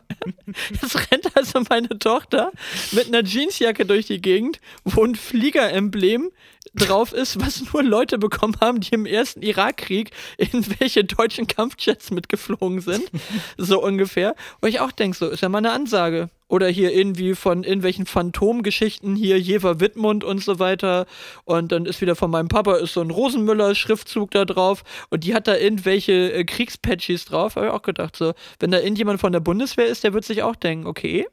Jetzt 0.72 1.12
rennt 1.12 1.36
also 1.36 1.62
meine 1.70 1.90
Tochter 2.00 2.52
mit 2.92 3.08
einer 3.08 3.24
Jeansjacke 3.24 3.86
durch 3.86 4.06
die 4.06 4.22
Gegend, 4.22 4.60
wo 4.84 5.04
ein 5.04 5.16
Fliegeremblem 5.16 6.32
drauf 6.74 7.14
ist, 7.14 7.40
was 7.40 7.62
nur 7.74 7.84
Leute 7.84 8.18
bekommen 8.18 8.56
haben, 8.62 8.80
die 8.80 8.94
im 8.94 9.06
ersten 9.06 9.42
Irakkrieg 9.42 10.12
in 10.38 10.66
welche 10.80 11.04
deutschen 11.04 11.48
Kampfjets 11.48 12.12
mitgeflogen 12.12 12.82
sind. 12.82 13.10
So 13.58 13.84
ungefähr. 13.84 14.36
Wo 14.62 14.68
ich 14.68 14.80
auch 14.80 14.92
denke, 14.92 15.18
so 15.18 15.30
ist 15.30 15.42
ja 15.42 15.50
mal 15.50 15.60
eine 15.60 15.72
Ansage. 15.72 16.30
Oder 16.50 16.70
hier 16.70 16.94
irgendwie 16.94 17.36
von 17.36 17.64
irgendwelchen 17.64 18.06
Phantomgeschichten, 18.06 19.16
hier 19.16 19.40
Jever 19.40 19.80
Wittmund 19.80 20.24
und 20.24 20.44
so 20.44 20.60
weiter. 20.60 21.06
Und 21.44 21.72
dann 21.72 21.86
ist 21.86 22.00
wieder 22.00 22.16
von 22.16 22.32
meinem 22.32 22.48
Papa 22.48 22.78
ist 22.78 22.94
so 22.94 23.02
ein 23.02 23.12
Rosenmüller-Schriftzug 23.12 24.32
da 24.32 24.46
drauf. 24.46 24.84
Und 25.10 25.24
die 25.24 25.36
hat 25.36 25.48
da 25.48 25.58
irgendwelche 25.58 26.32
äh, 26.32 26.46
Kriegspatches 26.46 27.26
drauf. 27.26 27.56
Habe 27.56 27.68
ich 27.68 27.72
auch 27.72 27.82
gedacht, 27.82 28.16
so, 28.16 28.34
wenn 28.60 28.72
da 28.72 28.80
irgendjemand 28.80 29.20
von 29.20 29.34
der 29.34 29.42
Bundeswehr 29.42 29.88
ist, 29.88 30.04
der 30.04 30.14
wird 30.14 30.24
sich 30.24 30.44
auch 30.44 30.56
denken, 30.56 30.88
okay, 30.88 31.26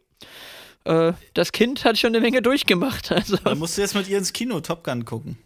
äh, 0.84 1.12
das 1.32 1.52
Kind 1.52 1.84
hat 1.84 1.98
schon 1.98 2.08
eine 2.08 2.20
Menge 2.20 2.42
durchgemacht. 2.42 3.10
Also. 3.14 3.36
Dann 3.36 3.58
musst 3.58 3.76
du 3.76 3.82
jetzt 3.82 3.94
mit 3.94 4.08
ihr 4.08 4.18
ins 4.18 4.32
Kino 4.32 4.60
Top 4.60 4.82
Gun 4.82 5.04
gucken. 5.04 5.38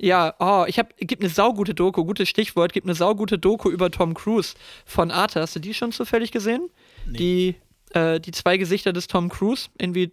Ja, 0.00 0.34
oh, 0.38 0.64
ich 0.68 0.78
hab, 0.78 0.96
gibt 0.98 1.22
eine 1.22 1.30
saugute 1.30 1.74
Doku, 1.74 2.04
gutes 2.04 2.28
Stichwort, 2.28 2.72
gibt 2.72 2.86
eine 2.86 2.94
saugute 2.94 3.38
Doku 3.38 3.68
über 3.68 3.90
Tom 3.90 4.14
Cruise 4.14 4.54
von 4.86 5.10
Arte. 5.10 5.40
Hast 5.40 5.56
du 5.56 5.60
die 5.60 5.74
schon 5.74 5.90
zufällig 5.90 6.30
gesehen? 6.30 6.70
Nee. 7.06 7.18
Die, 7.18 7.54
äh, 7.94 8.20
die 8.20 8.32
zwei 8.32 8.56
Gesichter 8.56 8.92
des 8.92 9.06
Tom 9.06 9.28
Cruise, 9.28 9.68
irgendwie 9.78 10.12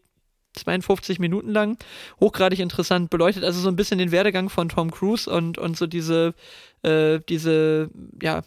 52 0.55 1.19
Minuten 1.19 1.51
lang, 1.51 1.77
hochgradig 2.19 2.59
interessant 2.59 3.09
beleuchtet, 3.09 3.43
also 3.43 3.59
so 3.59 3.69
ein 3.69 3.75
bisschen 3.75 3.97
den 3.97 4.11
Werdegang 4.11 4.49
von 4.49 4.69
Tom 4.69 4.91
Cruise 4.91 5.29
und, 5.29 5.57
und 5.57 5.77
so 5.77 5.87
diese, 5.87 6.33
äh, 6.83 7.19
diese, 7.27 7.89
ja, 8.21 8.39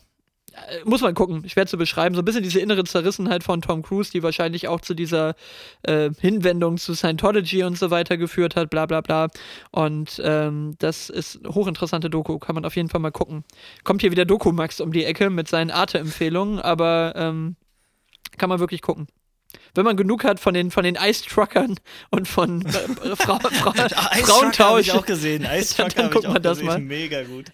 äh, 0.53 0.85
muss 0.85 1.03
man 1.03 1.15
gucken, 1.15 1.49
schwer 1.49 1.67
zu 1.67 1.77
beschreiben, 1.77 2.15
so 2.15 2.23
ein 2.23 2.25
bisschen 2.25 2.43
diese 2.43 2.61
innere 2.61 2.85
Zerrissenheit 2.85 3.45
von 3.45 3.63
Tom 3.63 3.83
Cruise, 3.83 4.11
die 4.11 4.23
wahrscheinlich 4.23 4.69
auch 4.69 4.81
zu 4.81 4.95
dieser 4.95 5.35
äh, 5.83 6.11
Hinwendung 6.19 6.79
zu 6.79 6.95
Scientology 6.95 7.63
und 7.65 7.79
so 7.79 7.91
weiter 7.91 8.17
geführt 8.17 8.57
hat, 8.57 8.71
bla 8.71 8.87
bla 8.87 9.01
bla. 9.01 9.29
Und 9.71 10.21
ähm, 10.25 10.75
das 10.79 11.11
ist 11.11 11.41
hochinteressante 11.47 12.11
Doku, 12.11 12.39
kann 12.39 12.55
man 12.55 12.65
auf 12.65 12.77
jeden 12.77 12.89
Fall 12.89 13.01
mal 13.01 13.13
gucken. 13.13 13.45
Kommt 13.85 14.01
hier 14.01 14.11
wieder 14.11 14.25
Doku 14.25 14.53
Max 14.53 14.81
um 14.81 14.93
die 14.93 15.05
Ecke 15.05 15.31
mit 15.31 15.49
seinen 15.49 15.71
Arte-Empfehlungen, 15.71 16.59
aber 16.59 17.13
ähm, 17.17 17.57
kann 18.37 18.49
man 18.49 18.61
wirklich 18.61 18.83
gucken 18.83 19.09
wenn 19.75 19.85
man 19.85 19.97
genug 19.97 20.25
hat 20.25 20.41
von 20.41 20.55
den, 20.55 20.71
von 20.71 20.85
den 20.85 20.97
Ice-Truckern 20.97 21.77
und 22.11 22.29
von 22.29 22.65
äh, 22.67 23.17
Fra 23.17 23.39
Fra 23.39 23.73
Frauentausch. 23.73 24.59
habe 24.59 24.81
ich 24.81 24.93
auch 24.93 25.07
gesehen. 25.07 25.47
Ice 25.53 25.77
dann, 25.77 25.89
dann 25.95 26.11
guckt 26.11 26.29
man 26.29 26.43
das 26.43 26.59
gesehen. 26.59 26.67
mal. 26.67 26.81
Mega 26.81 27.23
gut. 27.23 27.47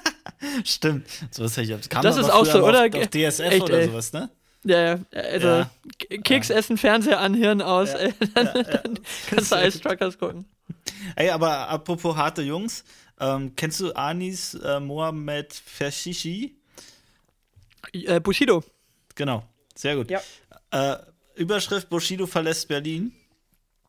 Stimmt. 0.64 1.06
So 1.30 1.44
was 1.44 1.56
ich, 1.58 1.88
kam 1.88 2.02
das 2.02 2.16
ist 2.16 2.30
auch 2.30 2.44
so, 2.44 2.64
oder? 2.64 2.86
Auf, 2.86 2.94
auf 2.94 3.08
DSF 3.08 3.40
Echt, 3.40 3.62
oder 3.62 3.80
ey. 3.80 3.86
sowas, 3.86 4.12
ne? 4.12 4.30
Ja, 4.64 4.98
also 5.12 5.48
ja. 5.48 5.70
Keks 6.24 6.50
essen, 6.50 6.76
Fernseher 6.76 7.20
anhören 7.20 7.62
aus, 7.62 7.92
ja. 7.92 8.08
dann, 8.34 8.46
ja, 8.46 8.62
dann 8.62 8.98
kannst 9.30 9.52
du 9.52 9.56
Ice 9.56 9.80
Truckers 9.80 10.18
gucken. 10.18 10.44
Ey, 11.14 11.30
aber 11.30 11.68
apropos 11.68 12.16
harte 12.16 12.42
Jungs, 12.42 12.84
ähm, 13.20 13.54
kennst 13.54 13.80
du 13.80 13.92
Anis 13.92 14.54
äh, 14.54 14.80
Mohamed 14.80 15.52
Fershishi? 15.52 16.56
Äh, 17.92 18.20
Bushido. 18.20 18.64
Genau, 19.14 19.44
sehr 19.74 19.96
gut. 19.96 20.10
Ja. 20.10 20.20
Äh, 20.72 20.96
Überschrift: 21.36 21.88
Bushido 21.88 22.26
verlässt 22.26 22.68
Berlin. 22.68 23.12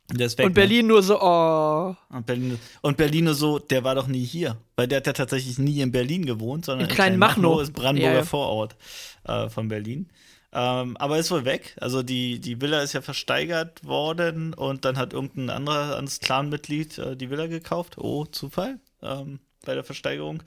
Weg, 0.09 0.39
und 0.39 0.53
Berlin 0.53 0.87
ne? 0.87 0.93
nur 0.93 1.03
so, 1.03 1.19
oh. 1.21 1.93
Und 2.09 2.25
Berlin, 2.25 2.57
und 2.81 2.95
Berlin 2.95 3.25
nur 3.25 3.33
so, 3.33 3.59
der 3.59 3.83
war 3.83 3.93
doch 3.93 4.07
nie 4.07 4.23
hier. 4.23 4.57
Weil 4.77 4.87
der 4.87 4.97
hat 4.97 5.07
ja 5.07 5.13
tatsächlich 5.13 5.59
nie 5.59 5.81
in 5.81 5.91
Berlin 5.91 6.25
gewohnt, 6.25 6.63
sondern 6.63 6.85
in, 6.85 6.89
in 6.89 6.95
Kleinmachnow 6.95 7.61
ist 7.61 7.73
Brandenburger 7.73 8.13
ja, 8.13 8.19
ja. 8.19 8.25
Vorort 8.25 8.77
äh, 9.25 9.49
von 9.49 9.67
Berlin. 9.67 10.09
Ähm, 10.53 10.95
aber 10.97 11.17
ist 11.17 11.29
wohl 11.29 11.43
weg. 11.43 11.75
Also 11.81 12.03
die, 12.03 12.39
die 12.39 12.61
Villa 12.61 12.81
ist 12.81 12.93
ja 12.93 13.01
versteigert 13.01 13.85
worden 13.85 14.53
und 14.53 14.85
dann 14.85 14.97
hat 14.97 15.11
irgendein 15.11 15.49
anderer 15.49 15.97
ans 15.97 16.19
Clanmitglied 16.19 16.97
äh, 16.97 17.17
die 17.17 17.29
Villa 17.29 17.47
gekauft. 17.47 17.97
Oh, 17.97 18.25
Zufall 18.25 18.79
ähm, 19.01 19.39
bei 19.65 19.75
der 19.75 19.83
Versteigerung. 19.83 20.41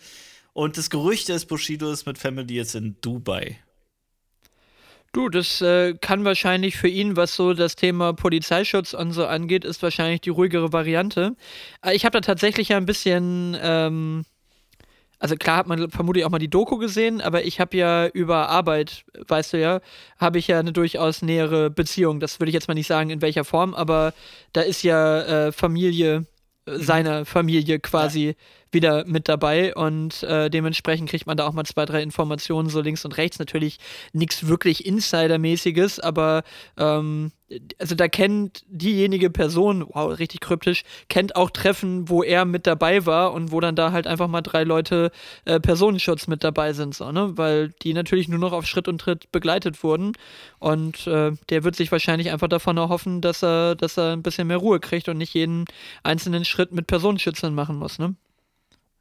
Und 0.52 0.78
das 0.78 0.90
Gerücht 0.90 1.28
ist, 1.28 1.46
Bushido 1.46 1.92
ist 1.92 2.06
mit 2.06 2.18
Family 2.18 2.54
jetzt 2.54 2.74
in 2.74 2.96
Dubai. 3.02 3.58
Du, 5.12 5.28
das 5.28 5.60
äh, 5.60 5.94
kann 5.94 6.24
wahrscheinlich 6.24 6.76
für 6.76 6.86
ihn, 6.86 7.16
was 7.16 7.34
so 7.34 7.52
das 7.52 7.74
Thema 7.74 8.12
Polizeischutz 8.12 8.94
und 8.94 9.10
so 9.10 9.26
angeht, 9.26 9.64
ist 9.64 9.82
wahrscheinlich 9.82 10.20
die 10.20 10.30
ruhigere 10.30 10.72
Variante. 10.72 11.34
Äh, 11.84 11.96
ich 11.96 12.04
habe 12.04 12.12
da 12.12 12.20
tatsächlich 12.20 12.68
ja 12.68 12.76
ein 12.76 12.86
bisschen, 12.86 13.56
ähm, 13.60 14.24
also 15.18 15.34
klar 15.34 15.56
hat 15.56 15.66
man 15.66 15.90
vermutlich 15.90 16.24
auch 16.24 16.30
mal 16.30 16.38
die 16.38 16.48
Doku 16.48 16.78
gesehen, 16.78 17.20
aber 17.20 17.44
ich 17.44 17.58
habe 17.58 17.76
ja 17.76 18.06
über 18.06 18.50
Arbeit, 18.50 19.04
weißt 19.26 19.54
du 19.54 19.60
ja, 19.60 19.80
habe 20.18 20.38
ich 20.38 20.46
ja 20.46 20.60
eine 20.60 20.72
durchaus 20.72 21.22
nähere 21.22 21.70
Beziehung. 21.70 22.20
Das 22.20 22.38
würde 22.38 22.50
ich 22.50 22.54
jetzt 22.54 22.68
mal 22.68 22.74
nicht 22.74 22.86
sagen, 22.86 23.10
in 23.10 23.20
welcher 23.20 23.44
Form, 23.44 23.74
aber 23.74 24.14
da 24.52 24.60
ist 24.60 24.84
ja 24.84 25.22
äh, 25.48 25.52
Familie 25.52 26.26
seiner 26.78 27.24
Familie 27.24 27.78
quasi 27.78 28.26
ja 28.28 28.60
wieder 28.72 29.04
mit 29.06 29.28
dabei 29.28 29.74
und 29.74 30.22
äh, 30.22 30.50
dementsprechend 30.50 31.08
kriegt 31.08 31.26
man 31.26 31.36
da 31.36 31.46
auch 31.46 31.52
mal 31.52 31.64
zwei, 31.64 31.84
drei 31.84 32.02
Informationen 32.02 32.68
so 32.68 32.80
links 32.80 33.04
und 33.04 33.16
rechts. 33.16 33.38
Natürlich 33.38 33.78
nichts 34.12 34.46
wirklich 34.46 34.86
Insidermäßiges, 34.86 36.00
aber 36.00 36.42
ähm, 36.76 37.32
also 37.78 37.94
da 37.94 38.08
kennt 38.08 38.64
diejenige 38.68 39.30
Person, 39.30 39.84
wow, 39.92 40.16
richtig 40.18 40.40
kryptisch, 40.40 40.84
kennt 41.08 41.36
auch 41.36 41.50
Treffen, 41.50 42.08
wo 42.08 42.22
er 42.22 42.44
mit 42.44 42.66
dabei 42.66 43.06
war 43.06 43.32
und 43.32 43.52
wo 43.52 43.60
dann 43.60 43.76
da 43.76 43.92
halt 43.92 44.06
einfach 44.06 44.28
mal 44.28 44.42
drei 44.42 44.64
Leute 44.64 45.10
äh, 45.44 45.58
Personenschutz 45.58 46.26
mit 46.28 46.44
dabei 46.44 46.72
sind, 46.72 46.94
so, 46.94 47.10
ne? 47.10 47.36
Weil 47.36 47.70
die 47.82 47.92
natürlich 47.92 48.28
nur 48.28 48.38
noch 48.38 48.52
auf 48.52 48.66
Schritt 48.66 48.88
und 48.88 49.00
Tritt 49.00 49.32
begleitet 49.32 49.82
wurden. 49.82 50.12
Und 50.58 51.06
äh, 51.06 51.32
der 51.48 51.64
wird 51.64 51.76
sich 51.76 51.90
wahrscheinlich 51.92 52.30
einfach 52.30 52.48
davon 52.48 52.76
erhoffen, 52.76 53.20
dass 53.20 53.42
er, 53.42 53.74
dass 53.74 53.98
er 53.98 54.12
ein 54.12 54.22
bisschen 54.22 54.46
mehr 54.46 54.58
Ruhe 54.58 54.80
kriegt 54.80 55.08
und 55.08 55.18
nicht 55.18 55.34
jeden 55.34 55.64
einzelnen 56.02 56.44
Schritt 56.44 56.72
mit 56.72 56.86
Personenschützern 56.86 57.54
machen 57.54 57.76
muss, 57.76 57.98
ne? 57.98 58.14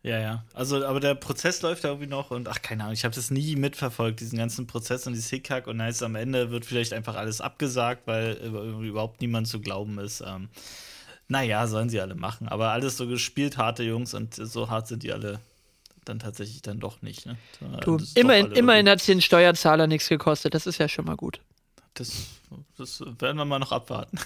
Ja, 0.01 0.19
ja. 0.19 0.43
Also, 0.53 0.85
aber 0.85 1.01
der 1.01 1.15
Prozess 1.15 1.61
läuft 1.61 1.83
ja 1.83 1.89
irgendwie 1.89 2.07
noch 2.07 2.31
und 2.31 2.47
ach, 2.47 2.61
keine 2.61 2.83
Ahnung, 2.83 2.93
ich 2.93 3.03
habe 3.03 3.13
das 3.13 3.31
nie 3.31 3.55
mitverfolgt, 3.57 4.21
diesen 4.21 4.37
ganzen 4.37 4.65
Prozess 4.65 5.05
und 5.05 5.13
dieses 5.13 5.29
Hickhack 5.29 5.67
und 5.67 5.81
heißt 5.81 6.03
am 6.03 6.15
Ende 6.15 6.51
wird 6.51 6.65
vielleicht 6.65 6.93
einfach 6.93 7.15
alles 7.15 7.41
abgesagt, 7.41 8.03
weil 8.05 8.33
überhaupt 8.81 9.19
niemand 9.19 9.47
zu 9.47 9.59
glauben 9.59 9.99
ist. 9.99 10.21
Ähm, 10.25 10.49
naja, 11.27 11.67
sollen 11.67 11.89
sie 11.89 11.99
alle 11.99 12.15
machen. 12.15 12.47
Aber 12.47 12.71
alles 12.71 12.97
so 12.97 13.07
gespielt 13.07 13.57
harte 13.57 13.83
Jungs 13.83 14.13
und 14.13 14.35
so 14.35 14.69
hart 14.69 14.87
sind 14.87 15.03
die 15.03 15.11
alle 15.11 15.39
dann 16.05 16.19
tatsächlich 16.19 16.61
dann 16.61 16.79
doch 16.79 17.01
nicht. 17.01 17.25
Ne? 17.25 17.37
Du, 17.81 17.99
immerhin, 18.15 18.51
immerhin 18.53 18.89
hat 18.89 18.99
es 18.99 19.05
den 19.05 19.21
Steuerzahler 19.21 19.85
nichts 19.85 20.09
gekostet, 20.09 20.53
das 20.53 20.65
ist 20.65 20.79
ja 20.79 20.89
schon 20.89 21.05
mal 21.05 21.15
gut. 21.15 21.39
Das, 21.93 22.27
das 22.77 23.01
werden 23.19 23.37
wir 23.37 23.45
mal 23.45 23.59
noch 23.59 23.71
abwarten. 23.71 24.17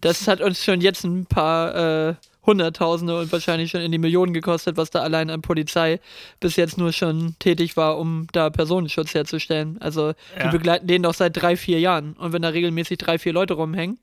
Das 0.00 0.28
hat 0.28 0.40
uns 0.40 0.62
schon 0.62 0.80
jetzt 0.80 1.04
ein 1.04 1.26
paar 1.26 2.08
äh, 2.10 2.14
Hunderttausende 2.46 3.18
und 3.18 3.32
wahrscheinlich 3.32 3.70
schon 3.70 3.80
in 3.80 3.92
die 3.92 3.98
Millionen 3.98 4.34
gekostet, 4.34 4.76
was 4.76 4.90
da 4.90 5.00
allein 5.00 5.30
an 5.30 5.42
Polizei 5.42 6.00
bis 6.40 6.56
jetzt 6.56 6.78
nur 6.78 6.92
schon 6.92 7.36
tätig 7.38 7.76
war, 7.76 7.98
um 7.98 8.26
da 8.32 8.50
Personenschutz 8.50 9.14
herzustellen. 9.14 9.78
Also 9.80 10.12
ja. 10.38 10.44
die 10.44 10.48
begleiten 10.50 10.86
den 10.86 11.02
doch 11.02 11.14
seit 11.14 11.40
drei, 11.40 11.56
vier 11.56 11.80
Jahren. 11.80 12.14
Und 12.14 12.32
wenn 12.32 12.42
da 12.42 12.48
regelmäßig 12.48 12.98
drei, 12.98 13.18
vier 13.18 13.32
Leute 13.32 13.54
rumhängen, 13.54 13.98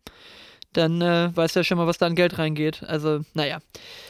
dann 0.73 1.01
äh, 1.01 1.36
weiß 1.36 1.56
ja 1.56 1.63
schon 1.63 1.77
mal, 1.77 1.88
was 1.88 1.97
da 1.97 2.06
an 2.06 2.15
Geld 2.15 2.38
reingeht. 2.38 2.84
Also, 2.84 3.21
naja. 3.34 3.60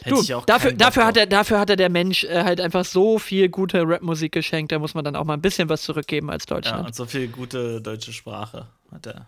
du, 0.06 0.22
dafür, 0.46 0.74
dafür, 0.74 1.06
hat 1.06 1.18
er, 1.18 1.26
dafür 1.26 1.60
hat 1.60 1.70
er 1.70 1.76
der 1.76 1.90
Mensch 1.90 2.24
äh, 2.24 2.44
halt 2.44 2.62
einfach 2.62 2.86
so 2.86 3.18
viel 3.18 3.50
gute 3.50 3.82
Rapmusik 3.82 4.32
geschenkt, 4.32 4.72
da 4.72 4.80
muss 4.80 4.94
man 4.94 5.04
dann 5.04 5.16
auch 5.16 5.26
mal 5.26 5.34
ein 5.34 5.42
bisschen 5.42 5.70
was 5.70 5.82
zurückgeben 5.82 6.30
als 6.30 6.46
Deutschland. 6.46 6.82
Ja, 6.82 6.86
und 6.86 6.96
so 6.96 7.06
viel 7.06 7.28
gute 7.30 7.82
deutsche 7.82 8.14
Sprache 8.14 8.68
hat 8.92 9.08
er. 9.08 9.28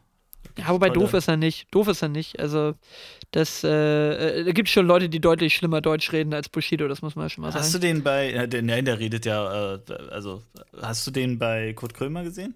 Ja, 0.58 0.70
wobei 0.70 0.90
doof 0.90 1.14
ist 1.14 1.28
er 1.28 1.38
nicht. 1.38 1.74
Doof 1.74 1.88
ist 1.88 2.02
er 2.02 2.10
nicht. 2.10 2.40
Also, 2.40 2.76
das, 3.32 3.64
äh, 3.64 3.70
äh, 3.70 4.44
da 4.44 4.52
gibt 4.52 4.68
es 4.68 4.74
schon 4.74 4.86
Leute, 4.86 5.10
die 5.10 5.20
deutlich 5.20 5.56
schlimmer 5.56 5.82
Deutsch 5.82 6.12
reden 6.12 6.34
als 6.34 6.50
Bushido, 6.50 6.88
das 6.88 7.02
muss 7.02 7.16
man 7.16 7.30
schon 7.30 7.42
mal 7.42 7.52
sagen. 7.52 7.64
Hast 7.64 7.74
du 7.74 7.80
den 7.80 8.04
bei, 8.04 8.32
äh, 8.32 8.48
der, 8.48 8.62
nein, 8.62 8.86
der 8.86 9.00
redet 9.00 9.26
ja, 9.26 9.76
äh, 9.76 9.80
also, 10.12 10.44
hast 10.82 11.08
du 11.08 11.12
den 11.12 11.40
bei 11.40 11.74
Kurt 11.74 11.94
Krömer 11.94 12.24
gesehen? 12.24 12.56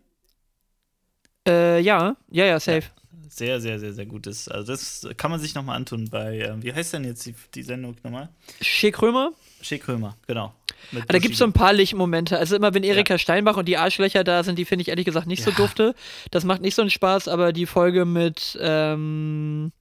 Äh, 1.47 1.79
ja, 1.79 2.15
ja, 2.29 2.45
ja, 2.45 2.60
safe. 2.60 2.83
Ja, 2.83 3.29
sehr, 3.29 3.62
sehr, 3.62 3.79
sehr, 3.79 3.93
sehr 3.93 4.05
gutes. 4.05 4.47
Also, 4.47 4.73
das 4.73 5.07
kann 5.17 5.31
man 5.31 5.39
sich 5.39 5.55
nochmal 5.55 5.77
antun 5.77 6.07
bei, 6.10 6.38
äh, 6.38 6.53
wie 6.62 6.73
heißt 6.73 6.93
denn 6.93 7.03
jetzt 7.03 7.25
die, 7.25 7.33
die 7.55 7.63
Sendung 7.63 7.95
nochmal? 8.03 8.29
Shea 8.62 8.91
Krömer? 8.91 9.31
Shea 9.62 9.79
Krömer, 9.79 10.15
genau. 10.27 10.53
Ah, 10.95 11.01
da 11.07 11.19
gibt 11.19 11.33
es 11.33 11.39
so 11.39 11.45
ein 11.45 11.53
paar 11.53 11.73
Lichtmomente. 11.73 12.37
Also 12.37 12.55
immer 12.55 12.73
wenn 12.73 12.83
Erika 12.83 13.15
ja. 13.15 13.17
Steinbach 13.17 13.57
und 13.57 13.67
die 13.67 13.77
Arschlöcher 13.77 14.23
da 14.23 14.43
sind, 14.43 14.57
die 14.57 14.65
finde 14.65 14.83
ich 14.83 14.89
ehrlich 14.89 15.05
gesagt 15.05 15.27
nicht 15.27 15.45
ja. 15.45 15.45
so 15.45 15.51
dufte. 15.51 15.95
Das 16.31 16.43
macht 16.43 16.61
nicht 16.61 16.75
so 16.75 16.81
einen 16.81 16.91
Spaß, 16.91 17.27
aber 17.27 17.53
die 17.53 17.65
Folge 17.65 18.05
mit, 18.05 18.57
ähm, 18.61 19.71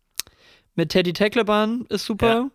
mit 0.74 0.90
Teddy 0.90 1.12
Teckleban 1.12 1.86
ist 1.88 2.04
super. 2.04 2.50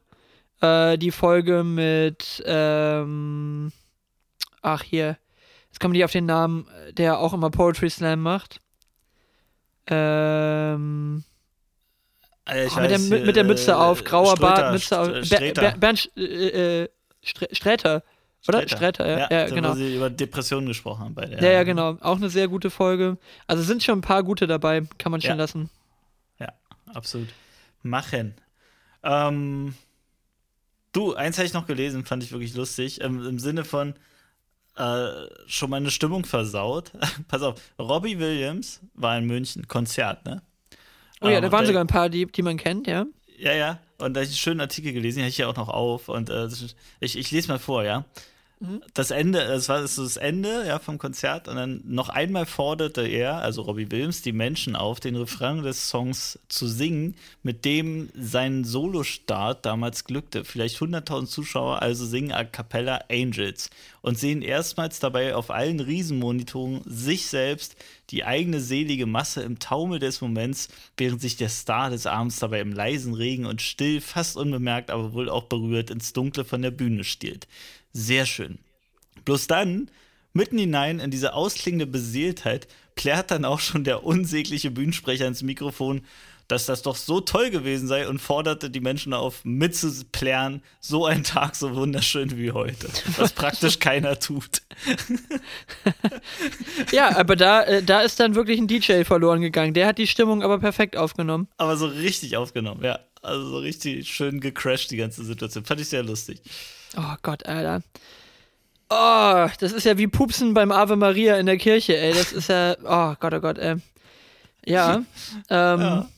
Ja. 0.61 0.91
Äh, 0.93 0.97
die 0.97 1.11
Folge 1.11 1.63
mit, 1.63 2.43
ähm, 2.45 3.71
ach 4.61 4.83
hier, 4.83 5.17
jetzt 5.67 5.79
komme 5.79 5.93
ich 5.93 5.99
nicht 5.99 6.05
auf 6.05 6.11
den 6.11 6.25
Namen, 6.25 6.67
der 6.91 7.19
auch 7.19 7.33
immer 7.33 7.49
Poetry 7.49 7.89
Slam 7.89 8.21
macht. 8.21 8.61
Ähm, 9.87 11.23
äh, 12.45 12.67
oh, 12.71 12.79
mit, 12.79 12.91
der, 12.91 12.99
mit, 12.99 13.35
der, 13.35 13.43
Mütze 13.43 13.77
auf, 13.77 14.03
grauer 14.03 14.35
Bart, 14.35 14.73
Mütze 14.73 14.99
auf. 14.99 15.07
Bernd 15.79 16.11
äh, 16.15 16.83
äh 16.83 16.89
Sträter. 17.23 18.03
Oder? 18.47 18.67
Sträter, 18.67 19.07
ja, 19.07 19.19
ja, 19.19 19.27
ja 19.29 19.49
genau. 19.49 19.71
Wo 19.71 19.75
sie 19.75 19.95
über 19.95 20.09
Depressionen 20.09 20.67
gesprochen 20.67 21.05
haben 21.05 21.13
bei 21.13 21.25
der. 21.25 21.41
Ja, 21.41 21.51
ja, 21.51 21.63
genau. 21.63 21.97
Auch 22.01 22.17
eine 22.17 22.29
sehr 22.29 22.47
gute 22.47 22.69
Folge. 22.69 23.17
Also 23.45 23.61
sind 23.63 23.83
schon 23.83 23.99
ein 23.99 24.01
paar 24.01 24.23
gute 24.23 24.47
dabei, 24.47 24.81
kann 24.97 25.11
man 25.11 25.21
schon 25.21 25.31
ja. 25.31 25.35
lassen. 25.35 25.69
Ja, 26.39 26.51
absolut. 26.93 27.27
Machen. 27.83 28.33
Ähm, 29.03 29.75
du, 30.91 31.13
eins 31.13 31.37
habe 31.37 31.45
ich 31.45 31.53
noch 31.53 31.67
gelesen, 31.67 32.05
fand 32.05 32.23
ich 32.23 32.31
wirklich 32.31 32.55
lustig. 32.55 33.01
Ähm, 33.03 33.23
Im 33.23 33.37
Sinne 33.37 33.63
von 33.63 33.93
äh, 34.75 35.07
schon 35.45 35.69
mal 35.69 35.77
eine 35.77 35.91
Stimmung 35.91 36.25
versaut. 36.25 36.91
Pass 37.27 37.41
auf, 37.43 37.61
Robbie 37.77 38.17
Williams 38.17 38.81
war 38.93 39.17
in 39.17 39.25
München, 39.25 39.67
Konzert, 39.67 40.25
ne? 40.25 40.41
Oh 41.21 41.27
ja, 41.27 41.37
ähm, 41.37 41.43
da 41.43 41.51
waren 41.51 41.65
sogar 41.65 41.83
ein 41.83 41.87
paar, 41.87 42.09
die, 42.09 42.25
die 42.25 42.41
man 42.41 42.57
kennt, 42.57 42.87
ja. 42.87 43.05
Ja, 43.37 43.53
ja. 43.53 43.79
Und 44.01 44.13
da 44.13 44.19
habe 44.19 44.25
ich 44.25 44.31
einen 44.31 44.37
schönen 44.37 44.61
Artikel 44.61 44.93
gelesen, 44.93 45.17
den 45.17 45.23
habe 45.23 45.29
ich 45.29 45.37
ja 45.37 45.47
auch 45.47 45.55
noch 45.55 45.69
auf. 45.69 46.09
Und 46.09 46.29
äh, 46.29 46.47
ich, 46.99 47.17
ich 47.17 47.31
lese 47.31 47.47
mal 47.47 47.59
vor, 47.59 47.83
ja. 47.83 48.05
Mhm. 48.61 48.81
das 48.93 49.11
Ende, 49.11 49.45
das 49.45 49.67
war 49.67 49.85
so 49.87 50.03
das 50.03 50.15
Ende 50.15 50.65
ja, 50.65 50.79
vom 50.79 50.97
Konzert 50.97 51.47
und 51.47 51.55
dann 51.55 51.81
noch 51.83 52.09
einmal 52.09 52.45
forderte 52.45 53.05
er, 53.05 53.41
also 53.41 53.63
Robbie 53.63 53.91
Williams, 53.91 54.21
die 54.21 54.31
Menschen 54.31 54.75
auf, 54.75 54.99
den 54.99 55.15
Refrain 55.15 55.61
des 55.63 55.89
Songs 55.89 56.39
zu 56.47 56.67
singen, 56.67 57.15
mit 57.43 57.65
dem 57.65 58.09
sein 58.15 58.63
Solostart 58.63 59.65
damals 59.65 60.05
glückte. 60.05 60.45
Vielleicht 60.45 60.77
100.000 60.77 61.25
Zuschauer 61.25 61.81
also 61.81 62.05
singen 62.05 62.31
a 62.31 62.45
cappella 62.45 63.01
Angels 63.09 63.69
und 64.01 64.17
sehen 64.17 64.41
erstmals 64.41 64.99
dabei 64.99 65.35
auf 65.35 65.51
allen 65.51 65.79
Riesenmonitoren 65.79 66.81
sich 66.85 67.27
selbst, 67.27 67.75
die 68.09 68.25
eigene 68.25 68.59
selige 68.59 69.05
Masse 69.05 69.41
im 69.41 69.59
Taumel 69.59 69.99
des 69.99 70.21
Moments, 70.21 70.67
während 70.97 71.21
sich 71.21 71.37
der 71.37 71.49
Star 71.49 71.89
des 71.89 72.05
Abends 72.05 72.39
dabei 72.39 72.59
im 72.59 72.73
leisen 72.73 73.13
Regen 73.13 73.45
und 73.45 73.61
still, 73.61 74.01
fast 74.01 74.37
unbemerkt, 74.37 74.91
aber 74.91 75.13
wohl 75.13 75.29
auch 75.29 75.43
berührt 75.43 75.89
ins 75.89 76.13
Dunkle 76.13 76.43
von 76.43 76.61
der 76.61 76.71
Bühne 76.71 77.03
stiehlt. 77.03 77.47
Sehr 77.93 78.25
schön. 78.25 78.59
Bloß 79.25 79.47
dann, 79.47 79.89
mitten 80.33 80.57
hinein 80.57 80.99
in 80.99 81.11
diese 81.11 81.33
ausklingende 81.33 81.87
Beseeltheit, 81.87 82.67
plärt 82.95 83.31
dann 83.31 83.45
auch 83.45 83.59
schon 83.59 83.83
der 83.83 84.03
unsägliche 84.03 84.71
Bühnensprecher 84.71 85.27
ins 85.27 85.43
Mikrofon 85.43 86.01
dass 86.51 86.65
das 86.65 86.81
doch 86.81 86.97
so 86.97 87.21
toll 87.21 87.49
gewesen 87.49 87.87
sei 87.87 88.07
und 88.07 88.19
forderte 88.19 88.69
die 88.69 88.81
Menschen 88.81 89.13
auf, 89.13 89.45
mitzuplären, 89.45 90.61
so 90.81 91.05
ein 91.05 91.23
Tag 91.23 91.55
so 91.55 91.75
wunderschön 91.75 92.37
wie 92.37 92.51
heute. 92.51 92.89
Was 93.15 93.31
praktisch 93.31 93.79
keiner 93.79 94.19
tut. 94.19 94.61
ja, 96.91 97.15
aber 97.15 97.37
da, 97.37 97.63
äh, 97.63 97.81
da 97.81 98.01
ist 98.01 98.19
dann 98.19 98.35
wirklich 98.35 98.59
ein 98.59 98.67
DJ 98.67 99.03
verloren 99.03 99.39
gegangen. 99.39 99.73
Der 99.73 99.87
hat 99.87 99.97
die 99.97 100.07
Stimmung 100.07 100.43
aber 100.43 100.59
perfekt 100.59 100.97
aufgenommen. 100.97 101.47
Aber 101.55 101.77
so 101.77 101.85
richtig 101.85 102.35
aufgenommen, 102.35 102.83
ja. 102.83 102.99
Also 103.21 103.47
so 103.47 103.57
richtig 103.59 104.09
schön 104.09 104.41
gecrashed, 104.41 104.91
die 104.91 104.97
ganze 104.97 105.23
Situation. 105.23 105.63
Fand 105.63 105.79
ich 105.79 105.87
sehr 105.87 106.03
lustig. 106.03 106.41
Oh 106.97 107.15
Gott, 107.21 107.45
Alter. 107.45 107.81
Oh, 108.89 109.47
das 109.59 109.71
ist 109.71 109.85
ja 109.85 109.97
wie 109.97 110.07
Pupsen 110.07 110.53
beim 110.53 110.71
Ave 110.71 110.97
Maria 110.97 111.37
in 111.37 111.45
der 111.45 111.57
Kirche, 111.57 111.97
ey. 111.97 112.13
Das 112.13 112.33
ist 112.33 112.49
ja. 112.49 112.75
Oh 112.83 113.15
Gott, 113.19 113.33
oh 113.33 113.39
Gott, 113.39 113.57
ey. 113.57 113.77
Ja. 114.65 114.95
ähm, 115.49 115.81
ja. 115.81 116.09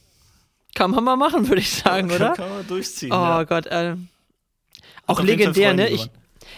Kann 0.76 0.92
man 0.92 1.04
mal 1.04 1.16
machen, 1.16 1.48
würde 1.48 1.62
ich 1.62 1.70
sagen, 1.70 2.08
kann, 2.08 2.18
oder? 2.18 2.34
Kann 2.34 2.50
man 2.50 2.68
durchziehen. 2.68 3.12
Oh 3.12 3.16
ja. 3.16 3.44
Gott, 3.44 3.68
äh, 3.68 3.96
auch 5.06 5.22
legendär, 5.22 5.74
ne? 5.74 5.90
Ich, 5.90 6.10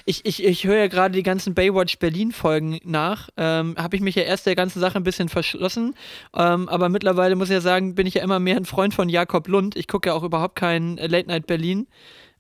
ich, 0.05 0.26
ich, 0.26 0.43
ich 0.43 0.63
höre 0.66 0.78
ja 0.78 0.88
gerade 0.88 1.13
die 1.13 1.24
ganzen 1.24 1.53
Baywatch 1.53 1.97
Berlin-Folgen 1.99 2.80
nach. 2.84 3.30
Ähm, 3.38 3.76
Habe 3.78 3.95
ich 3.95 4.01
mich 4.01 4.16
ja 4.16 4.24
erst 4.24 4.45
der 4.45 4.55
ganzen 4.55 4.80
Sache 4.80 4.97
ein 4.97 5.03
bisschen 5.03 5.30
verschlossen. 5.30 5.95
Ähm, 6.36 6.70
aber 6.70 6.89
mittlerweile 6.89 7.36
muss 7.36 7.49
ich 7.49 7.55
ja 7.55 7.61
sagen, 7.61 7.95
bin 7.95 8.07
ich 8.07 8.16
ja 8.16 8.24
immer 8.24 8.39
mehr 8.39 8.55
ein 8.55 8.66
Freund 8.66 8.93
von 8.93 9.09
Jakob 9.09 9.47
Lund. 9.47 9.76
Ich 9.76 9.88
gucke 9.88 10.09
ja 10.09 10.16
auch 10.16 10.24
überhaupt 10.24 10.55
kein 10.55 10.97
Late 10.97 11.28
Night 11.28 11.47
Berlin. 11.47 11.88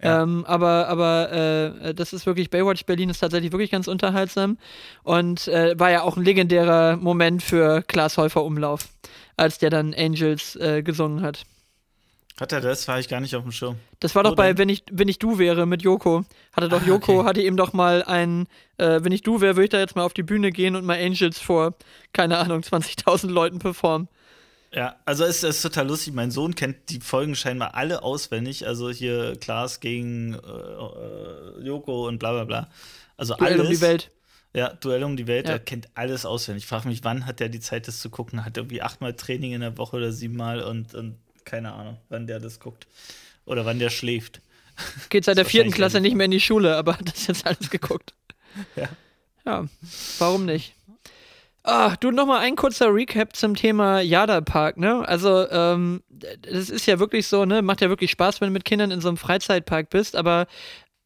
Ja. 0.01 0.23
Ähm, 0.23 0.43
aber 0.45 0.87
aber 0.89 1.31
äh, 1.31 1.93
das 1.93 2.11
ist 2.11 2.25
wirklich, 2.25 2.49
Baywatch 2.49 2.85
Berlin 2.85 3.09
ist 3.09 3.19
tatsächlich 3.19 3.51
wirklich 3.51 3.71
ganz 3.71 3.87
unterhaltsam 3.87 4.57
und 5.03 5.47
äh, 5.47 5.79
war 5.79 5.89
ja 5.89 6.01
auch 6.01 6.17
ein 6.17 6.23
legendärer 6.23 6.97
Moment 6.97 7.41
für 7.41 7.81
Klaas 7.81 8.17
Häufer 8.17 8.43
Umlauf, 8.43 8.89
als 9.37 9.57
der 9.57 9.69
dann 9.69 9.93
Angels 9.93 10.57
äh, 10.57 10.83
gesungen 10.83 11.21
hat. 11.21 11.45
Hat 12.39 12.51
er 12.51 12.59
das? 12.59 12.85
War 12.89 12.99
ich 12.99 13.07
gar 13.07 13.21
nicht 13.21 13.33
auf 13.37 13.43
dem 13.43 13.53
Schirm. 13.53 13.77
Das 14.01 14.13
war 14.13 14.23
doch 14.23 14.35
bei 14.35 14.57
Wenn 14.57 14.67
ich, 14.67 14.83
wenn 14.91 15.07
ich 15.07 15.19
du 15.19 15.39
wäre 15.39 15.65
mit 15.65 15.83
Joko. 15.83 16.25
Hatte 16.51 16.67
doch 16.67 16.81
ah, 16.81 16.85
Joko, 16.85 17.19
okay. 17.19 17.27
hatte 17.27 17.41
ihm 17.41 17.55
doch 17.55 17.71
mal 17.71 18.03
ein, 18.03 18.47
äh, 18.77 18.99
wenn 19.03 19.13
ich 19.13 19.21
du 19.21 19.39
wäre, 19.39 19.55
würde 19.55 19.63
ich 19.63 19.69
da 19.69 19.79
jetzt 19.79 19.95
mal 19.95 20.03
auf 20.03 20.13
die 20.13 20.23
Bühne 20.23 20.51
gehen 20.51 20.75
und 20.75 20.83
mal 20.83 20.99
Angels 21.01 21.39
vor, 21.39 21.75
keine 22.11 22.37
Ahnung, 22.37 22.59
20.000 22.59 23.29
Leuten 23.29 23.59
performen. 23.59 24.09
Ja, 24.75 24.97
also 25.05 25.23
es 25.23 25.41
ist 25.41 25.61
total 25.61 25.87
lustig. 25.87 26.13
Mein 26.13 26.31
Sohn 26.31 26.53
kennt 26.53 26.89
die 26.89 26.99
Folgen 26.99 27.35
scheinbar 27.35 27.75
alle 27.75 28.03
auswendig. 28.03 28.67
Also 28.67 28.89
hier 28.89 29.37
Klaas 29.37 29.79
gegen 29.79 30.33
äh, 30.33 30.37
äh, 30.37 31.65
Joko 31.65 32.07
und 32.07 32.19
bla 32.19 32.33
bla 32.33 32.43
bla. 32.43 32.69
Also 33.15 33.35
Duell 33.35 33.53
alles. 33.53 33.67
um 33.67 33.71
die 33.71 33.81
Welt. 33.81 34.11
Ja, 34.53 34.73
Duell 34.73 35.03
um 35.05 35.15
die 35.15 35.27
Welt, 35.27 35.47
ja. 35.47 35.53
er 35.53 35.59
kennt 35.59 35.89
alles 35.95 36.25
auswendig. 36.25 36.63
Ich 36.63 36.67
frage 36.67 36.89
mich, 36.89 37.03
wann 37.03 37.25
hat 37.25 37.39
er 37.39 37.49
die 37.49 37.61
Zeit, 37.61 37.87
das 37.87 37.99
zu 37.99 38.09
gucken? 38.09 38.43
Hat 38.43 38.57
er 38.57 38.63
irgendwie 38.63 38.81
achtmal 38.81 39.13
Training 39.13 39.53
in 39.53 39.61
der 39.61 39.77
Woche 39.77 39.95
oder 39.95 40.11
siebenmal 40.11 40.61
und, 40.61 40.93
und 40.93 41.17
keine 41.45 41.73
Ahnung, 41.73 41.97
wann 42.09 42.27
der 42.27 42.39
das 42.41 42.59
guckt. 42.59 42.87
Oder 43.45 43.65
wann 43.65 43.79
der 43.79 43.89
schläft. 43.89 44.41
Geht 45.09 45.23
seit 45.23 45.37
der 45.37 45.45
vierten 45.45 45.71
Klasse 45.71 46.01
nicht 46.01 46.15
mehr 46.15 46.25
in 46.25 46.31
die 46.31 46.41
Schule, 46.41 46.75
aber 46.75 46.93
hat 46.99 47.07
das 47.07 47.27
jetzt 47.27 47.45
alles 47.45 47.69
geguckt. 47.69 48.13
Ja. 48.75 48.89
Ja, 49.45 49.65
warum 50.19 50.45
nicht? 50.45 50.73
Ah, 51.67 51.95
du 51.99 52.11
noch 52.11 52.27
mal 52.27 52.41
ein 52.41 52.55
kurzer 52.55 52.93
Recap 52.93 53.35
zum 53.35 53.55
Thema 53.55 53.99
Yada 53.99 54.39
Park, 54.41 54.77
ne? 54.77 55.03
Also, 55.07 55.49
ähm, 55.49 56.03
das 56.09 56.69
ist 56.69 56.85
ja 56.85 56.99
wirklich 56.99 57.25
so, 57.25 57.45
ne? 57.45 57.63
Macht 57.63 57.81
ja 57.81 57.89
wirklich 57.89 58.11
Spaß, 58.11 58.39
wenn 58.39 58.49
du 58.49 58.53
mit 58.53 58.65
Kindern 58.65 58.91
in 58.91 59.01
so 59.01 59.07
einem 59.07 59.17
Freizeitpark 59.17 59.89
bist, 59.89 60.15
aber 60.15 60.45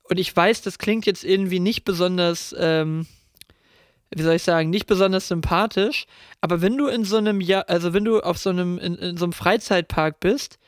und 0.04 0.20
ich 0.20 0.36
weiß, 0.36 0.62
das 0.62 0.78
klingt 0.78 1.06
jetzt 1.06 1.24
irgendwie 1.24 1.62
nicht 1.62 1.86
besonders, 1.86 2.54
ähm, 2.60 3.08
wie 4.12 4.22
soll 4.22 4.36
ich 4.36 4.44
sagen, 4.44 4.70
nicht 4.70 4.86
besonders 4.86 5.30
sympathisch, 5.30 6.08
aber 6.42 6.62
wenn 6.62 6.76
du 6.78 6.88
in 6.88 7.06
so 7.06 7.16
einem, 7.16 7.40
ja, 7.40 7.62
also 7.62 7.94
wenn 7.94 8.04
du 8.04 8.20
auf 8.20 8.38
so 8.38 8.50
einem, 8.50 8.80
in, 8.80 8.96
in 8.96 9.16
so 9.16 9.26
einem 9.26 9.34
Freizeitpark 9.34 10.20
bist, 10.20 10.60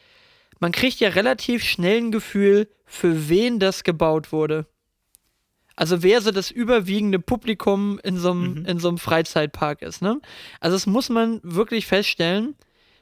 man 0.61 0.71
kriegt 0.71 1.01
ja 1.01 1.09
relativ 1.09 1.65
schnell 1.65 1.97
ein 1.97 2.11
Gefühl, 2.11 2.69
für 2.85 3.27
wen 3.27 3.59
das 3.59 3.83
gebaut 3.83 4.31
wurde. 4.31 4.67
Also 5.76 6.03
wer 6.03 6.22
so 6.22 6.32
das 6.32 6.51
überwiegende 6.51 7.19
Publikum 7.19 7.99
in 8.03 8.17
so 8.17 8.32
einem, 8.32 8.53
mhm. 8.53 8.65
in 8.65 8.80
so 8.80 8.89
einem 8.89 8.97
Freizeitpark 8.97 9.82
ist, 9.82 10.01
ne? 10.01 10.19
Also 10.59 10.76
das 10.76 10.86
muss 10.86 11.09
man 11.09 11.39
wirklich 11.43 11.88
feststellen, 11.88 12.55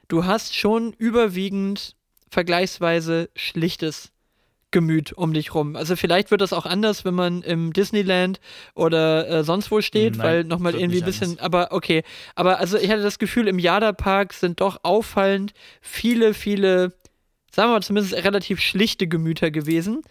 du 0.07 0.26
hast 0.26 0.55
schon 0.55 0.93
überwiegend 0.93 1.95
vergleichsweise 2.30 3.30
schlichtes 3.36 4.11
Gemüt 4.72 5.13
um 5.13 5.34
dich 5.34 5.55
rum. 5.55 5.76
Also 5.76 5.95
vielleicht 5.95 6.30
wird 6.30 6.41
das 6.41 6.53
auch 6.53 6.67
anders, 6.67 7.03
wenn 7.03 7.15
man 7.15 7.41
im 7.41 7.74
Disneyland 7.74 8.39
oder 8.76 9.28
äh, 9.28 9.43
sonst 9.43 9.72
wo 9.72 9.82
steht, 9.82 10.17
Nein, 10.17 10.26
weil 10.26 10.43
nochmal 10.43 10.76
irgendwie 10.76 10.99
ein 10.99 11.05
bisschen, 11.05 11.32
anders. 11.32 11.45
aber 11.45 11.67
okay. 11.72 12.03
Aber 12.36 12.59
also 12.59 12.78
ich 12.78 12.91
hatte 12.91 13.01
das 13.01 13.17
Gefühl, 13.17 13.47
im 13.47 13.57
Jada-Park 13.57 14.34
sind 14.34 14.61
doch 14.61 14.82
auffallend 14.84 15.53
viele, 15.82 16.36
viele, 16.36 16.93
sagen 17.51 17.70
wir 17.70 17.76
mal 17.78 17.82
zumindest 17.82 18.13
relativ 18.13 18.59
schlichte 18.59 19.07
Gemüter 19.07 19.49
gewesen. 19.49 20.03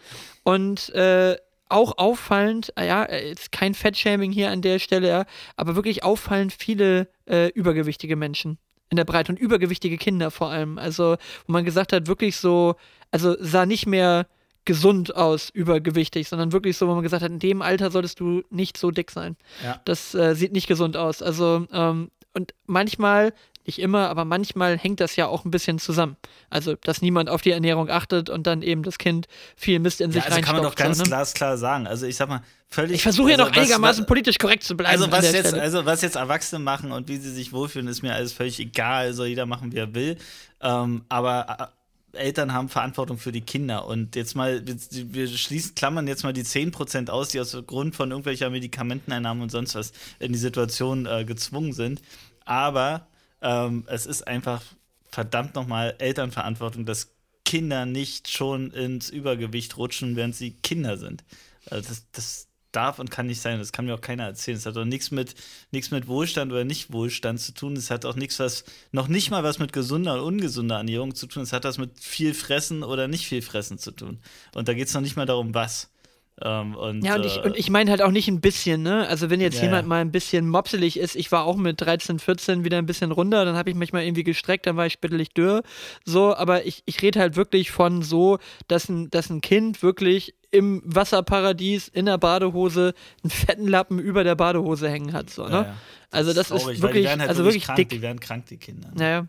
Und 0.42 0.88
äh, 0.90 1.36
auch 1.68 1.98
auffallend, 1.98 2.72
äh, 2.76 2.86
ja, 2.86 3.02
ist 3.04 3.52
kein 3.52 3.74
Fettshaming 3.74 4.32
hier 4.32 4.50
an 4.50 4.62
der 4.62 4.78
Stelle, 4.78 5.08
ja, 5.08 5.24
aber 5.56 5.74
wirklich 5.76 6.02
auffallend 6.04 6.52
viele 6.52 7.08
äh, 7.26 7.48
übergewichtige 7.48 8.16
Menschen 8.16 8.58
in 8.90 8.96
der 8.96 9.04
Breite 9.04 9.32
und 9.32 9.38
übergewichtige 9.38 9.98
Kinder 9.98 10.30
vor 10.30 10.50
allem. 10.50 10.78
Also, 10.78 11.16
wo 11.46 11.52
man 11.52 11.64
gesagt 11.64 11.92
hat, 11.92 12.06
wirklich 12.06 12.36
so, 12.36 12.76
also 13.10 13.36
sah 13.38 13.66
nicht 13.66 13.86
mehr 13.86 14.26
gesund 14.64 15.16
aus, 15.16 15.48
übergewichtig, 15.48 16.28
sondern 16.28 16.52
wirklich 16.52 16.76
so, 16.76 16.88
wo 16.88 16.94
man 16.94 17.02
gesagt 17.02 17.22
hat, 17.22 17.30
in 17.30 17.38
dem 17.38 17.62
Alter 17.62 17.90
solltest 17.90 18.20
du 18.20 18.42
nicht 18.50 18.76
so 18.76 18.90
dick 18.90 19.10
sein. 19.10 19.36
Ja. 19.64 19.80
Das 19.84 20.14
äh, 20.14 20.34
sieht 20.34 20.52
nicht 20.52 20.66
gesund 20.66 20.96
aus. 20.96 21.22
Also, 21.22 21.66
ähm, 21.72 22.10
und 22.34 22.54
manchmal, 22.66 23.32
nicht 23.68 23.78
immer, 23.78 24.08
aber 24.08 24.24
manchmal 24.24 24.76
hängt 24.76 24.98
das 24.98 25.14
ja 25.14 25.26
auch 25.28 25.44
ein 25.44 25.52
bisschen 25.52 25.78
zusammen. 25.78 26.16
Also, 26.50 26.74
dass 26.74 27.02
niemand 27.02 27.30
auf 27.30 27.42
die 27.42 27.52
Ernährung 27.52 27.88
achtet 27.88 28.30
und 28.30 28.46
dann 28.46 28.62
eben 28.62 28.82
das 28.82 28.98
Kind 28.98 29.28
viel 29.56 29.78
Mist 29.78 30.00
in 30.00 30.10
sich 30.10 30.24
ja, 30.24 30.30
also 30.30 30.40
kann 30.40 30.56
man 30.56 30.64
doch 30.64 30.74
ganz 30.74 30.98
so, 30.98 31.04
ne? 31.04 31.08
glasklar 31.08 31.56
sagen. 31.56 31.86
Also, 31.86 32.06
ich 32.06 32.16
sag 32.16 32.28
mal, 32.28 32.42
völlig. 32.68 32.96
Ich 32.96 33.02
versuche 33.02 33.30
also, 33.30 33.42
ja 33.42 33.48
noch 33.48 33.56
einigermaßen 33.56 34.06
politisch 34.06 34.38
korrekt 34.38 34.64
zu 34.64 34.76
bleiben. 34.76 35.00
Also 35.00 35.12
was, 35.12 35.32
jetzt, 35.32 35.54
also, 35.54 35.86
was 35.86 36.02
jetzt 36.02 36.16
Erwachsene 36.16 36.58
machen 36.58 36.90
und 36.90 37.06
wie 37.08 37.18
sie 37.18 37.30
sich 37.30 37.52
wohlfühlen, 37.52 37.86
ist 37.86 38.02
mir 38.02 38.14
alles 38.14 38.32
völlig 38.32 38.58
egal. 38.58 39.12
Soll 39.12 39.28
jeder 39.28 39.46
machen, 39.46 39.70
wie 39.72 39.76
er 39.76 39.94
will. 39.94 40.16
Ähm, 40.60 41.04
aber 41.08 41.72
Eltern 42.14 42.52
haben 42.52 42.68
Verantwortung 42.68 43.18
für 43.18 43.32
die 43.32 43.42
Kinder. 43.42 43.86
Und 43.86 44.16
jetzt 44.16 44.34
mal, 44.34 44.66
wir, 44.66 44.76
wir 45.12 45.28
schließen, 45.28 45.74
klammern 45.74 46.08
jetzt 46.08 46.24
mal 46.24 46.32
die 46.32 46.44
10% 46.44 47.10
aus, 47.10 47.28
die 47.28 47.40
aus 47.40 47.56
Grund 47.66 47.94
von 47.94 48.10
irgendwelcher 48.10 48.50
Medikamenteneinnahme 48.50 49.42
und 49.42 49.50
sonst 49.50 49.74
was 49.74 49.92
in 50.18 50.32
die 50.32 50.38
Situation 50.38 51.06
äh, 51.06 51.24
gezwungen 51.24 51.74
sind. 51.74 52.00
Aber 52.46 53.06
ähm, 53.42 53.84
es 53.86 54.06
ist 54.06 54.26
einfach 54.26 54.62
verdammt 55.10 55.54
nochmal 55.54 55.94
Elternverantwortung, 55.98 56.84
dass 56.84 57.12
Kinder 57.44 57.86
nicht 57.86 58.30
schon 58.30 58.70
ins 58.72 59.08
Übergewicht 59.08 59.76
rutschen, 59.76 60.16
während 60.16 60.36
sie 60.36 60.52
Kinder 60.52 60.98
sind. 60.98 61.24
Also 61.70 61.88
das, 61.88 62.06
das, 62.12 62.48
darf 62.72 62.98
und 62.98 63.10
kann 63.10 63.26
nicht 63.26 63.40
sein. 63.40 63.58
Das 63.58 63.72
kann 63.72 63.86
mir 63.86 63.94
auch 63.94 64.00
keiner 64.00 64.24
erzählen. 64.24 64.56
Es 64.56 64.66
hat 64.66 64.76
auch 64.76 64.84
nichts 64.84 65.10
mit, 65.10 65.34
nichts 65.70 65.90
mit 65.90 66.06
Wohlstand 66.06 66.52
oder 66.52 66.64
Nicht-Wohlstand 66.64 67.40
zu 67.40 67.52
tun. 67.52 67.76
Es 67.76 67.90
hat 67.90 68.04
auch 68.04 68.16
nichts, 68.16 68.38
was, 68.38 68.64
noch 68.92 69.08
nicht 69.08 69.30
mal 69.30 69.42
was 69.42 69.58
mit 69.58 69.72
gesunder 69.72 70.14
und 70.14 70.20
ungesunder 70.20 70.76
Ernährung 70.76 71.14
zu 71.14 71.26
tun. 71.26 71.42
Es 71.42 71.52
hat 71.52 71.64
was 71.64 71.78
mit 71.78 71.98
viel 72.00 72.34
Fressen 72.34 72.82
oder 72.82 73.08
nicht 73.08 73.26
viel 73.26 73.42
Fressen 73.42 73.78
zu 73.78 73.90
tun. 73.92 74.20
Und 74.54 74.68
da 74.68 74.74
geht 74.74 74.88
es 74.88 74.94
noch 74.94 75.00
nicht 75.00 75.16
mal 75.16 75.26
darum, 75.26 75.54
was. 75.54 75.90
Ähm, 76.42 76.74
und, 76.76 77.04
ja, 77.04 77.16
und 77.16 77.24
ich, 77.24 77.44
äh, 77.44 77.52
ich 77.56 77.70
meine 77.70 77.90
halt 77.90 78.02
auch 78.02 78.10
nicht 78.10 78.28
ein 78.28 78.40
bisschen, 78.40 78.82
ne? 78.82 79.06
Also 79.08 79.30
wenn 79.30 79.40
jetzt 79.40 79.56
ja, 79.56 79.64
jemand 79.64 79.82
ja. 79.82 79.88
mal 79.88 80.00
ein 80.00 80.12
bisschen 80.12 80.48
mopselig 80.48 80.98
ist, 80.98 81.16
ich 81.16 81.32
war 81.32 81.44
auch 81.44 81.56
mit 81.56 81.80
13, 81.80 82.18
14 82.18 82.64
wieder 82.64 82.78
ein 82.78 82.86
bisschen 82.86 83.12
runter, 83.12 83.44
dann 83.44 83.56
habe 83.56 83.70
ich 83.70 83.76
mich 83.76 83.92
mal 83.92 84.02
irgendwie 84.02 84.24
gestreckt, 84.24 84.66
dann 84.66 84.76
war 84.76 84.86
ich 84.86 84.92
spittelig 84.92 85.30
dürr. 85.30 85.62
So, 86.04 86.34
aber 86.34 86.66
ich, 86.66 86.82
ich 86.86 87.02
rede 87.02 87.20
halt 87.20 87.36
wirklich 87.36 87.70
von 87.70 88.02
so, 88.02 88.38
dass 88.68 88.88
ein, 88.88 89.10
dass 89.10 89.30
ein 89.30 89.40
Kind 89.40 89.82
wirklich 89.82 90.34
im 90.50 90.82
Wasserparadies 90.84 91.88
in 91.88 92.06
der 92.06 92.18
Badehose 92.18 92.94
einen 93.22 93.30
fetten 93.30 93.66
Lappen 93.66 93.98
über 93.98 94.24
der 94.24 94.34
Badehose 94.34 94.88
hängen 94.88 95.12
hat. 95.12 95.30
So, 95.30 95.44
ne? 95.44 95.50
Ja, 95.50 95.76
Also 96.10 96.32
das, 96.32 96.48
das 96.48 96.62
ist, 96.62 96.68
ist 96.68 96.82
wirklich, 96.82 97.08
halt 97.08 97.20
also 97.20 97.44
wirklich, 97.44 97.64
krank, 97.64 97.76
dick. 97.76 97.88
Die 97.90 98.02
werden 98.02 98.20
krank, 98.20 98.46
die 98.46 98.56
Kinder. 98.56 98.88
Ne? 98.88 98.94
Naja. 98.96 99.28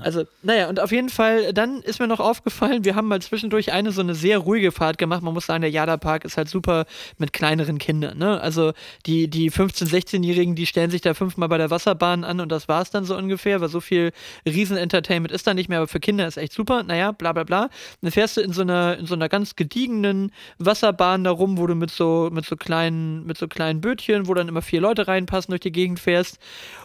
Also, 0.00 0.24
naja, 0.42 0.68
und 0.68 0.80
auf 0.80 0.90
jeden 0.90 1.10
Fall, 1.10 1.52
dann 1.52 1.82
ist 1.82 2.00
mir 2.00 2.06
noch 2.06 2.20
aufgefallen, 2.20 2.84
wir 2.84 2.94
haben 2.94 3.08
mal 3.08 3.20
zwischendurch 3.20 3.72
eine 3.72 3.92
so 3.92 4.00
eine 4.00 4.14
sehr 4.14 4.38
ruhige 4.38 4.72
Fahrt 4.72 4.96
gemacht. 4.96 5.22
Man 5.22 5.34
muss 5.34 5.46
sagen, 5.46 5.60
der 5.60 5.70
Jada-Park 5.70 6.24
ist 6.24 6.36
halt 6.36 6.48
super 6.48 6.86
mit 7.18 7.32
kleineren 7.32 7.78
Kindern. 7.78 8.16
Ne? 8.16 8.40
Also 8.40 8.72
die, 9.04 9.28
die 9.28 9.50
15-, 9.50 9.88
16-Jährigen, 9.88 10.54
die 10.54 10.66
stellen 10.66 10.90
sich 10.90 11.02
da 11.02 11.12
fünfmal 11.12 11.48
bei 11.48 11.58
der 11.58 11.70
Wasserbahn 11.70 12.24
an 12.24 12.40
und 12.40 12.50
das 12.50 12.68
war 12.68 12.80
es 12.80 12.90
dann 12.90 13.04
so 13.04 13.16
ungefähr, 13.16 13.60
weil 13.60 13.68
so 13.68 13.80
viel 13.80 14.12
Riesen-Entertainment 14.46 15.32
ist 15.32 15.46
da 15.46 15.52
nicht 15.52 15.68
mehr, 15.68 15.78
aber 15.78 15.88
für 15.88 16.00
Kinder 16.00 16.26
ist 16.26 16.38
echt 16.38 16.52
super. 16.52 16.82
Naja, 16.82 17.12
bla 17.12 17.32
bla 17.32 17.44
bla. 17.44 17.68
dann 18.00 18.10
fährst 18.10 18.38
du 18.38 18.40
in 18.40 18.52
so 18.52 18.62
einer, 18.62 18.96
in 18.98 19.06
so 19.06 19.14
einer 19.14 19.28
ganz 19.28 19.56
gediegenen 19.56 20.32
Wasserbahn 20.58 21.24
da 21.24 21.30
rum, 21.30 21.58
wo 21.58 21.66
du 21.66 21.74
mit 21.74 21.90
so, 21.90 22.30
mit 22.32 22.46
so 22.46 22.56
kleinen, 22.56 23.26
mit 23.26 23.36
so 23.36 23.46
kleinen 23.46 23.80
Bötchen, 23.82 24.26
wo 24.26 24.34
dann 24.34 24.48
immer 24.48 24.62
vier 24.62 24.80
Leute 24.80 25.06
reinpassen, 25.06 25.52
durch 25.52 25.60
die 25.60 25.72
Gegend 25.72 26.00
fährst. 26.00 26.38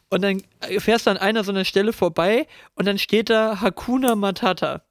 Und 0.10 0.22
dann 0.22 0.43
fährst 0.80 1.08
du 1.08 1.12
an 1.12 1.18
einer 1.18 1.43
so 1.43 1.51
einer 1.51 1.66
Stelle 1.66 1.93
vorbei 1.93 2.47
und 2.76 2.86
dann 2.86 2.97
steht 2.97 3.30
da 3.30 3.60
Hakuna 3.62 4.16
Matata. 4.16 4.84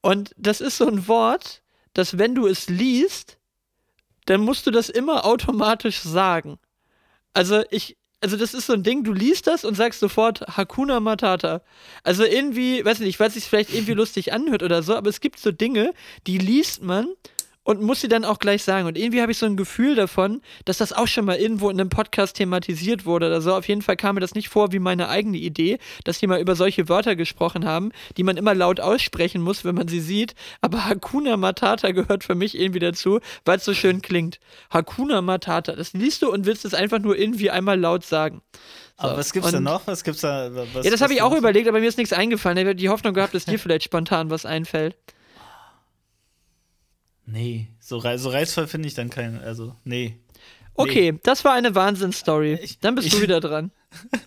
Und 0.00 0.34
das 0.36 0.60
ist 0.60 0.76
so 0.76 0.86
ein 0.86 1.06
Wort, 1.08 1.62
dass 1.94 2.18
wenn 2.18 2.34
du 2.34 2.46
es 2.46 2.68
liest, 2.68 3.38
dann 4.26 4.40
musst 4.40 4.66
du 4.66 4.70
das 4.70 4.88
immer 4.88 5.24
automatisch 5.24 6.00
sagen. 6.00 6.58
Also 7.32 7.62
ich, 7.70 7.96
also 8.20 8.36
das 8.36 8.54
ist 8.54 8.66
so 8.66 8.72
ein 8.72 8.82
Ding, 8.82 9.04
du 9.04 9.12
liest 9.12 9.46
das 9.46 9.64
und 9.64 9.76
sagst 9.76 10.00
sofort 10.00 10.40
Hakuna 10.56 10.98
Matata. 10.98 11.62
Also 12.02 12.24
irgendwie, 12.24 12.84
weiß 12.84 13.00
nicht, 13.00 13.20
weil 13.20 13.28
es 13.28 13.34
sich 13.34 13.44
vielleicht 13.44 13.72
irgendwie 13.72 13.92
lustig 13.94 14.32
anhört 14.32 14.62
oder 14.62 14.82
so, 14.82 14.96
aber 14.96 15.10
es 15.10 15.20
gibt 15.20 15.38
so 15.38 15.52
Dinge, 15.52 15.92
die 16.26 16.38
liest 16.38 16.82
man 16.82 17.06
und 17.64 17.82
muss 17.82 18.00
sie 18.00 18.08
dann 18.08 18.24
auch 18.24 18.38
gleich 18.38 18.62
sagen. 18.62 18.86
Und 18.86 18.96
irgendwie 18.96 19.20
habe 19.20 19.32
ich 19.32 19.38
so 19.38 19.46
ein 19.46 19.56
Gefühl 19.56 19.96
davon, 19.96 20.42
dass 20.66 20.78
das 20.78 20.92
auch 20.92 21.08
schon 21.08 21.24
mal 21.24 21.36
irgendwo 21.36 21.70
in 21.70 21.80
einem 21.80 21.88
Podcast 21.88 22.36
thematisiert 22.36 23.06
wurde 23.06 23.26
oder 23.26 23.40
so. 23.40 23.54
Auf 23.54 23.66
jeden 23.66 23.82
Fall 23.82 23.96
kam 23.96 24.14
mir 24.14 24.20
das 24.20 24.34
nicht 24.34 24.48
vor 24.48 24.72
wie 24.72 24.78
meine 24.78 25.08
eigene 25.08 25.38
Idee, 25.38 25.78
dass 26.04 26.18
die 26.18 26.26
mal 26.26 26.40
über 26.40 26.54
solche 26.54 26.88
Wörter 26.88 27.16
gesprochen 27.16 27.64
haben, 27.64 27.90
die 28.16 28.22
man 28.22 28.36
immer 28.36 28.54
laut 28.54 28.80
aussprechen 28.80 29.42
muss, 29.42 29.64
wenn 29.64 29.74
man 29.74 29.88
sie 29.88 30.00
sieht. 30.00 30.34
Aber 30.60 30.84
Hakuna 30.84 31.36
Matata 31.36 31.90
gehört 31.90 32.22
für 32.22 32.34
mich 32.34 32.58
irgendwie 32.58 32.80
dazu, 32.80 33.20
weil 33.44 33.56
es 33.56 33.64
so 33.64 33.74
schön 33.74 34.02
klingt. 34.02 34.38
Hakuna 34.70 35.22
Matata. 35.22 35.72
Das 35.72 35.94
liest 35.94 36.22
du 36.22 36.30
und 36.30 36.46
willst 36.46 36.64
es 36.64 36.74
einfach 36.74 36.98
nur 36.98 37.16
irgendwie 37.16 37.50
einmal 37.50 37.80
laut 37.80 38.04
sagen. 38.04 38.42
So. 39.00 39.08
Aber 39.08 39.16
was 39.16 39.32
gibt's 39.32 39.48
und, 39.48 39.54
da 39.54 39.60
noch? 39.60 39.86
Was 39.86 40.04
gibt's 40.04 40.20
da? 40.20 40.50
Was, 40.54 40.84
ja, 40.84 40.90
das 40.90 41.00
habe 41.00 41.14
ich 41.14 41.22
auch 41.22 41.34
überlegt, 41.34 41.66
aber 41.66 41.80
mir 41.80 41.88
ist 41.88 41.98
nichts 41.98 42.12
eingefallen. 42.12 42.58
Ich 42.58 42.64
habe 42.64 42.76
die 42.76 42.90
Hoffnung 42.90 43.14
gehabt, 43.14 43.34
dass 43.34 43.46
dir 43.46 43.58
vielleicht 43.58 43.84
spontan 43.84 44.30
was 44.30 44.46
einfällt. 44.46 44.96
Nee, 47.34 47.66
so, 47.80 47.98
so 47.98 48.28
reizvoll 48.28 48.68
finde 48.68 48.86
ich 48.86 48.94
dann 48.94 49.10
keinen. 49.10 49.40
Also, 49.40 49.74
nee. 49.82 50.20
Okay, 50.76 51.10
nee. 51.10 51.20
das 51.24 51.44
war 51.44 51.52
eine 51.52 51.74
Wahnsinnsstory. 51.74 52.60
Dann 52.80 52.94
bist 52.94 53.08
ich, 53.08 53.14
du 53.14 53.22
wieder 53.22 53.40
dran. 53.40 53.72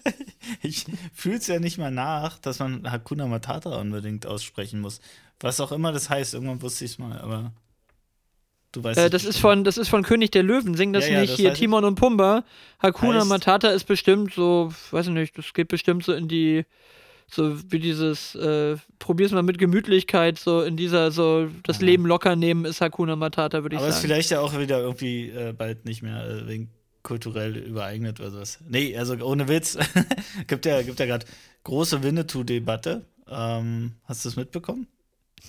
ich 0.62 0.86
fühle 1.14 1.38
es 1.38 1.48
ja 1.48 1.58
nicht 1.62 1.78
mal 1.78 1.90
nach, 1.90 2.38
dass 2.38 2.60
man 2.60 2.92
Hakuna 2.92 3.28
Matata 3.28 3.80
unbedingt 3.80 4.26
aussprechen 4.26 4.82
muss. 4.82 5.00
Was 5.40 5.62
auch 5.62 5.72
immer 5.72 5.94
das 5.94 6.10
heißt, 6.10 6.34
irgendwann 6.34 6.62
wusste 6.62 6.84
ich 6.84 6.92
es 6.92 6.98
mal, 7.00 7.18
aber 7.20 7.54
du 8.74 8.84
weißt 8.84 9.00
äh, 9.00 9.10
das 9.10 9.24
ist 9.24 9.38
von 9.38 9.64
Das 9.64 9.78
ist 9.78 9.88
von 9.88 10.04
König 10.04 10.32
der 10.32 10.44
Löwen, 10.44 10.76
singen 10.76 10.92
das 10.92 11.08
ja, 11.08 11.14
ja, 11.14 11.22
nicht 11.22 11.32
das 11.32 11.40
hier 11.40 11.54
Timon 11.54 11.86
und 11.86 11.96
Pumba. 11.96 12.44
Hakuna 12.80 13.24
Matata 13.24 13.70
ist 13.70 13.86
bestimmt 13.86 14.34
so, 14.34 14.74
weiß 14.92 15.08
ich 15.08 15.14
nicht, 15.14 15.38
das 15.38 15.54
geht 15.54 15.70
bestimmt 15.70 16.04
so 16.04 16.12
in 16.12 16.28
die 16.28 16.66
so 17.30 17.58
wie 17.72 17.80
dieses, 17.80 18.36
äh, 18.36 18.78
probier's 19.00 19.32
mal 19.32 19.44
mit 19.44 19.58
Gemütlichkeit, 19.58 20.40
so 20.40 20.62
in 20.62 20.78
dieser, 20.78 21.12
so 21.12 21.50
das. 21.64 21.82
Leben 21.82 22.06
locker 22.06 22.36
nehmen 22.36 22.66
ist 22.66 22.82
Hakuna 22.82 23.16
Matata, 23.16 23.64
würde 23.64 23.76
ich 23.76 23.82
Aber 23.82 23.92
sagen. 23.92 23.94
Aber 23.94 23.98
ist 23.98 24.02
vielleicht 24.02 24.32
ja 24.32 24.40
auch 24.40 24.58
wieder 24.58 24.80
irgendwie 24.80 25.30
äh, 25.30 25.54
bald 25.54 25.86
nicht 25.86 26.02
mehr 26.02 26.26
äh, 26.26 26.48
wegen 26.48 26.70
kulturell 27.04 27.58
übereignet 27.58 28.20
oder 28.20 28.32
sowas. 28.32 28.60
Nee, 28.68 28.98
also 28.98 29.16
ohne 29.26 29.48
Witz. 29.48 29.78
gibt 30.48 30.66
ja, 30.66 30.82
gibt 30.82 31.00
ja 31.00 31.06
gerade 31.06 31.26
große 31.64 32.04
Winnetou-Debatte. 32.04 33.06
Ähm, 33.30 33.94
hast 34.06 34.26
du 34.26 34.30
es 34.30 34.36
mitbekommen? 34.36 34.88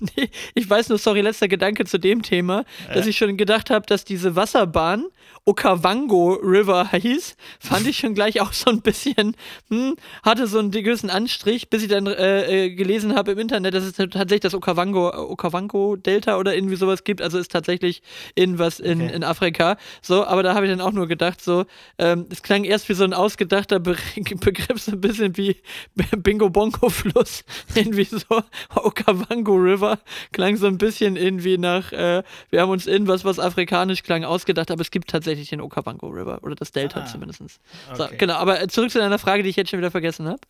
Nee, 0.01 0.31
ich 0.55 0.69
weiß 0.69 0.89
nur, 0.89 0.99
sorry, 0.99 1.21
letzter 1.21 1.49
Gedanke 1.49 1.85
zu 1.85 1.99
dem 1.99 2.23
Thema, 2.23 2.65
dass 2.93 3.07
ich 3.07 3.17
schon 3.17 3.37
gedacht 3.37 3.71
habe, 3.71 3.87
dass 3.87 4.05
diese 4.05 4.37
Wasserbahn 4.37 5.07
Okavango 5.45 6.35
River 6.43 6.91
hieß, 6.93 7.37
fand 7.59 7.87
ich 7.87 7.99
schon 7.99 8.15
gleich 8.15 8.41
auch 8.43 8.53
so 8.53 8.71
ein 8.71 8.83
bisschen, 8.83 9.35
hm, 9.71 9.97
hatte 10.23 10.47
so 10.47 10.59
einen 10.59 10.71
gewissen 10.71 11.09
Anstrich, 11.09 11.71
bis 11.71 11.83
ich 11.83 11.89
dann 11.89 12.07
äh, 12.07 12.67
äh, 12.67 12.75
gelesen 12.75 13.15
habe 13.17 13.33
im 13.33 13.39
Internet, 13.39 13.73
dass 13.73 13.85
es 13.85 13.95
tatsächlich 13.95 14.41
das 14.41 14.55
Okavango, 14.55 15.09
Okavango 15.09 15.97
Delta 15.97 16.37
oder 16.37 16.55
irgendwie 16.55 16.77
sowas 16.77 17.03
gibt, 17.03 17.23
also 17.23 17.39
ist 17.39 17.51
tatsächlich 17.51 18.03
irgendwas 18.35 18.79
in, 18.79 19.01
okay. 19.01 19.15
in 19.15 19.25
Afrika. 19.25 19.79
So, 20.03 20.27
aber 20.27 20.43
da 20.43 20.55
habe 20.55 20.67
ich 20.67 20.73
dann 20.73 20.83
auch 20.83 20.93
nur 20.93 21.09
gedacht, 21.09 21.41
so, 21.43 21.65
ähm, 21.97 22.27
es 22.29 22.43
klang 22.43 22.65
erst 22.65 22.91
wie 22.91 22.95
so 22.95 23.05
ein 23.05 23.15
ausgedachter 23.15 23.81
Be 23.81 23.97
Begriff, 24.41 24.83
so 24.83 24.93
ein 24.93 25.01
bisschen 25.01 25.37
wie 25.39 25.57
Bingo 26.19 26.51
Bongo 26.51 26.91
Fluss, 26.91 27.45
irgendwie 27.75 28.05
so 28.05 28.43
Okavango 28.75 29.55
River, 29.55 29.78
klang 30.33 30.57
so 30.57 30.67
ein 30.67 30.79
bisschen 30.79 31.17
irgendwie 31.17 31.59
nach, 31.59 31.93
äh, 31.93 32.23
wir 32.51 32.61
haben 32.61 32.71
uns 32.71 32.87
irgendwas, 32.87 33.25
was 33.25 33.39
afrikanisch 33.39 34.03
klang, 34.03 34.25
ausgedacht, 34.25 34.71
aber 34.71 34.83
es 34.83 34.91
gibt 34.91 35.11
tatsächlich 35.11 35.49
den 35.51 35.61
Okavango 35.61 36.09
River 36.09 36.41
oder 36.43 36.55
das 36.55 36.73
Delta 36.73 37.01
ah, 37.01 37.07
zumindest. 37.07 37.43
So, 37.95 38.05
okay. 38.05 38.17
Genau, 38.19 38.35
aber 38.35 38.67
zurück 38.69 38.91
zu 38.91 38.99
deiner 38.99 39.19
Frage, 39.19 39.43
die 39.43 39.51
ich 39.51 39.57
jetzt 39.57 39.71
schon 39.71 39.79
wieder 39.79 39.91
vergessen 39.91 40.29
habe. 40.29 40.41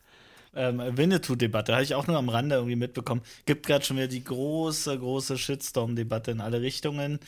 Ähm, 0.54 0.80
Winnetou-Debatte, 0.96 1.72
habe 1.72 1.84
ich 1.84 1.94
auch 1.94 2.06
nur 2.06 2.16
am 2.16 2.28
Rande 2.28 2.56
irgendwie 2.56 2.76
mitbekommen. 2.76 3.22
Gibt 3.46 3.66
gerade 3.66 3.84
schon 3.84 3.96
wieder 3.96 4.08
die 4.08 4.24
große, 4.24 4.98
große 4.98 5.38
Shitstorm-Debatte 5.38 6.30
in 6.30 6.40
alle 6.40 6.60
Richtungen. 6.60 7.20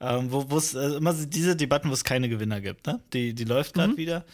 Ähm, 0.00 0.32
wo 0.32 0.56
es 0.56 0.74
äh, 0.74 0.96
immer 0.96 1.14
diese 1.14 1.54
Debatten, 1.54 1.88
wo 1.88 1.92
es 1.92 2.02
keine 2.02 2.28
Gewinner 2.28 2.60
gibt, 2.60 2.88
ne? 2.88 2.98
Die, 3.12 3.34
die 3.34 3.44
läuft 3.44 3.74
gerade 3.74 3.92
mhm. 3.92 3.98
wieder. 3.98 4.24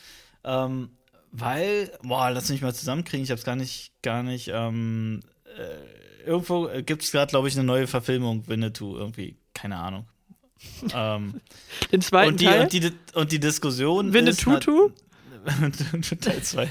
Ähm, 0.42 0.88
weil, 1.30 1.92
boah, 2.02 2.30
lass 2.30 2.48
mich 2.48 2.62
mal 2.62 2.74
zusammenkriegen, 2.74 3.22
ich 3.22 3.30
habe 3.30 3.38
es 3.38 3.44
gar 3.44 3.56
nicht, 3.56 3.92
gar 4.02 4.22
nicht, 4.22 4.50
ähm, 4.52 5.20
äh, 5.44 5.97
irgendwo 6.28 6.68
gibt 6.84 7.02
es 7.02 7.10
gerade, 7.10 7.30
glaube 7.30 7.48
ich, 7.48 7.54
eine 7.56 7.64
neue 7.64 7.86
Verfilmung, 7.86 8.46
Winnetou, 8.46 8.96
irgendwie, 8.96 9.36
keine 9.54 9.76
Ahnung. 9.76 10.06
ähm, 10.94 11.40
Den 11.92 12.02
zweiten 12.02 12.32
und 12.32 12.40
die, 12.40 12.44
Teil? 12.44 12.62
Und 12.62 12.72
die, 12.72 12.92
und 13.14 13.32
die 13.32 13.40
Diskussion 13.40 14.12
Winnetutu? 14.12 14.90
Teil 16.20 16.42
2. 16.42 16.68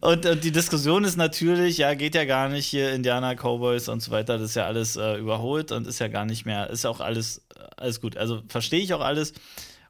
und, 0.00 0.26
und, 0.26 0.44
die 0.44 0.50
Diskussion 0.50 1.04
ist 1.04 1.16
natürlich, 1.16 1.78
ja, 1.78 1.94
geht 1.94 2.14
ja 2.14 2.24
gar 2.24 2.48
nicht 2.48 2.66
hier 2.66 2.92
Indianer, 2.92 3.36
Cowboys 3.36 3.88
und 3.88 4.02
so 4.02 4.10
weiter, 4.10 4.38
das 4.38 4.50
ist 4.50 4.56
ja 4.56 4.66
alles 4.66 4.96
äh, 4.96 5.16
überholt 5.16 5.70
und 5.70 5.86
ist 5.86 6.00
ja 6.00 6.08
gar 6.08 6.24
nicht 6.24 6.44
mehr, 6.44 6.70
ist 6.70 6.84
ja 6.84 6.90
auch 6.90 7.00
alles, 7.00 7.46
alles 7.76 8.00
gut. 8.00 8.16
Also 8.16 8.42
verstehe 8.48 8.80
ich 8.80 8.92
auch 8.94 9.00
alles. 9.00 9.32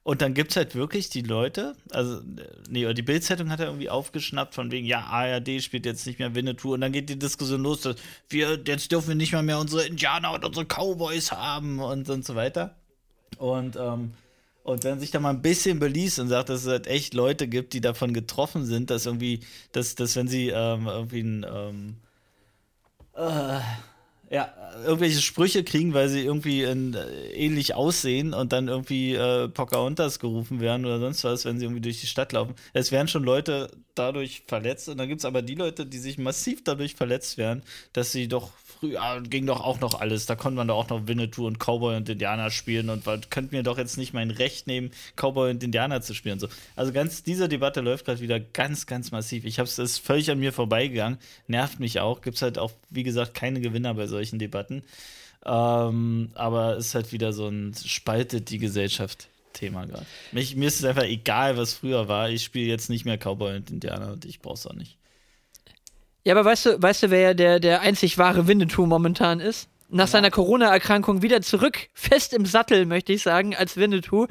Und 0.04 0.20
dann 0.20 0.34
gibt 0.34 0.50
es 0.50 0.56
halt 0.58 0.74
wirklich 0.74 1.08
die 1.08 1.22
Leute, 1.22 1.74
also, 1.90 2.20
nee, 2.68 2.92
die 2.92 3.02
Bildzeitung 3.02 3.48
hat 3.48 3.60
ja 3.60 3.66
irgendwie 3.66 3.88
aufgeschnappt, 3.88 4.54
von 4.54 4.70
wegen, 4.70 4.86
ja, 4.86 5.00
ARD 5.00 5.62
spielt 5.62 5.86
jetzt 5.86 6.06
nicht 6.06 6.18
mehr 6.18 6.34
Winnetou. 6.34 6.74
Und 6.74 6.82
dann 6.82 6.92
geht 6.92 7.08
die 7.08 7.18
Diskussion 7.18 7.62
los, 7.62 7.80
dass 7.80 7.96
wir, 8.28 8.60
jetzt 8.66 8.92
dürfen 8.92 9.08
wir 9.08 9.14
nicht 9.14 9.32
mal 9.32 9.42
mehr 9.42 9.58
unsere 9.58 9.86
Indianer 9.86 10.32
und 10.32 10.44
unsere 10.44 10.66
Cowboys 10.66 11.32
haben 11.32 11.80
und, 11.80 12.10
und 12.10 12.22
so 12.22 12.34
weiter. 12.34 12.76
Und, 13.38 13.76
ähm, 13.76 14.12
und 14.62 14.84
wenn 14.84 15.00
sich 15.00 15.10
da 15.10 15.20
mal 15.20 15.30
ein 15.30 15.40
bisschen 15.40 15.78
beliest 15.78 16.18
und 16.18 16.28
sagt, 16.28 16.50
dass 16.50 16.62
es 16.62 16.68
halt 16.68 16.86
echt 16.86 17.14
Leute 17.14 17.48
gibt, 17.48 17.72
die 17.72 17.80
davon 17.80 18.12
getroffen 18.12 18.66
sind, 18.66 18.90
dass 18.90 19.06
irgendwie, 19.06 19.40
dass, 19.72 19.94
dass 19.94 20.16
wenn 20.16 20.28
sie 20.28 20.48
ähm, 20.50 20.86
irgendwie 20.86 21.22
ein, 21.22 21.46
ähm, 21.48 21.96
äh, 23.14 23.60
ja, 24.34 24.52
irgendwelche 24.84 25.20
Sprüche 25.20 25.62
kriegen, 25.62 25.94
weil 25.94 26.08
sie 26.08 26.22
irgendwie 26.22 26.64
in, 26.64 26.94
äh, 26.94 27.30
ähnlich 27.30 27.76
aussehen 27.76 28.34
und 28.34 28.52
dann 28.52 28.66
irgendwie 28.66 29.14
äh, 29.14 29.48
Pocahontas 29.48 30.18
gerufen 30.18 30.58
werden 30.60 30.84
oder 30.84 30.98
sonst 30.98 31.22
was, 31.22 31.44
wenn 31.44 31.60
sie 31.60 31.66
irgendwie 31.66 31.82
durch 31.82 32.00
die 32.00 32.08
Stadt 32.08 32.32
laufen. 32.32 32.56
Es 32.72 32.90
werden 32.90 33.06
schon 33.06 33.22
Leute 33.22 33.70
dadurch 33.94 34.42
verletzt 34.48 34.88
und 34.88 34.98
dann 34.98 35.06
gibt 35.06 35.20
es 35.20 35.24
aber 35.24 35.40
die 35.40 35.54
Leute, 35.54 35.86
die 35.86 35.98
sich 35.98 36.18
massiv 36.18 36.64
dadurch 36.64 36.96
verletzt 36.96 37.38
werden, 37.38 37.62
dass 37.92 38.10
sie 38.10 38.26
doch 38.26 38.50
früher 38.84 39.22
ging 39.22 39.46
doch 39.46 39.60
auch 39.60 39.80
noch 39.80 40.00
alles. 40.00 40.26
Da 40.26 40.36
konnte 40.36 40.56
man 40.56 40.68
doch 40.68 40.76
auch 40.76 40.88
noch 40.88 41.06
Winnetou 41.06 41.46
und 41.46 41.58
Cowboy 41.58 41.96
und 41.96 42.08
Indianer 42.08 42.50
spielen 42.50 42.90
und 42.90 43.04
könnt 43.30 43.52
mir 43.52 43.62
doch 43.62 43.78
jetzt 43.78 43.96
nicht 43.96 44.12
mein 44.12 44.30
Recht 44.30 44.66
nehmen, 44.66 44.90
Cowboy 45.16 45.50
und 45.50 45.62
Indianer 45.62 46.02
zu 46.02 46.14
spielen. 46.14 46.38
So. 46.38 46.48
Also 46.76 46.92
ganz 46.92 47.22
diese 47.22 47.48
Debatte 47.48 47.80
läuft 47.80 48.04
gerade 48.04 48.20
wieder 48.20 48.40
ganz, 48.40 48.86
ganz 48.86 49.10
massiv. 49.10 49.44
Ich 49.44 49.58
habe 49.58 49.68
es 49.68 49.98
völlig 49.98 50.30
an 50.30 50.38
mir 50.38 50.52
vorbeigegangen, 50.52 51.18
nervt 51.46 51.80
mich 51.80 52.00
auch. 52.00 52.20
Gibt 52.20 52.36
es 52.36 52.42
halt 52.42 52.58
auch, 52.58 52.72
wie 52.90 53.02
gesagt, 53.02 53.34
keine 53.34 53.60
Gewinner 53.60 53.94
bei 53.94 54.06
solchen 54.06 54.38
Debatten. 54.38 54.82
Ähm, 55.46 56.30
aber 56.34 56.76
es 56.76 56.86
ist 56.86 56.94
halt 56.94 57.12
wieder 57.12 57.32
so 57.32 57.48
ein 57.48 57.74
spaltet 57.74 58.50
die 58.50 58.58
Gesellschaft. 58.58 59.28
Thema 59.52 59.86
gerade. 59.86 60.04
Mir 60.32 60.66
ist 60.66 60.80
es 60.80 60.84
einfach 60.84 61.04
egal, 61.04 61.56
was 61.56 61.74
früher 61.74 62.08
war. 62.08 62.28
Ich 62.28 62.42
spiele 62.42 62.66
jetzt 62.66 62.90
nicht 62.90 63.04
mehr 63.04 63.18
Cowboy 63.18 63.54
und 63.54 63.70
Indianer 63.70 64.12
und 64.12 64.24
ich 64.24 64.40
brauch's 64.40 64.66
auch 64.66 64.72
nicht. 64.72 64.96
Ja, 66.24 66.34
aber 66.34 66.44
weißt 66.44 66.66
du, 66.66 66.82
weißt 66.82 67.04
du, 67.04 67.10
wer 67.10 67.20
ja 67.20 67.34
der, 67.34 67.60
der 67.60 67.80
einzig 67.82 68.16
wahre 68.18 68.46
Winnetou 68.46 68.86
momentan 68.86 69.40
ist? 69.40 69.68
Nach 69.90 70.06
ja. 70.06 70.12
seiner 70.12 70.30
Corona-Erkrankung 70.30 71.20
wieder 71.20 71.42
zurück, 71.42 71.88
fest 71.92 72.32
im 72.32 72.46
Sattel, 72.46 72.86
möchte 72.86 73.12
ich 73.12 73.22
sagen, 73.22 73.54
als 73.54 73.76
Winnetou. 73.76 74.26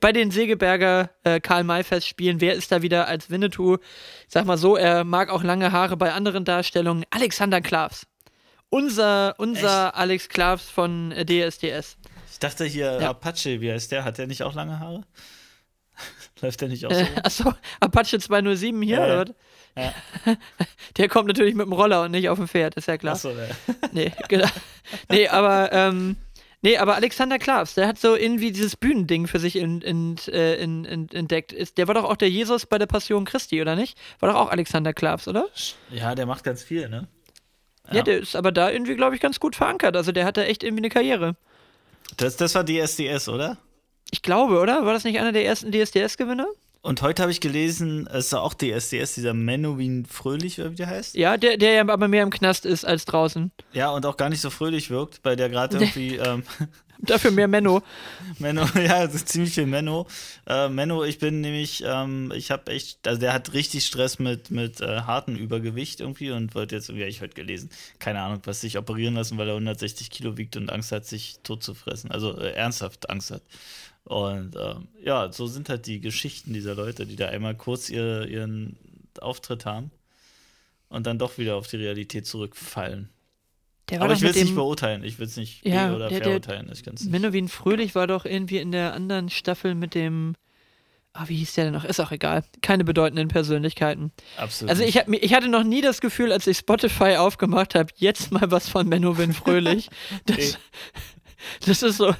Bei 0.00 0.12
den 0.12 0.30
Segeberger 0.30 1.10
äh, 1.24 1.40
Karl-May-Festspielen, 1.40 2.42
wer 2.42 2.54
ist 2.54 2.70
da 2.70 2.82
wieder 2.82 3.08
als 3.08 3.30
Winnetou? 3.30 3.76
Ich 3.76 4.28
sag 4.28 4.44
mal 4.44 4.58
so, 4.58 4.76
er 4.76 5.04
mag 5.04 5.30
auch 5.30 5.42
lange 5.42 5.72
Haare 5.72 5.96
bei 5.96 6.12
anderen 6.12 6.44
Darstellungen. 6.44 7.04
Alexander 7.10 7.62
Klavs. 7.62 8.06
Unser, 8.68 9.34
unser 9.38 9.96
Alex 9.96 10.28
Klavs 10.28 10.68
von 10.68 11.10
äh, 11.12 11.24
DSDS. 11.24 11.96
Ich 12.30 12.38
dachte 12.38 12.66
hier, 12.66 12.98
ja. 13.00 13.10
Apache, 13.10 13.62
wie 13.62 13.72
heißt 13.72 13.90
der? 13.90 14.04
Hat 14.04 14.18
der 14.18 14.26
nicht 14.26 14.42
auch 14.42 14.54
lange 14.54 14.78
Haare? 14.78 15.04
Läuft 16.42 16.60
der 16.60 16.68
nicht 16.68 16.84
auch 16.84 16.92
so? 16.92 17.00
Äh, 17.00 17.06
achso, 17.24 17.54
Apache 17.80 18.18
207 18.18 18.82
hier, 18.82 18.96
ja, 18.96 19.20
oder? 19.22 19.34
Ja. 19.78 19.94
Der 20.96 21.08
kommt 21.08 21.28
natürlich 21.28 21.54
mit 21.54 21.66
dem 21.66 21.72
Roller 21.72 22.02
und 22.02 22.10
nicht 22.10 22.28
auf 22.28 22.38
dem 22.38 22.48
Pferd, 22.48 22.74
ist 22.74 22.88
ja 22.88 22.98
klar. 22.98 23.14
Achso, 23.14 23.30
ja. 23.30 23.46
Nee, 23.92 24.12
genau. 24.28 24.48
nee, 25.08 25.28
aber 25.28 25.72
ähm, 25.72 26.16
nee, 26.62 26.76
aber 26.76 26.96
Alexander 26.96 27.38
Klavs, 27.38 27.74
der 27.74 27.86
hat 27.86 27.98
so 27.98 28.16
irgendwie 28.16 28.50
dieses 28.50 28.76
Bühnending 28.76 29.26
für 29.26 29.38
sich 29.38 29.56
in, 29.56 29.80
in, 29.80 30.16
äh, 30.28 30.56
in, 30.56 30.84
in, 30.84 31.08
entdeckt. 31.10 31.52
Ist, 31.52 31.78
der 31.78 31.86
war 31.86 31.94
doch 31.94 32.04
auch 32.04 32.16
der 32.16 32.30
Jesus 32.30 32.66
bei 32.66 32.78
der 32.78 32.86
Passion 32.86 33.24
Christi, 33.24 33.62
oder 33.62 33.76
nicht? 33.76 33.96
War 34.18 34.32
doch 34.32 34.38
auch 34.38 34.50
Alexander 34.50 34.92
Klavs, 34.92 35.28
oder? 35.28 35.46
ja, 35.90 36.14
der 36.14 36.26
macht 36.26 36.44
ganz 36.44 36.62
viel, 36.62 36.88
ne? 36.88 37.06
Ja, 37.90 38.02
der 38.02 38.18
ist 38.18 38.36
aber 38.36 38.52
da 38.52 38.70
irgendwie, 38.70 38.96
glaube 38.96 39.14
ich, 39.14 39.20
ganz 39.22 39.40
gut 39.40 39.56
verankert. 39.56 39.96
Also 39.96 40.12
der 40.12 40.26
hat 40.26 40.36
da 40.36 40.42
echt 40.42 40.62
irgendwie 40.62 40.82
eine 40.82 40.90
Karriere. 40.90 41.36
Das, 42.18 42.36
das 42.36 42.54
war 42.54 42.64
DSDS, 42.64 43.30
oder? 43.30 43.56
Ich 44.10 44.20
glaube, 44.20 44.60
oder? 44.60 44.84
War 44.84 44.92
das 44.92 45.04
nicht 45.04 45.18
einer 45.18 45.32
der 45.32 45.46
ersten 45.46 45.72
DSDS-Gewinner? 45.72 46.46
Und 46.80 47.02
heute 47.02 47.22
habe 47.22 47.32
ich 47.32 47.40
gelesen, 47.40 48.06
es 48.06 48.26
ist 48.26 48.34
auch 48.34 48.54
DSDS, 48.54 49.14
dieser 49.14 49.34
Menowin 49.34 50.06
Fröhlich, 50.06 50.60
oder 50.60 50.70
wie 50.70 50.76
der 50.76 50.86
heißt. 50.86 51.16
Ja, 51.16 51.36
der, 51.36 51.56
der 51.56 51.72
ja 51.72 51.80
aber 51.82 52.08
mehr 52.08 52.22
im 52.22 52.30
Knast 52.30 52.64
ist 52.64 52.84
als 52.84 53.04
draußen. 53.04 53.50
Ja, 53.72 53.90
und 53.90 54.06
auch 54.06 54.16
gar 54.16 54.28
nicht 54.28 54.40
so 54.40 54.50
fröhlich 54.50 54.88
wirkt, 54.90 55.20
weil 55.24 55.36
der 55.36 55.48
gerade 55.48 55.76
irgendwie. 55.76 56.16
ähm, 56.16 56.44
Dafür 57.00 57.30
mehr 57.30 57.46
Menno. 57.46 57.82
Menno, 58.38 58.64
ja, 58.74 59.08
ziemlich 59.08 59.54
viel 59.54 59.66
Menno. 59.66 60.06
Äh, 60.46 60.68
Menno, 60.68 61.04
ich 61.04 61.18
bin 61.18 61.40
nämlich, 61.40 61.84
ähm, 61.86 62.32
ich 62.34 62.50
habe 62.50 62.72
echt, 62.72 63.06
also 63.06 63.20
der 63.20 63.32
hat 63.32 63.52
richtig 63.52 63.86
Stress 63.86 64.18
mit, 64.18 64.50
mit 64.50 64.80
äh, 64.80 65.02
hartem 65.02 65.36
Übergewicht 65.36 66.00
irgendwie 66.00 66.32
und 66.32 66.54
wollte 66.54 66.74
jetzt, 66.74 66.88
wie 66.88 67.00
habe 67.00 67.08
ich 67.08 67.20
heute 67.20 67.34
gelesen, 67.34 67.70
keine 68.00 68.20
Ahnung, 68.20 68.40
was 68.44 68.62
sich 68.62 68.78
operieren 68.78 69.14
lassen, 69.14 69.38
weil 69.38 69.48
er 69.48 69.54
160 69.54 70.10
Kilo 70.10 70.36
wiegt 70.36 70.56
und 70.56 70.70
Angst 70.70 70.90
hat, 70.90 71.06
sich 71.06 71.38
tot 71.44 71.62
zu 71.62 71.74
fressen. 71.74 72.10
Also 72.10 72.36
äh, 72.36 72.52
ernsthaft 72.52 73.08
Angst 73.10 73.30
hat. 73.30 73.42
Und 74.08 74.56
ähm, 74.56 74.88
ja, 75.02 75.30
so 75.32 75.46
sind 75.46 75.68
halt 75.68 75.86
die 75.86 76.00
Geschichten 76.00 76.54
dieser 76.54 76.74
Leute, 76.74 77.04
die 77.04 77.16
da 77.16 77.28
einmal 77.28 77.54
kurz 77.54 77.90
ihr, 77.90 78.26
ihren 78.26 78.76
Auftritt 79.20 79.66
haben 79.66 79.90
und 80.88 81.06
dann 81.06 81.18
doch 81.18 81.36
wieder 81.36 81.56
auf 81.56 81.68
die 81.68 81.76
Realität 81.76 82.26
zurückfallen. 82.26 83.10
Aber 83.98 84.12
ich 84.14 84.20
will 84.22 84.30
es 84.30 84.36
nicht 84.36 84.54
beurteilen. 84.54 85.02
Ich 85.04 85.18
will 85.18 85.26
es 85.26 85.36
nicht 85.36 85.64
Ja, 85.66 85.94
oder 85.94 86.08
der- 86.08 86.22
verurteilen. 86.22 86.70
Ich 86.72 86.82
kann's 86.84 87.02
nicht. 87.02 87.10
Menowin 87.10 87.48
Fröhlich 87.48 87.94
war 87.94 88.06
doch 88.06 88.24
irgendwie 88.24 88.58
in 88.58 88.72
der 88.72 88.94
anderen 88.94 89.28
Staffel 89.30 89.74
mit 89.74 89.94
dem. 89.94 90.34
Ah, 91.14 91.24
wie 91.26 91.36
hieß 91.36 91.54
der 91.54 91.64
denn 91.64 91.72
noch? 91.72 91.84
Ist 91.84 91.98
auch 92.00 92.12
egal. 92.12 92.44
Keine 92.60 92.84
bedeutenden 92.84 93.28
Persönlichkeiten. 93.28 94.12
Absolut. 94.36 94.70
Also 94.70 94.84
ich, 94.84 94.96
ich 94.96 95.34
hatte 95.34 95.48
noch 95.48 95.64
nie 95.64 95.80
das 95.80 96.00
Gefühl, 96.00 96.32
als 96.32 96.46
ich 96.46 96.58
Spotify 96.58 97.16
aufgemacht 97.16 97.74
habe, 97.74 97.90
jetzt 97.96 98.30
mal 98.30 98.50
was 98.50 98.68
von 98.68 98.86
Menowin 98.88 99.32
Fröhlich. 99.32 99.88
Das, 100.26 100.58
das 101.66 101.82
ist 101.82 101.98
so. 101.98 102.14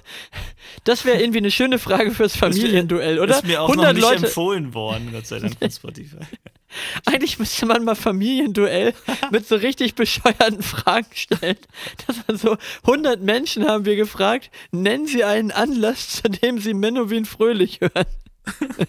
Das 0.85 1.05
wäre 1.05 1.21
irgendwie 1.21 1.39
eine 1.39 1.51
schöne 1.51 1.79
Frage 1.79 2.13
fürs 2.13 2.37
Familienduell, 2.37 3.19
oder? 3.19 3.37
Ist 3.37 3.45
mir 3.45 3.63
auch 3.63 3.69
noch 3.69 3.85
100 3.85 3.95
nicht 3.95 4.03
Leute. 4.03 4.27
empfohlen 4.27 4.75
worden, 4.75 5.11
Gott 5.13 5.27
sei 5.27 5.41
Dank 5.41 5.59
von 5.59 5.71
Spotify. 5.71 6.19
Eigentlich 7.07 7.39
müsste 7.39 7.67
man 7.67 7.85
mal 7.85 7.95
Familienduell 7.95 8.95
mit 9.31 9.47
so 9.49 9.57
richtig 9.57 9.95
bescheuerten 9.95 10.63
Fragen 10.63 11.09
stellen. 11.15 11.59
Dass 12.07 12.17
man 12.27 12.37
so 12.37 12.57
100 12.85 13.21
Menschen 13.21 13.67
haben 13.67 13.85
wir 13.85 13.97
gefragt, 13.97 14.51
nennen 14.71 15.07
Sie 15.07 15.25
einen 15.25 15.51
Anlass, 15.51 16.23
zu 16.23 16.29
dem 16.29 16.59
Sie 16.59 16.75
Menowin 16.75 17.25
Fröhlich 17.25 17.81
hören. 17.81 18.07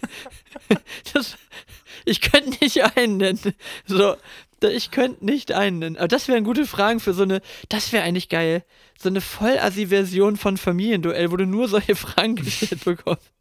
Das, 1.12 1.36
ich 2.04 2.20
könnte 2.20 2.56
nicht 2.62 2.96
einen 2.96 3.16
nennen. 3.16 3.54
So, 3.86 4.16
ich 4.68 4.90
könnte 4.90 5.24
nicht 5.24 5.52
einen 5.52 5.78
nennen. 5.78 5.96
Aber 5.96 6.08
das 6.08 6.28
wären 6.28 6.44
gute 6.44 6.66
Fragen 6.66 7.00
für 7.00 7.14
so 7.14 7.22
eine, 7.22 7.40
das 7.68 7.92
wäre 7.92 8.04
eigentlich 8.04 8.28
geil. 8.28 8.64
So 8.98 9.08
eine 9.08 9.20
Vollassi-Version 9.20 10.36
von 10.36 10.56
Familienduell, 10.56 11.30
wo 11.30 11.36
du 11.36 11.46
nur 11.46 11.68
solche 11.68 11.96
Fragen 11.96 12.36
gestellt 12.36 12.84
bekommst. 12.84 13.32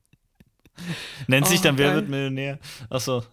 Nennt 1.28 1.48
sich 1.48 1.60
Oh, 1.60 1.64
dann 1.64 1.78
Wer 1.78 1.96
wird 1.96 2.10
Millionär? 2.10 2.60
Achso. 2.90 3.24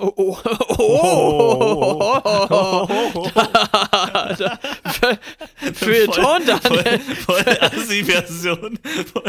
Oh, 0.00 0.12
oh, 0.16 0.38
oh, 0.78 2.20
oh, 2.50 2.88
oh, 3.14 3.30
Da- 4.38 4.58
Für, 4.92 5.18
für 5.74 6.06
Ton, 6.10 6.42
Daniel. 6.46 6.98
Voll, 7.00 7.44
Assi-Version 7.60 8.78
von 9.12 9.22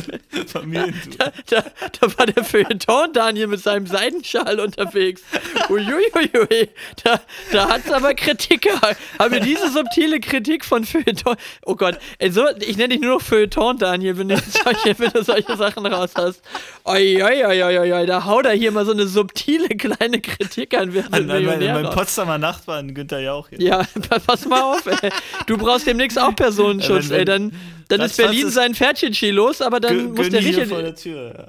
Familientour. 0.48 1.32
Da, 1.50 1.64
da 2.00 2.18
war 2.18 2.26
der 2.26 2.44
Feuilleton 2.44 3.14
Daniel 3.14 3.48
mit 3.48 3.62
seinem 3.62 3.88
Seidenschal 3.88 4.60
unterwegs. 4.60 5.22
Uiuiui. 5.70 6.70
Da, 7.04 7.20
da 7.52 7.70
hat 7.70 7.82
es 7.86 7.92
aber 7.92 8.14
Kritik 8.14 8.62
gehabt. 8.62 8.98
Haben 9.18 9.32
wir 9.34 9.40
diese 9.40 9.70
subtile 9.72 10.20
Kritik 10.20 10.66
von 10.66 10.84
Feuilleton. 10.86 11.36
Oh 11.66 11.76
Gott, 11.76 11.98
ey, 12.20 12.32
so, 12.32 12.46
ich 12.60 12.78
nenne 12.78 12.90
dich 12.90 13.02
nur 13.02 13.16
noch 13.16 13.22
Feuilleton 13.22 13.78
Daniel, 13.78 14.18
wenn 14.18 14.30
du 14.30 14.38
solche, 14.38 14.98
wenn 15.00 15.12
du 15.12 15.24
solche 15.24 15.56
Sachen 15.58 15.86
raus 15.86 16.12
hast. 16.16 16.42
Oi, 16.86 17.22
oi, 17.24 17.39
oi, 17.46 18.06
da 18.06 18.26
haut 18.26 18.46
er 18.46 18.54
hier 18.54 18.72
mal 18.72 18.86
so 18.86 18.92
eine 18.92 19.08
subtile 19.08 19.70
kleine 19.70 20.20
Kritik 20.22 20.78
an. 20.78 20.94
Wird 20.94 21.12
An, 21.14 21.30
an 21.30 21.46
mein. 21.46 21.90
Potsdamer 21.90 22.38
Nachbarn, 22.38 22.94
Günther 22.94 23.20
Jauch. 23.20 23.50
Hier. 23.50 23.60
Ja, 23.62 23.86
pass 24.26 24.46
mal 24.46 24.62
auf, 24.62 24.86
ey. 24.86 25.10
Du 25.48 25.58
brauchst 25.58 25.88
demnächst 25.88 26.20
auch 26.20 26.36
Personenschutz, 26.36 27.06
Ja, 27.06 27.12
wenn- 27.12 27.20
ey. 27.20 27.26
Dann, 27.26 27.52
dann 27.90 28.02
ist 28.02 28.18
Berlin 28.18 28.48
ist- 28.48 28.54
sein 28.54 28.74
Pferdchenski 28.76 29.32
los, 29.32 29.62
aber 29.62 29.80
dann 29.80 30.14
muss 30.14 30.30
der 30.30 30.44
Richard. 30.44 30.68
vor 30.68 30.82
der 30.82 30.96
Tür. 30.96 31.48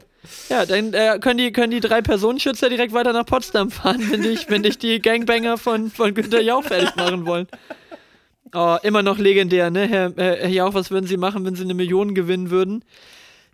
Ja, 0.48 0.66
dann 0.66 0.92
äh, 0.92 1.18
können, 1.20 1.38
die, 1.38 1.50
können 1.52 1.70
die 1.70 1.80
drei 1.80 2.02
Personenschützer 2.02 2.68
direkt 2.68 2.92
weiter 2.92 3.12
nach 3.12 3.24
Potsdam 3.26 3.70
fahren, 3.70 4.06
wenn 4.10 4.22
dich, 4.22 4.48
wenn 4.50 4.62
dich 4.62 4.78
die 4.78 5.00
Gangbanger 5.00 5.56
von, 5.58 5.90
von 5.90 6.12
Günter 6.14 6.40
Jauch 6.42 6.62
fertig 6.64 6.94
machen 6.96 7.24
wollen. 7.26 7.46
Oh, 8.54 8.76
immer 8.82 9.02
noch 9.02 9.18
legendär, 9.18 9.70
ne? 9.70 9.86
Herr, 9.88 10.12
Herr 10.16 10.48
Jauch, 10.48 10.74
was 10.74 10.90
würden 10.90 11.06
Sie 11.06 11.16
machen, 11.16 11.44
wenn 11.46 11.54
Sie 11.54 11.62
eine 11.62 11.74
Million 11.74 12.14
gewinnen 12.14 12.50
würden? 12.50 12.84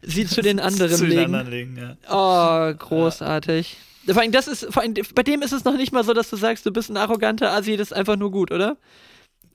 Sie 0.06 0.24
zu 0.26 0.40
den 0.40 0.58
Ja. 0.58 0.64
anderen 0.68 0.92
Zu 0.96 1.06
den 1.06 1.10
legen. 1.10 1.34
anderen 1.34 1.50
legen, 1.50 1.76
ja. 1.76 1.96
Oh, 2.08 2.74
großartig. 2.76 3.76
Vor 4.06 4.22
allem, 4.22 4.30
das 4.32 4.46
ist, 4.46 4.66
vor 4.72 4.82
allem, 4.82 4.94
bei 5.14 5.22
dem 5.24 5.42
ist 5.42 5.52
es 5.52 5.64
noch 5.64 5.76
nicht 5.76 5.92
mal 5.92 6.04
so, 6.04 6.14
dass 6.14 6.30
du 6.30 6.36
sagst, 6.36 6.64
du 6.64 6.70
bist 6.70 6.90
ein 6.90 6.96
arroganter 6.96 7.52
Assi, 7.52 7.76
das 7.76 7.88
ist 7.90 7.96
einfach 7.96 8.16
nur 8.16 8.30
gut, 8.30 8.52
oder? 8.52 8.76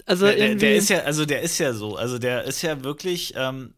Also 0.06 0.26
Der, 0.26 0.36
der, 0.36 0.56
der 0.56 0.76
ist 0.76 0.90
ja, 0.90 1.00
also 1.04 1.26
der 1.26 1.42
ist 1.42 1.58
ja 1.60 1.74
so. 1.74 1.96
Also 1.96 2.20
der 2.20 2.44
ist 2.44 2.62
ja 2.62 2.84
wirklich, 2.84 3.34
ähm, 3.38 3.74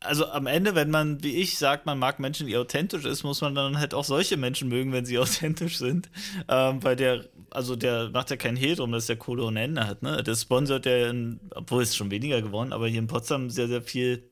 also 0.00 0.26
am 0.26 0.46
Ende, 0.46 0.74
wenn 0.74 0.90
man, 0.90 1.22
wie 1.22 1.36
ich, 1.36 1.56
sagt, 1.56 1.86
man 1.86 1.98
mag 1.98 2.18
Menschen, 2.18 2.46
die 2.46 2.56
authentisch 2.56 3.04
ist, 3.04 3.22
muss 3.22 3.40
man 3.40 3.54
dann 3.54 3.78
halt 3.78 3.94
auch 3.94 4.04
solche 4.04 4.36
Menschen 4.36 4.68
mögen, 4.68 4.92
wenn 4.92 5.06
sie 5.06 5.18
authentisch 5.20 5.78
sind. 5.78 6.10
Ähm, 6.48 6.82
weil 6.82 6.96
der, 6.96 7.26
also 7.50 7.76
der 7.76 8.10
macht 8.10 8.30
ja 8.30 8.36
keinen 8.36 8.56
Hehl 8.56 8.74
drum, 8.74 8.90
dass 8.92 9.06
der 9.06 9.16
Kohle 9.16 9.44
ohne 9.44 9.62
Ende 9.62 9.86
hat, 9.86 10.02
ne? 10.02 10.22
Der 10.22 10.34
sponsert 10.34 10.84
ja, 10.86 11.10
in, 11.10 11.38
obwohl 11.54 11.82
es 11.84 11.94
schon 11.94 12.10
weniger 12.10 12.42
geworden, 12.42 12.72
aber 12.72 12.88
hier 12.88 12.98
in 12.98 13.06
Potsdam 13.06 13.50
sehr, 13.50 13.68
sehr 13.68 13.82
viel 13.82 14.28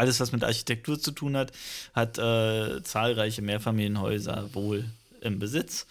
alles, 0.00 0.18
was 0.18 0.32
mit 0.32 0.42
Architektur 0.42 0.98
zu 0.98 1.10
tun 1.10 1.36
hat, 1.36 1.52
hat 1.94 2.18
äh, 2.18 2.82
zahlreiche 2.82 3.42
Mehrfamilienhäuser 3.42 4.54
wohl 4.54 4.84
im 5.20 5.38
Besitz. 5.38 5.86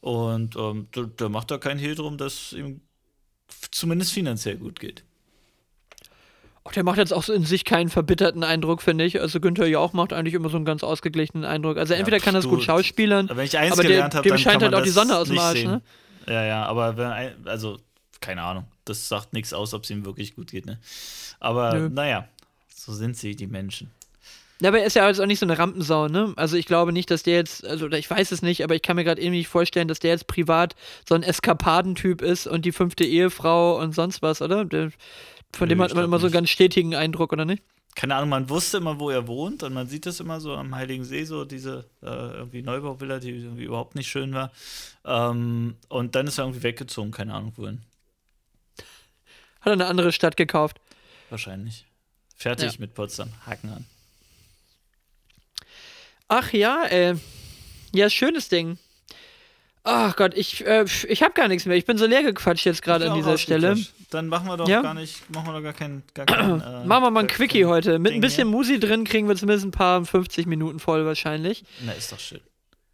Und 0.00 0.56
ähm, 0.56 0.86
da, 0.92 1.02
da 1.16 1.28
macht 1.28 1.50
er 1.50 1.58
keinen 1.58 1.78
Hehl 1.78 1.94
drum, 1.94 2.18
dass 2.18 2.52
ihm 2.52 2.80
zumindest 3.70 4.12
finanziell 4.12 4.56
gut 4.56 4.78
geht. 4.80 5.02
Oh, 6.64 6.70
der 6.70 6.84
macht 6.84 6.98
jetzt 6.98 7.12
auch 7.12 7.24
so 7.24 7.32
in 7.32 7.44
sich 7.44 7.64
keinen 7.64 7.88
verbitterten 7.88 8.44
Eindruck, 8.44 8.82
finde 8.82 9.04
ich. 9.04 9.20
Also 9.20 9.40
Günther 9.40 9.66
Jauch 9.66 9.92
macht 9.92 10.12
eigentlich 10.12 10.34
immer 10.34 10.48
so 10.48 10.56
einen 10.56 10.64
ganz 10.64 10.84
ausgeglichenen 10.84 11.44
Eindruck. 11.44 11.76
Also 11.76 11.94
entweder 11.94 12.20
pf, 12.20 12.24
kann 12.24 12.36
er 12.36 12.38
es 12.38 12.44
du, 12.44 12.50
gut 12.50 12.62
schauspielern, 12.62 13.28
aber 13.28 13.44
der, 13.82 14.04
habe, 14.04 14.22
dem 14.22 14.38
scheint 14.38 14.62
halt 14.62 14.74
auch 14.74 14.82
die 14.82 14.86
das 14.86 14.94
Sonne 14.94 15.18
aus 15.18 15.28
dem 15.28 15.38
Arsch, 15.38 15.64
ne? 15.64 15.82
Ja, 16.28 16.44
ja, 16.44 16.64
aber 16.66 16.96
wenn 16.96 17.48
also 17.48 17.78
keine 18.20 18.42
Ahnung, 18.42 18.66
das 18.84 19.08
sagt 19.08 19.32
nichts 19.32 19.52
aus, 19.52 19.74
ob 19.74 19.82
es 19.82 19.90
ihm 19.90 20.04
wirklich 20.04 20.36
gut 20.36 20.52
geht, 20.52 20.66
ne? 20.66 20.78
Aber 21.40 21.74
Nö. 21.74 21.88
naja, 21.88 22.28
so 22.84 22.92
sind 22.92 23.16
sie, 23.16 23.36
die 23.36 23.46
Menschen. 23.46 23.90
Ja, 24.60 24.68
aber 24.68 24.80
er 24.80 24.86
ist 24.86 24.94
ja 24.94 25.08
jetzt 25.08 25.20
auch 25.20 25.26
nicht 25.26 25.40
so 25.40 25.46
eine 25.46 25.58
Rampensau, 25.58 26.06
ne? 26.06 26.32
Also 26.36 26.56
ich 26.56 26.66
glaube 26.66 26.92
nicht, 26.92 27.10
dass 27.10 27.24
der 27.24 27.34
jetzt, 27.34 27.66
also 27.66 27.90
ich 27.90 28.08
weiß 28.08 28.30
es 28.30 28.42
nicht, 28.42 28.62
aber 28.62 28.76
ich 28.76 28.82
kann 28.82 28.94
mir 28.94 29.02
gerade 29.02 29.20
irgendwie 29.20 29.38
nicht 29.38 29.48
vorstellen, 29.48 29.88
dass 29.88 29.98
der 29.98 30.12
jetzt 30.12 30.28
privat 30.28 30.76
so 31.08 31.16
ein 31.16 31.24
Eskapadentyp 31.24 32.22
ist 32.22 32.46
und 32.46 32.64
die 32.64 32.70
fünfte 32.70 33.04
Ehefrau 33.04 33.80
und 33.80 33.92
sonst 33.92 34.22
was, 34.22 34.40
oder? 34.40 34.64
Der, 34.64 34.92
von 35.52 35.68
Nö, 35.68 35.74
dem 35.74 35.82
hat 35.82 35.94
man 35.94 36.04
immer 36.04 36.18
so 36.18 36.26
einen 36.26 36.32
ganz 36.32 36.50
stetigen 36.50 36.94
Eindruck, 36.94 37.32
oder 37.32 37.44
nicht? 37.44 37.62
Keine 37.94 38.14
Ahnung, 38.14 38.30
man 38.30 38.48
wusste 38.48 38.78
immer, 38.78 38.98
wo 39.00 39.10
er 39.10 39.26
wohnt 39.26 39.64
und 39.64 39.74
man 39.74 39.86
sieht 39.86 40.06
das 40.06 40.20
immer 40.20 40.40
so 40.40 40.54
am 40.54 40.74
Heiligen 40.74 41.04
See, 41.04 41.24
so 41.24 41.44
diese 41.44 41.84
äh, 42.00 42.06
irgendwie 42.06 42.62
Neubauvilla, 42.62 43.18
die 43.18 43.30
irgendwie 43.30 43.64
überhaupt 43.64 43.96
nicht 43.96 44.08
schön 44.08 44.32
war. 44.32 44.50
Ähm, 45.04 45.76
und 45.88 46.14
dann 46.14 46.26
ist 46.26 46.38
er 46.38 46.44
irgendwie 46.44 46.62
weggezogen, 46.62 47.10
keine 47.10 47.34
Ahnung 47.34 47.52
wohin. 47.56 47.82
Hat 49.60 49.66
er 49.66 49.72
eine 49.72 49.86
andere 49.86 50.12
Stadt 50.12 50.36
gekauft. 50.36 50.80
Wahrscheinlich. 51.30 51.84
Fertig 52.42 52.72
Ja. 52.72 52.80
mit 52.80 52.94
Potsdam. 52.94 53.28
Haken 53.46 53.70
an. 53.70 53.86
Ach 56.28 56.52
ja, 56.52 56.84
äh. 56.86 57.14
Ja, 57.94 58.08
schönes 58.08 58.48
Ding. 58.48 58.78
Ach 59.84 60.14
Gott, 60.16 60.34
ich, 60.34 60.64
äh, 60.64 60.84
ich 61.08 61.22
habe 61.22 61.34
gar 61.34 61.48
nichts 61.48 61.66
mehr. 61.66 61.76
Ich 61.76 61.84
bin 61.84 61.98
so 61.98 62.06
leer 62.06 62.22
gequatscht 62.22 62.64
jetzt 62.66 62.82
gerade 62.82 63.10
an 63.10 63.16
dieser 63.16 63.36
Stelle. 63.36 63.76
Dann 64.10 64.28
machen 64.28 64.46
wir 64.46 64.56
doch 64.56 64.68
Ja? 64.68 64.80
gar 64.80 64.94
nicht, 64.94 65.28
machen 65.30 65.46
wir 65.48 65.52
doch 65.54 65.62
gar 65.62 65.72
kein, 65.72 66.02
gar 66.14 66.24
kein 66.26 66.60
äh, 66.60 66.84
Machen 66.86 67.02
wir 67.04 67.10
mal 67.10 67.20
ein 67.20 67.26
Quickie 67.26 67.64
heute. 67.66 67.98
Mit 67.98 68.10
ein 68.12 68.14
Ding 68.14 68.20
bisschen 68.20 68.48
hier. 68.48 68.56
Musi 68.56 68.78
drin 68.80 69.04
kriegen 69.04 69.28
wir 69.28 69.34
zumindest 69.36 69.66
ein 69.66 69.70
paar 69.72 70.04
50 70.04 70.46
Minuten 70.46 70.78
voll 70.78 71.04
wahrscheinlich. 71.04 71.64
Na, 71.80 71.92
ist 71.92 72.12
doch 72.12 72.20
schön. 72.20 72.40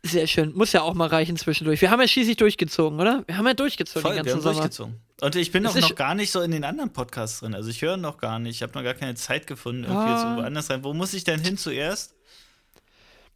Sehr 0.03 0.27
schön. 0.27 0.55
Muss 0.55 0.73
ja 0.73 0.81
auch 0.83 0.95
mal 0.95 1.09
reichen 1.09 1.37
zwischendurch. 1.37 1.81
Wir 1.81 1.91
haben 1.91 2.01
ja 2.01 2.09
schließlich 2.09 2.37
durchgezogen, 2.39 2.99
oder? 3.01 3.23
Wir 3.27 3.37
haben 3.37 3.47
ja 3.47 3.55
durchgezogen 3.55 4.03
Voll, 4.03 4.17
den 4.17 4.25
wir 4.25 4.33
ganzen 4.33 4.37
haben 4.47 4.55
Sommer. 4.55 4.55
durchgezogen. 4.69 5.01
Und 5.21 5.35
ich 5.35 5.51
bin 5.51 5.67
auch 5.67 5.75
noch 5.75 5.95
gar 5.97 6.15
nicht 6.15 6.31
so 6.31 6.41
in 6.43 6.53
den 6.53 6.65
anderen 6.65 6.93
Podcasts 6.93 7.41
drin. 7.41 7.55
Also 7.55 7.71
ich 7.71 7.83
höre 7.83 7.97
noch 7.97 8.19
gar 8.19 8.39
nicht. 8.39 8.57
Ich 8.57 8.63
habe 8.63 8.73
noch 8.75 8.85
gar 8.85 8.95
keine 8.95 9.15
Zeit 9.17 9.47
gefunden, 9.49 9.83
irgendwie 9.85 10.01
Ah. 10.01 10.13
jetzt 10.15 10.23
irgendwo 10.23 10.43
anders 10.43 10.71
rein. 10.71 10.85
Wo 10.85 10.95
muss 10.95 11.13
ich 11.15 11.25
denn 11.25 11.41
hin 11.41 11.57
zuerst? 11.59 12.15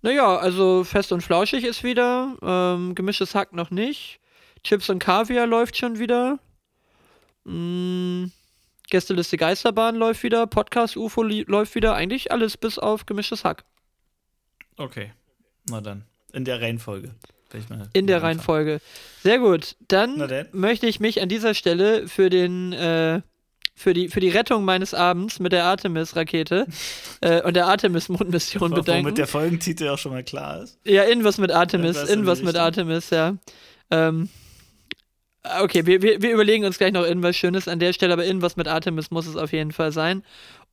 Naja, 0.01 0.37
also 0.37 0.85
fest 0.85 1.11
und 1.13 1.23
flauschig 1.23 1.65
ist 1.65 1.83
wieder. 1.83 2.37
Ähm, 2.43 2.95
gemischtes 2.95 3.35
Hack 3.35 3.53
noch 3.53 3.71
nicht. 3.71 4.21
Chips 4.63 4.91
und 4.91 5.01
Kaviar 5.01 5.47
läuft 5.47 5.77
schon 5.77 5.99
wieder. 5.99 6.39
Mm, 7.45 8.27
Gästeliste 8.89 9.37
Geisterbahn 9.37 9.97
läuft 9.97 10.23
wieder. 10.23 10.47
Podcast 10.47 10.97
UFO 10.97 11.23
läuft 11.23 11.75
wieder. 11.75 11.95
Eigentlich 11.95 12.31
alles 12.31 12.57
bis 12.57 12.79
auf 12.79 13.07
gemischtes 13.07 13.45
Hack. 13.45 13.65
Okay. 14.77 15.13
Na 15.69 15.81
dann. 15.81 16.05
In 16.33 16.45
der 16.45 16.61
Reihenfolge. 16.61 17.15
In 17.93 18.07
der 18.07 18.23
Reihenfolge. 18.23 18.81
Sehr 19.23 19.39
gut. 19.39 19.77
Dann 19.89 20.23
möchte 20.53 20.87
ich 20.87 21.01
mich 21.01 21.21
an 21.21 21.29
dieser 21.29 21.55
Stelle 21.55 22.09
für 22.09 22.31
den 22.31 22.73
äh, 22.73 23.21
für 23.75 23.95
die, 23.95 24.09
für 24.09 24.21
die 24.21 24.29
Rettung 24.29 24.65
meines 24.65 24.95
Abends 24.95 25.41
mit 25.41 25.53
der 25.53 25.65
Artemis-Rakete 25.65 26.67
äh, 27.21 27.43
und 27.43 27.55
der 27.55 27.67
Artemis-Mondmission 27.67 28.71
bedanken. 28.71 29.05
Womit 29.05 29.19
der 29.19 29.27
Folgentitel 29.27 29.89
auch 29.89 29.99
schon 29.99 30.13
mal 30.13 30.23
klar 30.23 30.63
ist. 30.63 30.79
Ja, 30.85 31.03
in 31.05 31.25
was 31.25 31.39
mit 31.39 31.51
Artemis, 31.51 32.03
in, 32.05 32.21
in 32.21 32.27
was 32.27 32.43
mit 32.43 32.57
Artemis, 32.57 33.11
ja. 33.11 33.37
Ähm, 33.91 34.29
okay, 35.61 35.87
wir, 35.87 36.03
wir, 36.03 36.23
wir 36.23 36.33
überlegen 36.33 36.65
uns 36.65 36.79
gleich 36.79 36.93
noch 36.93 37.05
irgendwas 37.05 37.37
Schönes 37.37 37.69
an 37.69 37.79
der 37.79 37.93
Stelle, 37.93 38.13
aber 38.13 38.25
in 38.25 38.43
was 38.43 38.57
mit 38.57 38.69
Artemis 38.69 39.11
muss 39.11 39.27
es 39.27 39.37
auf 39.37 39.53
jeden 39.53 39.73
Fall 39.73 39.93
sein. 39.93 40.23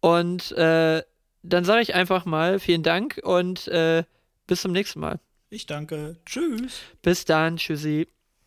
Und 0.01 0.51
äh, 0.53 1.01
dann 1.41 1.63
sage 1.63 1.81
ich 1.81 1.95
einfach 1.95 2.25
mal 2.25 2.59
vielen 2.59 2.83
Dank 2.83 3.19
und 3.23 3.67
äh, 3.69 4.03
bis 4.47 4.61
zum 4.61 4.71
nächsten 4.71 4.99
Mal. 4.99 5.19
Ich 5.49 5.65
danke. 5.65 6.17
Tschüss. 6.25 6.81
Bis 7.01 7.25
dann. 7.25 7.57
Tschüssi. 7.57 8.07